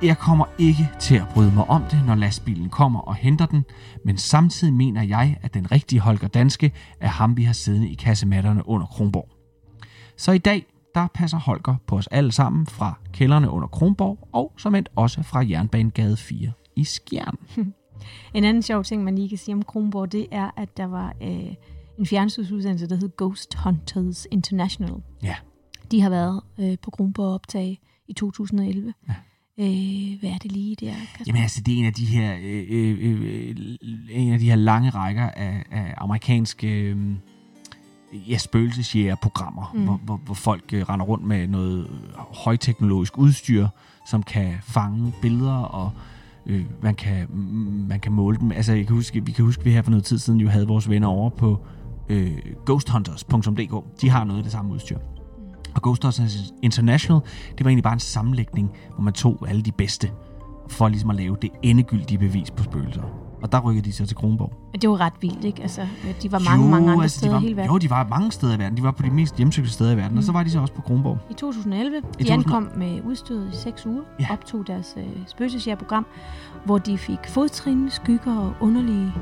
jeg 0.04 0.18
kommer 0.18 0.46
ikke 0.58 0.90
til 1.00 1.16
at 1.16 1.28
bryde 1.34 1.52
mig 1.56 1.70
om 1.70 1.84
det, 1.84 2.06
når 2.06 2.16
lastbilen 2.16 2.70
kommer 2.70 3.00
og 3.00 3.16
henter 3.16 3.46
den, 3.46 3.66
men 4.06 4.18
samtidig 4.18 4.74
mener 4.74 5.04
jeg, 5.04 5.38
at 5.42 5.54
den 5.54 5.72
rigtige 5.72 6.00
Holger 6.00 6.28
Danske 6.28 6.72
er 7.00 7.08
ham, 7.08 7.38
vi 7.38 7.44
har 7.44 7.54
siddende 7.54 7.90
i 7.90 7.94
kassematterne 7.94 8.68
under 8.68 8.88
Kronborg. 8.88 9.30
Så 10.18 10.32
i 10.32 10.38
dag, 10.38 10.66
der 10.96 11.08
passer 11.14 11.38
Holger 11.38 11.76
på 11.88 11.98
os 11.98 12.08
alle 12.08 12.32
sammen 12.32 12.68
fra 12.68 13.00
kælderne 13.14 13.50
under 13.50 13.68
Kronborg, 13.68 14.30
og 14.32 14.54
som 14.58 14.76
endt 14.76 14.90
også 14.96 15.24
fra 15.24 15.46
Jernbanegade 15.50 16.18
4 16.18 16.52
i 16.76 16.84
Skjern. 16.84 17.38
En 18.34 18.44
anden 18.44 18.64
sjov 18.64 18.84
ting, 18.84 19.04
man 19.04 19.16
lige 19.16 19.30
kan 19.30 19.38
sige 19.38 19.56
om 19.56 19.64
Kronborg, 19.64 20.12
det 20.12 20.28
er, 20.32 20.52
at 20.58 20.78
der 20.78 20.86
var 20.86 21.16
øh, 21.22 21.54
en 21.98 22.06
fjernsynsudsendelse, 22.06 22.90
der 22.90 22.96
hed 22.96 23.10
Ghost 23.18 23.56
Hunters 23.56 24.28
International. 24.32 24.94
Ja, 25.24 25.36
De 25.92 26.02
har 26.02 26.10
været 26.10 26.42
øh, 26.60 26.78
på 26.82 26.92
Kronborg 26.92 27.34
optag 27.34 27.80
i 28.08 28.14
2011. 28.14 28.94
Ja. 29.08 29.14
Øh, 29.60 30.20
hvad 30.20 30.30
er 30.30 30.38
det 30.38 30.52
lige 30.52 30.76
der? 30.76 30.94
Kasper? 30.94 31.24
Jamen 31.28 31.42
altså, 31.42 31.62
det 31.62 31.74
er 31.74 31.78
en 31.78 31.86
af 31.86 31.94
de 31.94 32.06
her, 32.06 32.36
øh, 32.42 32.66
øh, 32.70 32.98
øh, 33.02 33.56
en 34.10 34.34
af 34.34 34.40
de 34.40 34.46
her 34.46 34.56
lange 34.56 34.90
rækker 34.90 35.30
af, 35.30 35.64
af 35.72 35.94
amerikanske 35.98 36.68
øh, 36.68 36.98
ja, 38.14 38.38
spøgelsesjægerprogrammer, 38.38 39.72
mm. 39.76 39.84
hvor, 39.84 40.00
hvor, 40.04 40.18
hvor 40.26 40.34
folk 40.34 40.74
øh, 40.74 40.90
render 40.90 41.06
rundt 41.06 41.26
med 41.26 41.48
noget 41.48 41.88
højteknologisk 42.16 43.18
udstyr, 43.18 43.68
som 44.08 44.24
kan 44.24 44.54
fange 44.62 45.14
billeder, 45.22 45.58
og 45.58 45.92
øh, 46.46 46.66
man, 46.82 46.96
kan, 46.96 47.28
man 47.90 48.00
kan 48.00 48.12
måle 48.12 48.38
dem. 48.38 48.52
Altså, 48.52 48.74
jeg 48.74 48.88
kan 48.88 48.96
huske, 48.96 49.26
vi 49.26 49.32
kan 49.32 49.46
huske, 49.46 49.60
at 49.60 49.66
vi 49.66 49.72
her 49.72 49.82
for 49.82 49.92
noget 49.92 50.06
tid 50.06 50.18
siden 50.18 50.40
jo 50.40 50.50
havde 50.50 50.68
vores 50.68 50.90
venner 50.90 51.08
over 51.08 51.30
på 51.30 51.66
øh, 52.10 52.38
ghosthunters.dk. 52.66 54.02
De 54.02 54.10
har 54.10 54.24
noget 54.24 54.38
af 54.38 54.44
det 54.44 54.52
samme 54.52 54.74
udstyr. 54.74 54.98
Og 55.76 55.82
Ghostbusters 55.82 56.54
International, 56.62 57.22
det 57.58 57.66
var 57.66 57.70
egentlig 57.70 57.84
bare 57.84 57.94
en 57.94 58.00
sammenlægning, 58.00 58.72
hvor 58.94 59.04
man 59.04 59.14
tog 59.14 59.46
alle 59.50 59.62
de 59.62 59.72
bedste, 59.72 60.12
for 60.68 60.88
ligesom 60.88 61.10
at 61.10 61.16
lave 61.16 61.38
det 61.42 61.50
endegyldige 61.64 62.18
bevis 62.18 62.52
på 62.52 62.64
spøgelser. 62.64 63.29
Og 63.42 63.52
der 63.52 63.60
rykkede 63.60 63.86
de 63.86 63.94
så 63.94 64.06
til 64.06 64.18
Kronborg. 64.18 64.54
Men 64.72 64.82
det 64.82 64.90
var 64.90 65.00
ret 65.00 65.14
vildt, 65.22 65.46
ikke? 65.46 65.62
Altså, 65.62 65.88
de 66.24 66.32
var 66.32 66.40
mange, 66.40 66.70
mange 66.70 66.92
andre 66.92 67.10
steder 67.10 67.28
de 67.28 67.34
var, 67.34 67.40
i 67.40 67.44
hele 67.44 67.56
verden. 67.56 67.72
Jo, 67.72 67.78
de 67.78 67.90
var 67.90 68.08
mange 68.10 68.32
steder 68.32 68.56
i 68.56 68.60
verden. 68.60 68.78
De 68.78 68.84
var 68.84 68.92
på 68.92 69.04
de 69.04 69.10
mest 69.10 69.36
hjemsøgte 69.38 69.72
steder 69.72 69.92
i 69.92 69.98
verden, 69.98 70.12
mm. 70.12 70.18
og 70.18 70.24
så 70.24 70.32
var 70.32 70.44
de 70.44 70.50
så 70.52 70.60
også 70.60 70.74
på 70.74 70.82
Kronborg. 70.82 71.18
I 71.30 71.34
2011, 71.34 71.96
de 71.96 72.02
2000 72.02 72.32
ankom 72.32 72.70
med 72.76 73.02
udstyret 73.06 73.50
i 73.54 73.56
seks 73.58 73.86
uger, 73.86 74.02
Ja. 74.20 74.28
optog 74.32 74.68
deres 74.68 74.94
øh, 74.98 75.04
spøgelsesjægerprogram, 75.28 76.06
hvor 76.66 76.78
de 76.78 76.98
fik 76.98 77.20
fodtrin, 77.28 77.90
skygger 77.90 78.36
og 78.38 78.54
underlige 78.60 79.14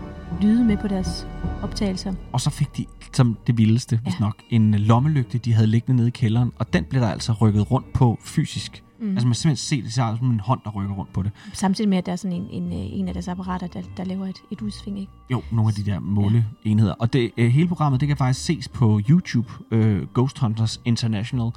lyde 0.42 0.64
med 0.64 0.78
på 0.78 0.88
deres 0.88 1.28
optagelser. 1.64 2.14
Og 2.32 2.42
så 2.42 2.50
fik 2.50 2.78
de, 2.78 2.86
som 3.14 3.38
det 3.48 3.58
vildeste, 3.58 4.00
hvis 4.04 4.14
Ja. 4.20 4.26
nok, 4.26 4.36
en 4.50 4.74
lommelygte, 4.74 5.38
de 5.38 5.54
havde 5.54 5.68
liggende 5.68 5.96
nede 5.96 6.08
i 6.08 6.12
kælderen, 6.12 6.52
og 6.60 6.74
den 6.74 6.84
blev 6.84 7.02
der 7.02 7.10
altså 7.10 7.34
rykket 7.34 7.72
rundt 7.72 7.94
på 7.94 8.18
fysisk 8.24 8.84
Mm. 9.00 9.10
Altså 9.10 9.28
man 9.28 9.36
simpelthen 9.36 9.56
se 9.56 9.82
det, 9.82 9.94
så 9.94 10.16
som 10.18 10.32
en 10.32 10.40
hånd, 10.40 10.60
der 10.64 10.70
rykker 10.72 10.96
rundt 10.96 11.14
på 11.14 11.24
det. 11.24 11.32
Samtidig 11.54 11.90
med, 11.90 11.98
at 11.98 12.06
der 12.06 12.12
er 12.12 12.16
sådan 12.16 12.38
en, 12.38 12.64
en, 12.64 12.74
øh, 12.74 13.00
en 13.00 13.08
af 13.08 13.14
deres 13.14 13.28
apparater, 13.28 13.68
der, 13.68 13.82
der 13.98 14.04
laver 14.04 14.26
et, 14.26 14.38
et 14.52 14.62
udsving, 14.62 15.00
ikke? 15.00 15.12
Jo, 15.32 15.42
nogle 15.52 15.70
af 15.70 15.74
de 15.74 15.92
der 15.92 16.00
måleenheder. 16.00 16.90
Ja. 16.90 16.94
Og 17.00 17.14
det, 17.14 17.32
øh, 17.38 17.50
hele 17.50 17.68
programmet, 17.68 18.00
det 18.02 18.08
kan 18.08 18.18
faktisk 18.18 18.46
ses 18.46 18.68
på 18.68 19.02
YouTube, 19.10 19.50
øh, 19.72 20.08
Ghost 20.14 20.40
Hunters 20.40 20.82
International, 20.86 21.52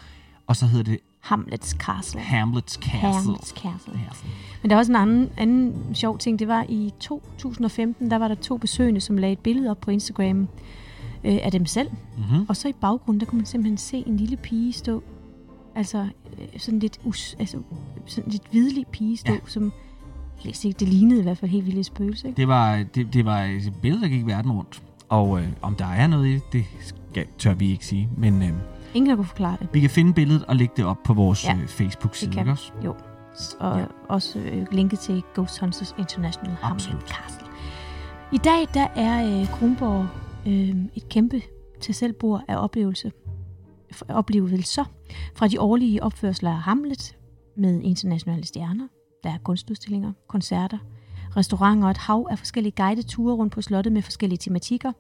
og 0.47 0.57
så 0.57 0.67
hedder 0.67 0.85
det 0.85 0.99
Hamlets 1.21 1.71
Castle. 1.71 2.21
Hamlet's 2.21 2.79
Castle. 2.81 3.35
Hamlet's 3.35 3.55
Castle. 3.55 4.01
Men 4.63 4.71
der 4.71 4.77
er 4.77 4.79
også 4.79 4.93
en 4.93 4.97
anden, 4.97 5.29
anden 5.37 5.95
sjov 5.95 6.19
ting. 6.19 6.39
Det 6.39 6.49
var 6.49 6.67
i 6.69 6.93
2015, 7.01 8.11
der 8.11 8.17
var 8.17 8.29
der 8.29 8.35
to 8.35 8.57
besøgende, 8.57 9.01
som 9.01 9.17
lagde 9.17 9.33
et 9.33 9.39
billede 9.39 9.71
op 9.71 9.81
på 9.81 9.91
Instagram 9.91 10.49
øh, 11.25 11.39
af 11.43 11.53
dem 11.53 11.67
selv. 11.67 11.89
Mm-hmm. 11.91 12.47
Og 12.49 12.57
så 12.57 12.69
i 12.69 12.73
baggrunden, 12.73 13.21
der 13.21 13.27
kunne 13.27 13.39
man 13.39 13.47
simpelthen 13.47 13.77
se 13.77 14.05
en 14.07 14.17
lille 14.17 14.37
pige 14.37 14.73
stå. 14.73 15.03
Altså 15.75 16.09
øh, 16.39 16.61
sådan 16.61 16.79
lidt, 16.79 17.01
us, 17.05 17.37
altså, 17.39 17.59
sådan 18.07 18.31
lidt 18.31 18.43
hvidlig 18.51 18.87
pige 18.87 19.17
stå, 19.17 19.33
ja. 19.33 19.39
som 19.47 19.73
det 20.45 20.83
lignede 20.83 21.21
i 21.21 21.23
hvert 21.23 21.39
fald 21.39 21.51
helt 21.51 21.67
vildt 21.67 21.87
spøgelse. 21.87 22.29
Ikke? 22.29 22.37
Det 22.37 22.49
var, 22.49 22.83
det, 22.95 23.13
det 23.15 23.25
var 23.25 23.39
et 23.43 23.73
billede, 23.83 24.03
der 24.03 24.09
gik 24.09 24.27
verden 24.27 24.53
rundt. 24.53 24.83
Og 25.09 25.41
øh, 25.41 25.49
om 25.63 25.75
der 25.75 25.87
er 25.87 26.07
noget 26.07 26.27
i 26.29 26.33
det, 26.33 26.43
det 26.53 26.65
skal, 26.81 27.27
tør 27.39 27.55
vi 27.55 27.71
ikke 27.71 27.87
sige. 27.87 28.09
Men 28.17 28.43
øh, 28.43 28.49
Ingen 28.95 29.09
har 29.09 29.17
kunne 29.17 29.27
forklare 29.27 29.57
det. 29.61 29.69
vi 29.73 29.81
kan 29.81 29.91
finde 29.91 30.13
billedet 30.15 30.45
og 30.45 30.57
lægge 30.57 30.75
det 30.77 30.85
op 30.85 31.03
på 31.05 31.15
vores 31.15 31.45
Ja, 31.45 31.55
øh, 31.55 31.67
Facebook-side. 31.69 32.31
det 32.31 32.37
kan 32.37 32.43
ikke 32.43 32.53
også? 32.53 32.73
Jo. 32.85 32.95
Og 33.61 33.79
ja. 33.79 33.85
også 34.09 34.39
øh, 34.39 34.67
linket 34.73 34.99
til 34.99 35.23
Ghost 35.35 35.61
Hunters 35.61 35.95
International 35.99 36.57
Hamlet. 36.63 36.97
Castle. 37.09 37.47
I 38.33 38.39
dag 38.39 38.67
der 38.75 38.87
er 38.97 39.41
øh, 39.41 39.47
Kronborg 39.49 40.07
øh, 40.47 40.77
et 40.95 41.09
kæmpe 41.09 41.43
til 41.81 41.95
selvbord 41.95 42.43
af 42.49 42.57
oplevelse, 42.65 43.13
oplevelser 44.09 44.85
fra 45.35 45.49
de 45.49 45.61
årlige 45.61 46.03
opførsler 46.03 46.51
af 46.51 46.61
Hamlet 46.61 47.17
med 47.57 47.83
internationale 47.83 48.47
stjerner. 48.47 48.89
Der 49.25 49.31
er 49.31 49.39
kunstudstillinger, 49.39 50.13
koncerter, 50.29 50.79
restauranter 51.37 51.85
og 51.85 51.91
et 51.91 51.97
hav 51.97 52.27
af 52.31 52.39
forskellige 52.39 52.73
guidede 52.77 53.07
ture 53.07 53.35
rundt 53.35 53.53
på 53.53 53.63
slottet 53.63 53.93
med 53.93 54.03
forskellige 54.03 54.39
tematikker. 54.39 54.93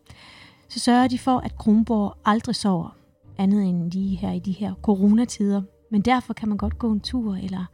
Så 0.69 0.79
sørger 0.79 1.09
de 1.09 1.19
for, 1.19 1.39
at 1.39 1.57
Kronborg 1.57 2.17
aldrig 2.25 2.57
sover, 2.57 2.97
andet 3.39 3.65
end 3.65 3.93
lige 3.93 4.17
her 4.17 4.33
i 4.33 4.39
de 4.39 4.53
her 4.53 4.75
coronatider. 4.83 5.63
Men 5.91 6.03
derfor 6.03 6.33
kan 6.33 6.49
man 6.49 6.59
godt 6.59 6.79
gå 6.79 6.93
en 6.93 7.01
tur 7.01 7.37
eller 7.37 7.65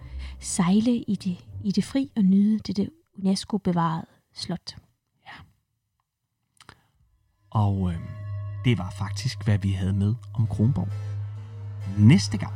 sejle 0.41 0.97
i 0.97 1.15
det, 1.15 1.45
i 1.65 1.73
det 1.73 1.85
fri 1.85 2.11
og 2.17 2.23
nyde 2.23 2.59
det, 2.59 2.77
det 2.77 2.91
UNESCO-bevarede 3.19 4.07
slot. 4.35 4.77
Ja. 5.27 5.33
Og 7.51 7.93
øh, 7.93 8.26
det 8.67 8.79
var 8.79 8.91
faktisk, 8.91 9.45
hvad 9.45 9.59
vi 9.59 9.73
havde 9.73 9.93
med 9.93 10.15
om 10.35 10.47
Kronborg. 10.47 10.89
Næste 11.99 12.39
gang, 12.39 12.53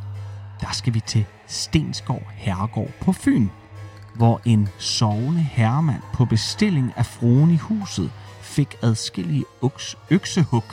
der 0.60 0.72
skal 0.72 0.94
vi 0.94 1.00
til 1.00 1.24
Stenskov 1.46 2.22
Herregård 2.34 2.90
på 3.00 3.12
Fyn, 3.12 3.48
hvor 4.14 4.40
en 4.44 4.68
sovende 4.78 5.40
herremand 5.40 6.02
på 6.12 6.24
bestilling 6.24 6.92
af 6.96 7.06
fruen 7.06 7.50
i 7.50 7.56
huset 7.56 8.10
fik 8.40 8.76
adskillige 8.82 9.44
øks, 9.64 9.96
øksehug 10.10 10.64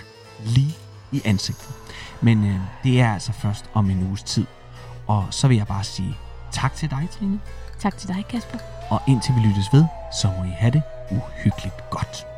lige 0.45 0.75
i 1.11 1.21
ansigtet. 1.25 1.75
Men 2.21 2.45
øh, 2.45 2.59
det 2.83 3.01
er 3.01 3.13
altså 3.13 3.31
først 3.31 3.69
om 3.73 3.89
en 3.89 4.07
uges 4.07 4.23
tid. 4.23 4.45
Og 5.07 5.25
så 5.31 5.47
vil 5.47 5.57
jeg 5.57 5.67
bare 5.67 5.83
sige 5.83 6.17
tak 6.51 6.73
til 6.73 6.89
dig, 6.89 7.07
Trine. 7.11 7.39
Tak 7.79 7.97
til 7.97 8.07
dig, 8.07 8.25
Kasper. 8.29 8.57
Og 8.89 9.01
indtil 9.07 9.35
vi 9.35 9.39
lyttes 9.39 9.73
ved, 9.73 9.85
så 10.21 10.27
må 10.37 10.43
I 10.43 10.53
have 10.57 10.71
det 10.71 10.81
uhyggeligt 11.11 11.89
godt. 11.89 12.36